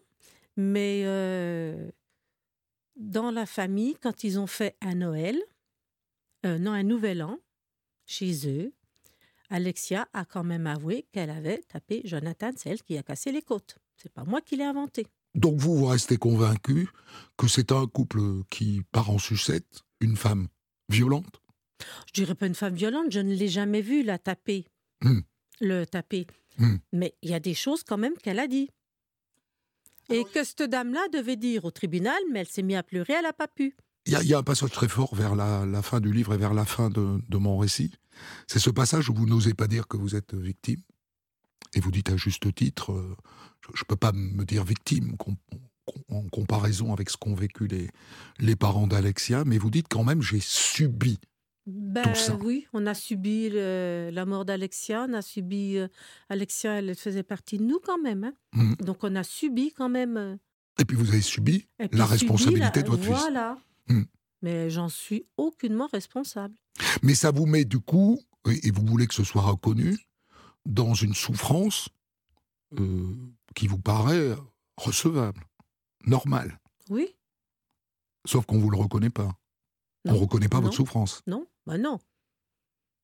mais 0.57 1.03
euh, 1.05 1.91
dans 2.95 3.29
la 3.29 3.45
famille, 3.45 3.95
quand 4.01 4.23
ils 4.23 4.39
ont 4.39 4.47
fait 4.47 4.75
un 4.81 4.95
Noël, 4.95 5.37
euh, 6.45 6.57
non, 6.57 6.71
un 6.71 6.81
Nouvel 6.83 7.21
An, 7.21 7.37
chez 8.09 8.47
eux, 8.47 8.73
Alexia 9.49 10.07
a 10.13 10.25
quand 10.25 10.43
même 10.43 10.67
avoué 10.67 11.05
qu'elle 11.11 11.29
avait 11.29 11.61
tapé 11.67 12.01
Jonathan, 12.05 12.51
c'est 12.55 12.69
elle 12.69 12.81
qui 12.81 12.97
a 12.97 13.03
cassé 13.03 13.31
les 13.31 13.41
côtes. 13.41 13.77
C'est 13.95 14.11
pas 14.11 14.23
moi 14.23 14.41
qui 14.41 14.57
l'ai 14.57 14.63
inventé. 14.63 15.05
Donc 15.35 15.59
vous, 15.59 15.77
vous 15.77 15.85
restez 15.85 16.17
convaincu 16.17 16.89
que 17.37 17.47
c'est 17.47 17.71
un 17.71 17.85
couple 17.85 18.19
qui 18.49 18.81
part 18.91 19.11
en 19.11 19.19
sucette, 19.19 19.83
une 19.99 20.17
femme 20.17 20.47
violente? 20.89 21.41
Je 22.07 22.13
dirais 22.13 22.35
pas 22.35 22.47
une 22.47 22.55
femme 22.55 22.73
violente, 22.73 23.11
je 23.11 23.19
ne 23.19 23.33
l'ai 23.33 23.47
jamais 23.47 23.81
vue 23.81 24.03
la 24.03 24.17
taper. 24.17 24.65
Hmm. 25.01 25.21
Le 25.61 25.85
taper. 25.85 26.25
Hmm. 26.57 26.77
Mais 26.91 27.15
il 27.21 27.29
y 27.29 27.35
a 27.35 27.39
des 27.39 27.53
choses 27.53 27.83
quand 27.83 27.97
même 27.97 28.17
qu'elle 28.17 28.39
a 28.39 28.47
dit. 28.47 28.69
Et 30.09 30.23
que 30.25 30.43
cette 30.43 30.63
dame-là 30.63 31.07
devait 31.13 31.35
dire 31.35 31.65
au 31.65 31.71
tribunal, 31.71 32.17
mais 32.31 32.39
elle 32.39 32.47
s'est 32.47 32.63
mise 32.63 32.77
à 32.77 32.83
pleurer, 32.83 33.13
elle 33.13 33.23
n'a 33.23 33.33
pas 33.33 33.47
pu. 33.47 33.75
Il 34.09 34.13
y, 34.13 34.15
a- 34.15 34.23
il 34.23 34.27
y 34.29 34.33
a 34.33 34.39
un 34.39 34.43
passage 34.43 34.71
très 34.71 34.87
fort 34.87 35.13
vers 35.15 35.35
la, 35.35 35.65
la 35.65 35.81
fin 35.81 35.99
du 35.99 36.11
livre 36.11 36.33
et 36.33 36.37
vers 36.37 36.53
la 36.53 36.65
fin 36.65 36.89
de, 36.89 37.19
de 37.27 37.37
mon 37.37 37.57
récit. 37.57 37.91
C'est 38.47 38.59
ce 38.59 38.69
passage 38.69 39.09
où 39.09 39.13
vous 39.13 39.25
n'osez 39.27 39.53
pas 39.53 39.67
dire 39.67 39.87
que 39.87 39.97
vous 39.97 40.15
êtes 40.15 40.33
victime. 40.33 40.81
Et 41.75 41.79
vous 41.79 41.91
dites 41.91 42.09
à 42.09 42.17
juste 42.17 42.53
titre, 42.55 42.91
euh, 42.93 43.15
je 43.75 43.81
ne 43.83 43.85
peux 43.87 43.95
pas 43.95 44.11
me 44.11 44.43
dire 44.45 44.63
victime 44.63 45.15
com- 45.17 45.35
com- 45.51 45.59
en 46.09 46.23
comparaison 46.29 46.91
avec 46.93 47.09
ce 47.11 47.17
qu'ont 47.17 47.35
vécu 47.35 47.67
les, 47.67 47.89
les 48.39 48.55
parents 48.55 48.87
d'Alexia, 48.87 49.43
mais 49.45 49.57
vous 49.59 49.69
dites 49.69 49.87
quand 49.89 50.03
même 50.03 50.21
j'ai 50.21 50.39
subi. 50.39 51.19
Ben 51.67 52.15
ça. 52.15 52.35
oui, 52.35 52.65
on 52.73 52.87
a 52.87 52.95
subi 52.95 53.49
le- 53.49 54.09
la 54.11 54.25
mort 54.25 54.43
d'Alexia, 54.45 55.05
on 55.07 55.13
a 55.13 55.21
subi... 55.21 55.77
euh, 55.77 55.87
Alexia, 56.29 56.79
elle 56.79 56.95
faisait 56.95 57.21
partie 57.23 57.59
de 57.59 57.63
nous 57.63 57.79
quand 57.83 57.99
même. 58.01 58.23
hein. 58.23 58.33
Mhm. 58.53 58.75
Donc 58.83 59.03
on 59.03 59.15
a 59.15 59.23
subi 59.23 59.71
quand 59.71 59.89
même... 59.89 60.17
euh, 60.17 60.35
Et 60.79 60.85
puis 60.85 60.97
vous 60.97 61.09
avez 61.09 61.21
subi 61.21 61.67
la 61.91 62.05
responsabilité 62.07 62.79
la- 62.79 62.83
de 62.83 62.89
votre 62.89 63.03
fils. 63.03 63.11
Voilà. 63.15 63.57
Mhm. 63.89 64.05
Mais 64.41 64.69
j'en 64.69 64.87
suis 64.89 65.25
aucunement 65.37 65.87
responsable. 65.87 66.55
Mais 67.03 67.13
ça 67.15 67.31
vous 67.31 67.45
met 67.45 67.65
du 67.65 67.79
coup, 67.79 68.19
et 68.45 68.71
vous 68.71 68.85
voulez 68.85 69.07
que 69.07 69.13
ce 69.13 69.23
soit 69.23 69.41
reconnu, 69.41 69.97
dans 70.65 70.93
une 70.93 71.13
souffrance 71.13 71.89
euh, 72.79 73.15
qui 73.55 73.67
vous 73.67 73.79
paraît 73.79 74.35
recevable, 74.77 75.43
normale. 76.05 76.59
Oui 76.89 77.15
Sauf 78.25 78.45
qu'on 78.45 78.55
ne 78.57 78.61
vous 78.61 78.69
le 78.69 78.77
reconnaît 78.77 79.09
pas. 79.09 79.31
On 80.05 80.13
ne 80.13 80.17
reconnaît 80.17 80.47
pas 80.49 80.57
Non. 80.57 80.63
votre 80.63 80.75
souffrance. 80.75 81.21
Non 81.27 81.45
Ben 81.65 81.77
non. 81.77 81.99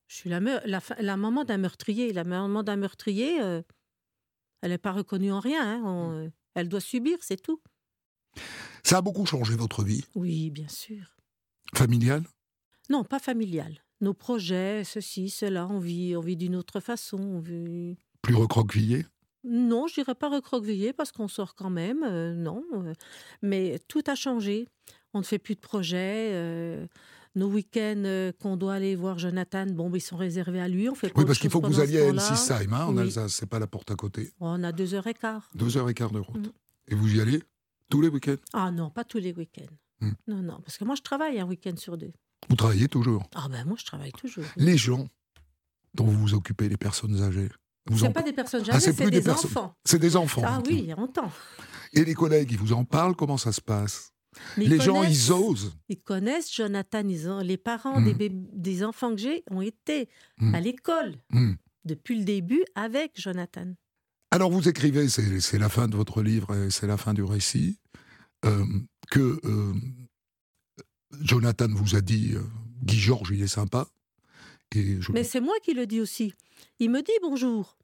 Je 0.08 0.16
suis 0.16 0.30
la, 0.30 0.40
me- 0.40 0.64
la, 0.66 0.80
fa- 0.80 1.00
la 1.02 1.16
maman 1.16 1.44
d'un 1.44 1.58
meurtrier. 1.58 2.12
La 2.12 2.24
maman 2.24 2.62
d'un 2.62 2.76
meurtrier, 2.76 3.42
euh, 3.42 3.60
elle 4.62 4.70
n'est 4.70 4.78
pas 4.78 4.92
reconnue 4.92 5.32
en 5.32 5.40
rien. 5.40 5.60
hein. 5.62 5.82
On, 5.84 6.12
euh, 6.12 6.28
elle 6.54 6.68
doit 6.68 6.80
subir, 6.80 7.18
c'est 7.22 7.40
tout. 7.42 7.60
Ça 8.84 8.98
a 8.98 9.02
beaucoup 9.02 9.26
changé 9.26 9.54
votre 9.56 9.82
vie 9.82 10.04
Oui, 10.14 10.50
bien 10.50 10.68
sûr. 10.68 11.16
familiale? 11.74 12.24
Non, 12.90 13.02
pas 13.04 13.18
familiale. 13.18 13.82
Nos 14.00 14.14
projets, 14.14 14.84
ceci, 14.84 15.30
cela, 15.30 15.66
on 15.68 15.78
vit, 15.78 16.14
on 16.16 16.20
vit 16.20 16.36
d'une 16.36 16.54
autre 16.56 16.80
façon. 16.80 17.18
on 17.18 17.40
vit- 17.40 17.96
Plus 18.22 18.34
recroquevillée 18.34 19.06
Non, 19.44 19.86
je 19.88 19.94
dirais 19.94 20.14
pas 20.14 20.28
recroquevillé 20.28 20.92
parce 20.92 21.12
qu'on 21.12 21.28
sort 21.28 21.54
quand 21.54 21.70
même, 21.70 22.02
euh, 22.04 22.34
non. 22.34 22.62
euh, 22.74 22.92
mais 23.42 23.78
tout 23.88 24.02
a 24.06 24.14
changé. 24.14 24.68
On 25.14 25.20
ne 25.20 25.24
fait 25.24 25.38
plus 25.38 25.54
de 25.54 25.60
projets. 25.60 26.30
euh, 26.32 26.86
nos 27.34 27.48
week-ends 27.48 28.02
euh, 28.06 28.32
qu'on 28.40 28.56
doit 28.56 28.72
aller 28.74 28.96
voir 28.96 29.18
Jonathan, 29.18 29.66
bon, 29.66 29.92
ils 29.94 30.00
sont 30.00 30.16
réservés 30.16 30.58
à 30.60 30.68
lui. 30.68 30.88
On 30.88 30.94
fait 30.94 31.12
Oui, 31.16 31.26
parce 31.26 31.38
qu'il 31.38 31.50
faut 31.50 31.60
que 31.60 31.66
vous 31.66 31.80
alliez 31.80 32.00
à. 32.00 32.06
Elsisheim, 32.06 32.72
hein, 32.72 32.86
en 32.86 32.94
Oui. 32.96 33.02
Alsace, 33.02 33.34
c'est 33.34 33.44
pas 33.46 33.58
la 33.58 33.66
porte 33.66 33.90
à 33.90 33.94
côté. 33.94 34.32
On 34.40 34.62
a 34.64 34.72
deux 34.72 34.94
heures 34.94 35.06
et 35.06 35.12
quart. 35.12 35.46
Deux 35.54 35.76
heures 35.76 35.90
et 35.90 35.94
quart 35.94 36.10
de 36.12 36.18
route. 36.20 36.36
Mhm. 36.46 36.52
Et 36.88 36.94
vous 36.94 37.14
y 37.14 37.20
allez? 37.20 37.42
Tous 37.88 38.00
les 38.00 38.08
week-ends? 38.08 38.36
Ah 38.52 38.70
non, 38.70 38.90
pas 38.90 39.04
tous 39.04 39.18
les 39.18 39.32
week-ends. 39.32 39.74
Hmm. 40.00 40.12
Non, 40.26 40.42
non, 40.42 40.60
parce 40.64 40.76
que 40.78 40.84
moi, 40.84 40.94
je 40.94 41.02
travaille 41.02 41.40
un 41.40 41.46
week-end 41.46 41.76
sur 41.76 41.96
deux. 41.96 42.12
Vous 42.48 42.56
travaillez 42.56 42.88
toujours? 42.88 43.22
Ah 43.34 43.48
ben 43.50 43.64
moi, 43.64 43.76
je 43.78 43.84
travaille 43.84 44.12
toujours. 44.12 44.44
Les 44.56 44.76
gens 44.76 45.08
dont 45.94 46.04
vous 46.04 46.18
vous 46.18 46.34
occupez, 46.34 46.68
les 46.68 46.76
personnes 46.76 47.20
âgées, 47.22 47.48
vous 47.88 48.04
en- 48.04 48.12
pas 48.12 48.22
des 48.22 48.32
personnes 48.32 48.64
Ah, 48.68 48.76
âgées, 48.76 48.92
c'est 48.92 49.08
des, 49.10 49.20
des 49.20 49.28
enfants. 49.30 49.74
c'est 49.84 49.98
des 49.98 50.16
enfants. 50.16 50.42
Ah 50.44 50.60
oui, 50.66 50.80
il 50.80 50.86
y 50.86 50.92
a 50.92 50.96
longtemps. 50.96 51.30
Et 51.92 52.04
les 52.04 52.14
collègues, 52.14 52.50
ils 52.52 52.58
vous 52.58 52.72
en 52.72 52.84
parlent? 52.84 53.16
Comment 53.16 53.38
ça 53.38 53.52
se 53.52 53.60
passe? 53.60 54.12
Mais 54.58 54.66
Les 54.66 54.78
gens, 54.78 55.02
ils 55.02 55.32
osent? 55.32 55.72
Ils 55.88 56.02
connaissent 56.02 56.54
Jonathan. 56.54 57.02
Ils 57.08 57.30
ont, 57.30 57.38
les 57.40 57.56
parents 57.56 57.98
Hmm. 58.00 58.12
des, 58.52 58.84
enfants 58.84 59.12
que 59.14 59.20
j'ai 59.22 59.42
ont 59.50 59.62
été 59.62 60.10
Hmm. 60.38 60.54
à 60.54 60.60
l'école 60.60 61.14
depuis 61.86 62.18
le 62.18 62.24
début 62.24 62.62
avec 62.74 63.18
Jonathan. 63.18 63.68
Alors 64.30 64.50
vous 64.50 64.68
écrivez, 64.68 65.08
c'est 65.08 65.58
la 65.58 65.68
fin 65.68 65.88
de 65.88 65.96
votre 65.96 66.22
livre 66.22 66.54
et 66.54 66.70
c'est 66.70 66.86
la 66.86 66.96
fin 66.96 67.14
du 67.14 67.22
récit, 67.22 67.78
euh, 68.44 68.64
que 69.10 69.40
euh, 69.44 69.72
Jonathan 71.20 71.68
vous 71.70 71.94
a 71.94 72.00
dit 72.00 72.32
euh, 72.34 72.42
Guy 72.82 72.98
Georges, 72.98 73.30
il 73.32 73.42
est 73.42 73.46
sympa. 73.48 73.86
Et 74.74 75.00
je- 75.00 75.12
Mais 75.12 75.24
c'est 75.24 75.40
moi 75.40 75.54
qui 75.62 75.74
le 75.74 75.86
dis 75.86 76.00
aussi. 76.00 76.34
Il 76.80 76.90
me 76.90 77.02
dit 77.02 77.12
bonjour. 77.22 77.78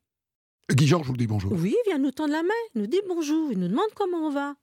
Guy 0.70 0.86
Georges 0.86 1.07
vous 1.07 1.16
dit 1.16 1.26
bonjour. 1.26 1.53
Oui, 1.53 1.74
il 1.86 1.90
vient 1.90 1.99
nous 1.99 2.11
tendre 2.11 2.32
la 2.32 2.43
main. 2.43 2.49
Il 2.74 2.82
nous 2.82 2.86
dit 2.88 3.01
bonjour. 3.09 3.53
Il 3.53 3.59
nous 3.59 3.68
demande 3.68 3.93
comment 3.95 4.26
on 4.26 4.30
va. 4.30 4.57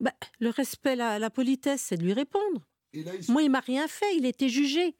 Ben, 0.00 0.12
le 0.40 0.50
respect, 0.50 0.96
la, 0.96 1.18
la 1.18 1.30
politesse, 1.30 1.82
c'est 1.88 1.96
de 1.96 2.02
lui 2.02 2.12
répondre. 2.14 2.66
Et 2.92 3.04
là, 3.04 3.12
il 3.14 3.30
Moi, 3.32 3.42
il 3.42 3.50
m'a 3.50 3.60
rien 3.60 3.86
fait. 3.86 4.16
Il 4.16 4.26
était 4.26 4.48
jugé. 4.48 4.96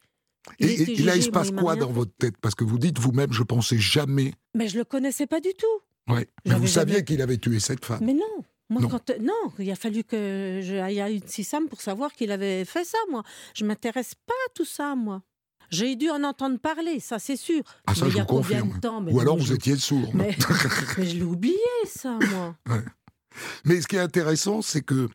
Et- 0.58 0.66
et- 0.66 1.00
et 1.00 1.02
là, 1.02 1.16
il 1.16 1.22
se 1.22 1.30
passe 1.30 1.50
quoi 1.50 1.76
dans 1.76 1.90
votre 1.90 2.12
tête? 2.18 2.34
Parce 2.40 2.54
que 2.54 2.64
vous 2.64 2.78
dites 2.78 2.98
vous-même, 2.98 3.32
je 3.32 3.42
pensais 3.42 3.78
jamais. 3.78 4.32
Mais 4.54 4.68
je 4.68 4.78
le 4.78 4.84
connaissais 4.84 5.26
pas 5.26 5.40
du 5.40 5.50
tout. 5.56 6.12
Ouais. 6.12 6.28
Mais 6.46 6.54
vous 6.54 6.66
saviez 6.66 6.94
jamais- 6.94 7.04
qu'il 7.04 7.22
avait 7.22 7.36
tué 7.38 7.60
cette 7.60 7.84
femme? 7.84 8.00
Mais 8.02 8.14
non. 8.14 8.24
Moi, 8.68 8.82
Non. 8.82 8.88
Quand, 8.88 9.10
non, 9.20 9.52
il 9.58 9.68
a 9.70 9.74
fallu 9.74 10.04
que 10.04 10.60
je 10.62 10.76
aille 10.76 11.00
à 11.00 11.10
une 11.10 11.26
Sissam 11.26 11.68
pour 11.68 11.80
savoir 11.80 12.12
qu'il 12.12 12.30
avait 12.30 12.64
fait 12.64 12.84
ça, 12.84 12.98
moi. 13.10 13.24
Je 13.54 13.64
m'intéresse 13.64 14.14
pas 14.26 14.32
à 14.46 14.50
tout 14.54 14.64
ça, 14.64 14.94
moi. 14.94 15.22
J'ai 15.70 15.94
dû 15.96 16.08
en 16.10 16.22
entendre 16.24 16.58
parler, 16.58 17.00
ça 17.00 17.18
c'est 17.18 17.36
sûr. 17.36 17.62
Ah, 17.86 17.94
ça, 17.96 18.04
mais 18.04 18.10
je 18.12 18.14
il 18.14 18.18
y 18.18 18.20
a 18.20 18.22
vous 18.22 18.28
combien 18.28 18.60
confirme. 18.60 18.74
de 18.76 18.80
temps 18.80 19.00
mais 19.00 19.12
Ou 19.12 19.20
alors 19.20 19.36
vous 19.38 19.44
je- 19.46 19.54
étiez 19.54 19.76
sourd. 19.76 20.10
Mais, 20.14 20.36
mais 20.98 21.06
je 21.06 21.16
l'ai 21.16 21.22
oublié, 21.24 21.56
ça, 21.86 22.16
moi. 22.30 22.56
Mais 23.64 23.80
ce 23.80 23.86
qui 23.88 23.96
est 23.96 24.00
intéressant, 24.00 24.62
c'est 24.62 24.82
que 24.82 25.08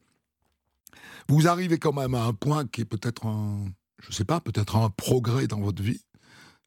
vous 1.29 1.47
arrivez 1.47 1.77
quand 1.77 1.93
même 1.93 2.13
à 2.13 2.23
un 2.25 2.33
point 2.33 2.65
qui 2.67 2.81
est 2.81 2.85
peut-être 2.85 3.25
un, 3.25 3.65
je 4.09 4.15
sais 4.15 4.25
pas, 4.25 4.39
peut-être 4.39 4.75
un 4.75 4.89
progrès 4.89 5.47
dans 5.47 5.59
votre 5.61 5.81
vie, 5.81 6.01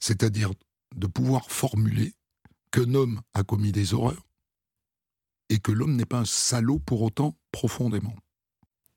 c'est-à-dire 0.00 0.50
de 0.96 1.06
pouvoir 1.06 1.50
formuler 1.50 2.14
qu'un 2.70 2.94
homme 2.94 3.20
a 3.34 3.42
commis 3.44 3.72
des 3.72 3.94
horreurs 3.94 4.26
et 5.48 5.58
que 5.58 5.72
l'homme 5.72 5.96
n'est 5.96 6.04
pas 6.06 6.18
un 6.20 6.24
salaud 6.24 6.78
pour 6.78 7.02
autant 7.02 7.36
profondément. 7.52 8.14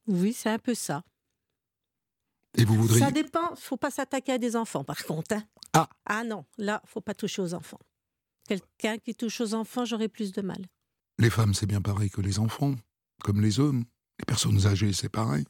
Oui, 0.08 0.34
c'est 0.34 0.50
un 0.50 0.60
peu 0.60 0.76
ça. 0.76 1.04
Et 2.58 2.66
vous 2.66 2.76
voudriez. 2.76 3.00
Ça 3.00 3.12
dépend, 3.12 3.56
faut 3.56 3.78
pas 3.78 3.92
s'attaquer 3.92 4.34
à 4.34 4.38
des 4.38 4.56
enfants, 4.56 4.84
par 4.84 5.04
contre. 5.06 5.36
hein. 5.36 5.44
Ah. 5.74 5.88
Ah 6.06 6.24
non, 6.26 6.46
là, 6.58 6.82
faut 6.86 7.00
pas 7.00 7.14
toucher 7.14 7.42
aux 7.42 7.54
enfants. 7.54 7.80
Quelqu'un 8.48 8.98
qui 8.98 9.16
touche 9.16 9.39
aux 9.39 9.54
enfants, 9.54 9.86
j'aurais 9.86 10.10
plus 10.10 10.34
de 10.34 10.42
mal. 10.42 10.66
Les 11.20 11.30
femmes, 11.30 11.54
c'est 11.54 11.66
bien 11.68 11.82
pareil 11.82 12.10
que 12.10 12.20
les 12.20 12.39
enfants, 12.39 12.76
comme 13.24 13.39
les 13.42 13.60
hommes. 13.60 13.86
Les 14.20 14.26
personnes 14.26 14.68
âgées, 14.68 14.92
c'est 14.92 15.10
pareil. 15.10 15.46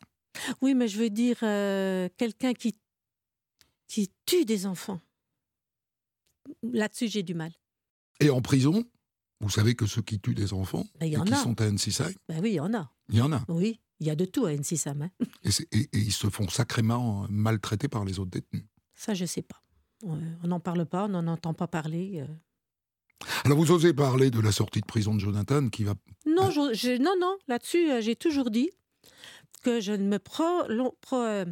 Oui, 0.61 0.75
mais 0.75 0.87
je 0.87 0.99
veux 0.99 1.09
dire, 1.09 1.37
euh, 1.41 2.07
quelqu'un 2.17 2.53
qui, 2.53 2.75
qui 3.91 4.09
tue 4.25 4.45
des 4.45 4.65
enfants. 4.65 5.01
là-dessus, 6.63 7.07
j'ai 7.09 7.23
du 7.23 7.33
mal. 7.33 7.51
Et 8.19 8.29
en 8.29 8.41
prison, 8.41 8.85
vous 9.41 9.49
savez 9.49 9.75
que 9.75 9.85
ceux 9.85 10.01
qui 10.01 10.19
tuent 10.19 10.33
des 10.35 10.53
enfants 10.53 10.85
Ben, 10.99 11.07
y 11.07 11.13
et 11.13 11.17
en 11.17 11.23
qui 11.23 11.33
a. 11.33 11.37
sont 11.43 11.59
à 11.61 11.65
NCSI, 11.69 12.15
Ben 12.27 12.39
oui, 12.41 12.51
il 12.51 12.55
y 12.55 12.59
en 12.59 12.73
a. 12.73 12.91
il 13.09 13.17
y 13.17 13.21
en 13.21 13.31
a. 13.33 13.43
Oui, 13.47 13.79
il 13.99 14.07
y 14.07 14.09
a 14.09 14.15
de 14.15 14.25
tout 14.25 14.45
à 14.45 14.53
NCSAM. 14.53 15.01
Hein. 15.03 15.11
Et, 15.43 15.51
c'est- 15.51 15.67
et- 15.73 15.89
et 15.93 15.97
ils 15.97 16.11
se 16.13 16.29
font 16.29 16.47
sacrément 16.47 17.25
maltraiter 17.29 17.87
par 17.87 18.05
les 18.05 18.19
autres 18.19 18.31
détenus. 18.31 18.65
Ça, 18.95 19.13
je 19.13 19.25
sais 19.25 19.41
pas. 19.41 19.61
Euh, 20.03 20.07
On 20.43 20.47
n'en 20.47 20.59
parle 20.59 20.85
pas, 20.85 21.05
on 21.05 21.09
n'en 21.09 21.27
entend 21.27 21.53
pas 21.53 21.67
parler. 21.67 22.21
euh. 22.21 22.27
Alors 23.43 23.57
vous 23.57 23.71
osez 23.71 23.93
parler 23.93 24.31
de 24.31 24.39
la 24.39 24.51
sortie 24.51 24.81
de 24.81 24.85
prison 24.85 25.13
de 25.15 25.19
Jonathan 25.19 25.69
qui 25.69 25.83
va... 25.83 25.93
Non, 26.25 26.49
je- 26.49 26.73
je- 26.73 26.97
non, 26.97 27.13
non, 27.19 27.37
là-dessus, 27.47 27.91
euh, 27.91 28.01
j'ai 28.01 28.15
toujours 28.15 28.49
dit 28.49 28.71
que 29.63 29.79
je 29.79 29.91
ne 29.91 30.07
me 30.07 30.17
pro- 30.17 30.67
lo- 30.69 30.97
pro- 31.01 31.17
euh, 31.21 31.45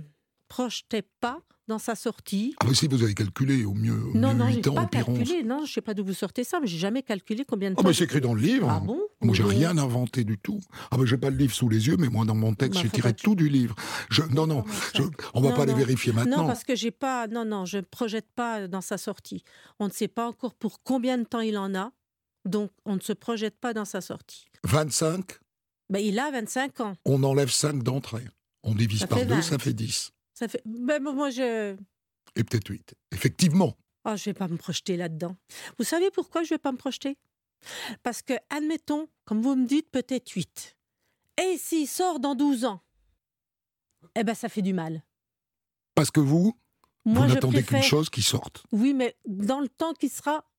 projetais 0.48 1.04
pas 1.20 1.44
dans 1.70 1.80
sa 1.80 1.96
sortie. 1.96 2.54
Ah 2.60 2.66
mais 2.68 2.74
si 2.74 2.88
vous 2.90 3.02
avez 3.02 3.14
calculé 3.14 3.64
au 3.64 3.74
mieux, 3.74 3.94
au 3.94 4.18
Non, 4.18 4.34
mieux 4.34 4.40
non, 4.40 4.48
8 4.48 4.64
j'ai 4.66 4.70
ans, 4.70 4.74
pas 4.74 4.84
au 4.84 4.88
pire 4.88 5.08
11. 5.08 5.18
calculé. 5.20 5.44
Non, 5.44 5.64
je 5.66 5.72
sais 5.72 5.82
pas 5.82 5.94
d'où 5.94 6.04
vous 6.04 6.14
sortez 6.14 6.44
ça, 6.44 6.60
mais 6.60 6.68
j'ai 6.68 6.78
jamais 6.78 7.02
calculé 7.04 7.46
combien 7.46 7.70
de 7.70 7.76
Ah 7.78 7.82
temps. 7.82 7.88
mais 7.88 7.94
c'est 7.94 8.04
écrit 8.04 8.20
dans 8.20 8.34
le 8.34 8.42
livre. 8.42 8.68
Ah 8.70 8.82
bon? 8.82 9.00
Moi, 9.22 9.34
j'ai 9.34 9.44
rien 9.44 9.78
inventé 9.78 10.26
du 10.26 10.38
tout. 10.38 10.60
Ah 10.92 10.98
ben, 10.98 11.06
j'ai 11.06 11.18
pas 11.18 11.30
le 11.30 11.38
livre 11.38 11.54
sous 11.54 11.70
les 11.70 11.88
yeux, 11.88 11.96
mais 11.98 12.10
moi, 12.10 12.26
dans 12.26 12.36
mon 12.36 12.54
texte, 12.54 12.76
Bah, 12.76 12.82
j'ai 12.84 12.90
tiré 12.90 13.14
tout 13.14 13.36
du 13.36 13.48
livre. 13.48 13.76
Je, 14.10 14.24
non, 14.24 14.46
non, 14.48 14.66
je- 14.94 15.04
on 15.34 15.42
va 15.42 15.50
Non, 15.50 15.56
pas 15.56 15.66
les 15.66 15.74
vérifier 15.74 16.12
maintenant. 16.12 16.38
Non, 16.42 16.48
parce 16.48 16.64
que 16.66 16.76
j'ai 16.76 16.92
pas. 16.92 17.28
Non, 17.28 17.46
non, 17.46 17.64
je 17.66 17.78
ne 17.78 17.82
projette 17.84 18.28
pas 18.36 18.68
dans 18.68 18.82
sa 18.82 18.98
sortie. 18.98 19.44
On 19.80 19.86
ne 19.88 19.92
sait 19.92 20.08
pas 20.10 20.28
encore 20.28 20.56
pour 20.56 20.82
combien 20.84 21.18
de 21.18 21.24
temps 21.24 21.40
il 21.42 21.58
en 21.58 21.74
a, 21.76 21.92
donc 22.46 22.72
on 22.86 22.96
ne 22.96 23.00
se 23.02 23.14
projette 23.14 23.58
pas 23.60 23.74
dans 23.74 23.86
sa 23.86 24.02
sortie. 24.02 24.46
25, 24.64 25.24
Ben, 25.90 26.00
il 26.00 26.18
a 26.20 26.32
25 26.32 26.80
ans. 26.82 26.94
on 27.06 27.24
enlève 27.24 27.50
5 27.52 27.84
d'entrée. 27.84 28.26
On 28.64 28.76
divise 28.76 29.00
Ça 29.00 29.08
par 29.08 29.20
fait 29.20 29.26
2, 29.26 29.36
20. 29.36 29.42
ça 29.42 29.58
fait 29.58 29.74
10. 29.74 30.12
Ça 30.40 30.48
fait. 30.48 30.62
Ben, 30.64 31.04
moi, 31.04 31.30
je. 31.32 31.76
Et 32.38 32.44
peut-être 32.46 32.70
8. 32.70 32.96
Effectivement. 33.12 33.76
Oh, 34.06 34.16
je 34.16 34.24
vais 34.24 34.34
pas 34.34 34.48
me 34.48 34.56
projeter 34.56 34.96
là-dedans. 34.96 35.36
Vous 35.78 35.84
savez 35.84 36.12
pourquoi 36.12 36.44
je 36.44 36.52
vais 36.52 36.58
pas 36.58 36.72
me 36.72 36.78
projeter? 36.78 37.18
Parce 38.04 38.22
que, 38.22 38.32
admettons, 38.50 39.10
comme 39.26 39.42
vous 39.42 39.54
me 39.58 39.66
dites, 39.66 39.92
peut-être 39.92 40.30
8. 40.30 40.78
Et 41.42 41.58
s'il 41.58 41.90
sort 41.90 42.22
dans 42.22 42.36
12 42.36 42.64
ans? 42.64 42.82
Eh 44.16 44.24
ben, 44.24 44.34
ça 44.34 44.48
fait 44.48 44.62
du 44.62 44.72
mal. 44.72 45.04
Parce 45.94 46.10
que 46.10 46.22
vous, 46.22 46.58
Moi, 47.04 47.28
vous 47.28 47.34
n'attendez 47.34 47.62
qu'une 47.62 47.84
chose 47.84 48.10
qui 48.10 48.22
sorte. 48.22 48.64
Oui, 48.72 48.94
mais 48.94 49.18
dans 49.26 49.60
le 49.60 49.68
temps 49.68 49.92
qui 49.92 50.08
sera, 50.08 50.50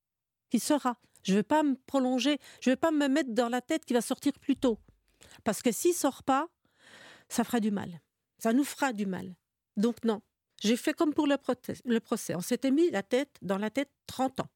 qui 0.51 0.61
sera. 0.61 1.01
Je 1.23 1.33
ne 1.33 1.39
vais 1.39 1.43
pas 1.43 1.63
me 1.63 1.75
prolonger, 1.87 2.39
je 2.61 2.69
ne 2.69 2.75
vais 2.75 2.81
pas 2.81 2.91
me 2.91 3.09
mettre 3.09 3.33
dans 3.33 3.49
la 3.49 3.63
tête 3.63 3.87
qu'il 3.87 3.97
va 3.97 4.03
sortir 4.03 4.35
plus 4.39 4.57
tôt. 4.57 4.79
Parce 5.43 5.63
que 5.63 5.73
s'il 5.73 5.95
sort 5.95 6.23
pas, 6.23 6.49
ça 7.31 7.45
fera 7.45 7.61
du 7.61 7.71
mal. 7.71 8.03
Ça 8.39 8.53
nous 8.53 8.65
fera 8.65 8.93
du 8.93 9.07
mal. 9.07 9.35
Donc 9.77 10.05
non. 10.05 10.23
J'ai 10.63 10.77
fait 10.77 10.93
comme 10.93 11.15
pour 11.15 11.27
le, 11.27 11.37
procès. 11.37 12.35
On 12.35 12.41
s'était 12.41 12.71
mis 12.71 12.91
la 12.91 13.03
tête 13.03 13.35
dans 13.41 13.57
la 13.57 13.71
tête 13.71 13.91
30 14.07 14.41
ans. 14.41 14.51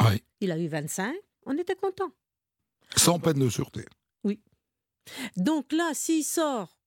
Ouais. 0.00 0.22
Il 0.40 0.52
a 0.52 0.58
eu 0.58 0.68
25, 0.68 1.14
on 1.46 1.58
était 1.58 1.74
content. 1.74 2.12
Sans 2.96 3.18
peine 3.18 3.38
de 3.38 3.48
sûreté. 3.48 3.84
Donc 5.36 5.72
là, 5.72 5.90
s'il 5.94 6.24
sort 6.24 6.78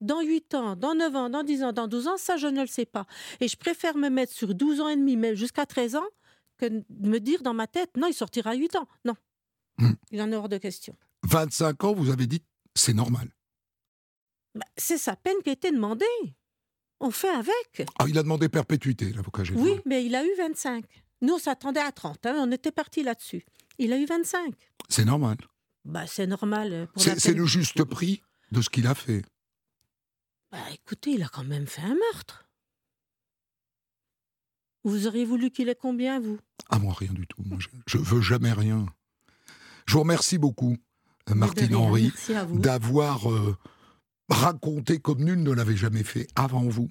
dans 0.00 0.20
8 0.20 0.54
ans, 0.54 0.76
dans 0.76 0.94
9 0.94 1.16
ans, 1.16 1.30
dans 1.30 1.44
10 1.44 1.62
ans, 1.62 1.72
dans 1.72 1.86
12 1.86 2.08
ans, 2.08 2.16
ça, 2.16 2.36
je 2.36 2.48
ne 2.48 2.60
le 2.60 2.66
sais 2.66 2.86
pas. 2.86 3.06
Et 3.40 3.48
je 3.48 3.56
préfère 3.56 3.96
me 3.96 4.08
mettre 4.08 4.32
sur 4.32 4.54
12 4.54 4.80
ans 4.80 4.88
et 4.88 4.96
demi, 4.96 5.16
même 5.16 5.34
jusqu'à 5.34 5.64
13 5.64 5.96
ans, 5.96 6.06
que 6.58 6.66
de 6.66 7.08
me 7.08 7.18
dire 7.18 7.42
dans 7.42 7.54
ma 7.54 7.66
tête, 7.66 7.96
non, 7.96 8.08
il 8.08 8.14
sortira 8.14 8.50
à 8.50 8.54
8 8.54 8.76
ans. 8.76 8.88
Non. 9.04 9.14
Hmm. 9.78 9.92
Il 10.10 10.20
en 10.20 10.30
est 10.32 10.36
hors 10.36 10.48
de 10.48 10.58
question. 10.58 10.96
25 11.24 11.84
ans, 11.84 11.94
vous 11.94 12.10
avez 12.10 12.26
dit, 12.26 12.42
c'est 12.74 12.94
normal. 12.94 13.28
Bah, 14.54 14.66
c'est 14.76 14.98
sa 14.98 15.16
peine 15.16 15.36
qui 15.44 15.50
a 15.50 15.52
été 15.52 15.70
demandée. 15.70 16.04
On 17.04 17.10
fait 17.10 17.28
avec. 17.30 17.86
Ah, 17.98 18.04
il 18.08 18.16
a 18.16 18.22
demandé 18.22 18.48
perpétuité, 18.48 19.12
l'avocat 19.12 19.42
général. 19.44 19.68
Oui, 19.70 19.80
mais 19.86 20.04
il 20.06 20.14
a 20.14 20.24
eu 20.24 20.30
25. 20.38 20.84
Nous, 21.20 21.34
on 21.34 21.38
s'attendait 21.38 21.80
à 21.80 21.90
30. 21.92 22.24
hein, 22.26 22.34
on 22.38 22.50
était 22.52 22.70
parti 22.72 23.02
là-dessus. 23.02 23.44
Il 23.78 23.92
a 23.92 23.98
eu 23.98 24.06
25. 24.06 24.54
C'est 24.88 25.04
normal. 25.04 25.36
Bah, 25.84 26.06
c'est 26.06 26.26
normal. 26.28 26.72
euh, 26.72 26.86
C'est 26.96 27.20
peine. 27.20 27.36
le 27.38 27.46
juste 27.46 27.82
prix 27.84 28.22
de 28.52 28.62
ce 28.62 28.70
qu'il 28.70 28.86
a 28.86 28.94
fait. 28.94 29.22
Bah, 30.52 30.58
écoutez, 30.72 31.10
il 31.12 31.22
a 31.22 31.28
quand 31.28 31.44
même 31.44 31.66
fait 31.66 31.82
un 31.82 31.94
meurtre. 31.94 32.48
Vous 34.84 35.06
auriez 35.06 35.24
voulu 35.24 35.50
qu'il 35.50 35.68
ait 35.68 35.74
combien, 35.74 36.20
vous? 36.20 36.38
Ah, 36.68 36.78
moi, 36.78 36.92
rien 36.96 37.12
du 37.12 37.26
tout. 37.26 37.42
Moi, 37.44 37.58
je, 37.60 37.68
je 37.86 37.98
veux 37.98 38.20
jamais 38.20 38.52
rien. 38.52 38.86
Je 39.86 39.94
vous 39.94 40.00
remercie 40.00 40.38
beaucoup, 40.38 40.76
Martine 41.28 41.74
Henry, 41.74 42.12
d'avoir 42.52 43.30
euh, 43.30 43.56
raconté 44.32 44.98
comme 44.98 45.22
nul 45.22 45.42
ne 45.42 45.52
l'avait 45.52 45.76
jamais 45.76 46.02
fait 46.02 46.26
avant 46.34 46.68
vous 46.68 46.90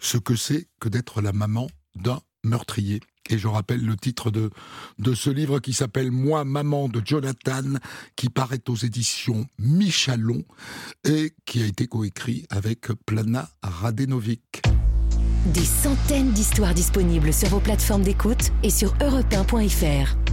ce 0.00 0.18
que 0.18 0.34
c'est 0.34 0.68
que 0.80 0.88
d'être 0.88 1.20
la 1.20 1.32
maman 1.32 1.68
d'un 1.94 2.20
meurtrier. 2.44 3.00
Et 3.28 3.38
je 3.38 3.46
rappelle 3.46 3.84
le 3.84 3.96
titre 3.96 4.30
de, 4.30 4.50
de 4.98 5.14
ce 5.14 5.30
livre 5.30 5.60
qui 5.60 5.72
s'appelle 5.72 6.10
Moi, 6.10 6.44
maman 6.44 6.88
de 6.88 7.00
Jonathan, 7.04 7.74
qui 8.16 8.28
paraît 8.28 8.62
aux 8.68 8.74
éditions 8.74 9.46
Michalon 9.58 10.42
et 11.04 11.32
qui 11.44 11.62
a 11.62 11.66
été 11.66 11.86
coécrit 11.86 12.46
avec 12.50 12.88
Plana 13.06 13.48
Radenovic. 13.62 14.62
Des 15.54 15.64
centaines 15.64 16.32
d'histoires 16.32 16.74
disponibles 16.74 17.32
sur 17.32 17.48
vos 17.48 17.60
plateformes 17.60 18.02
d'écoute 18.02 18.50
et 18.62 18.70
sur 18.70 18.94
europe1.fr. 18.96 20.29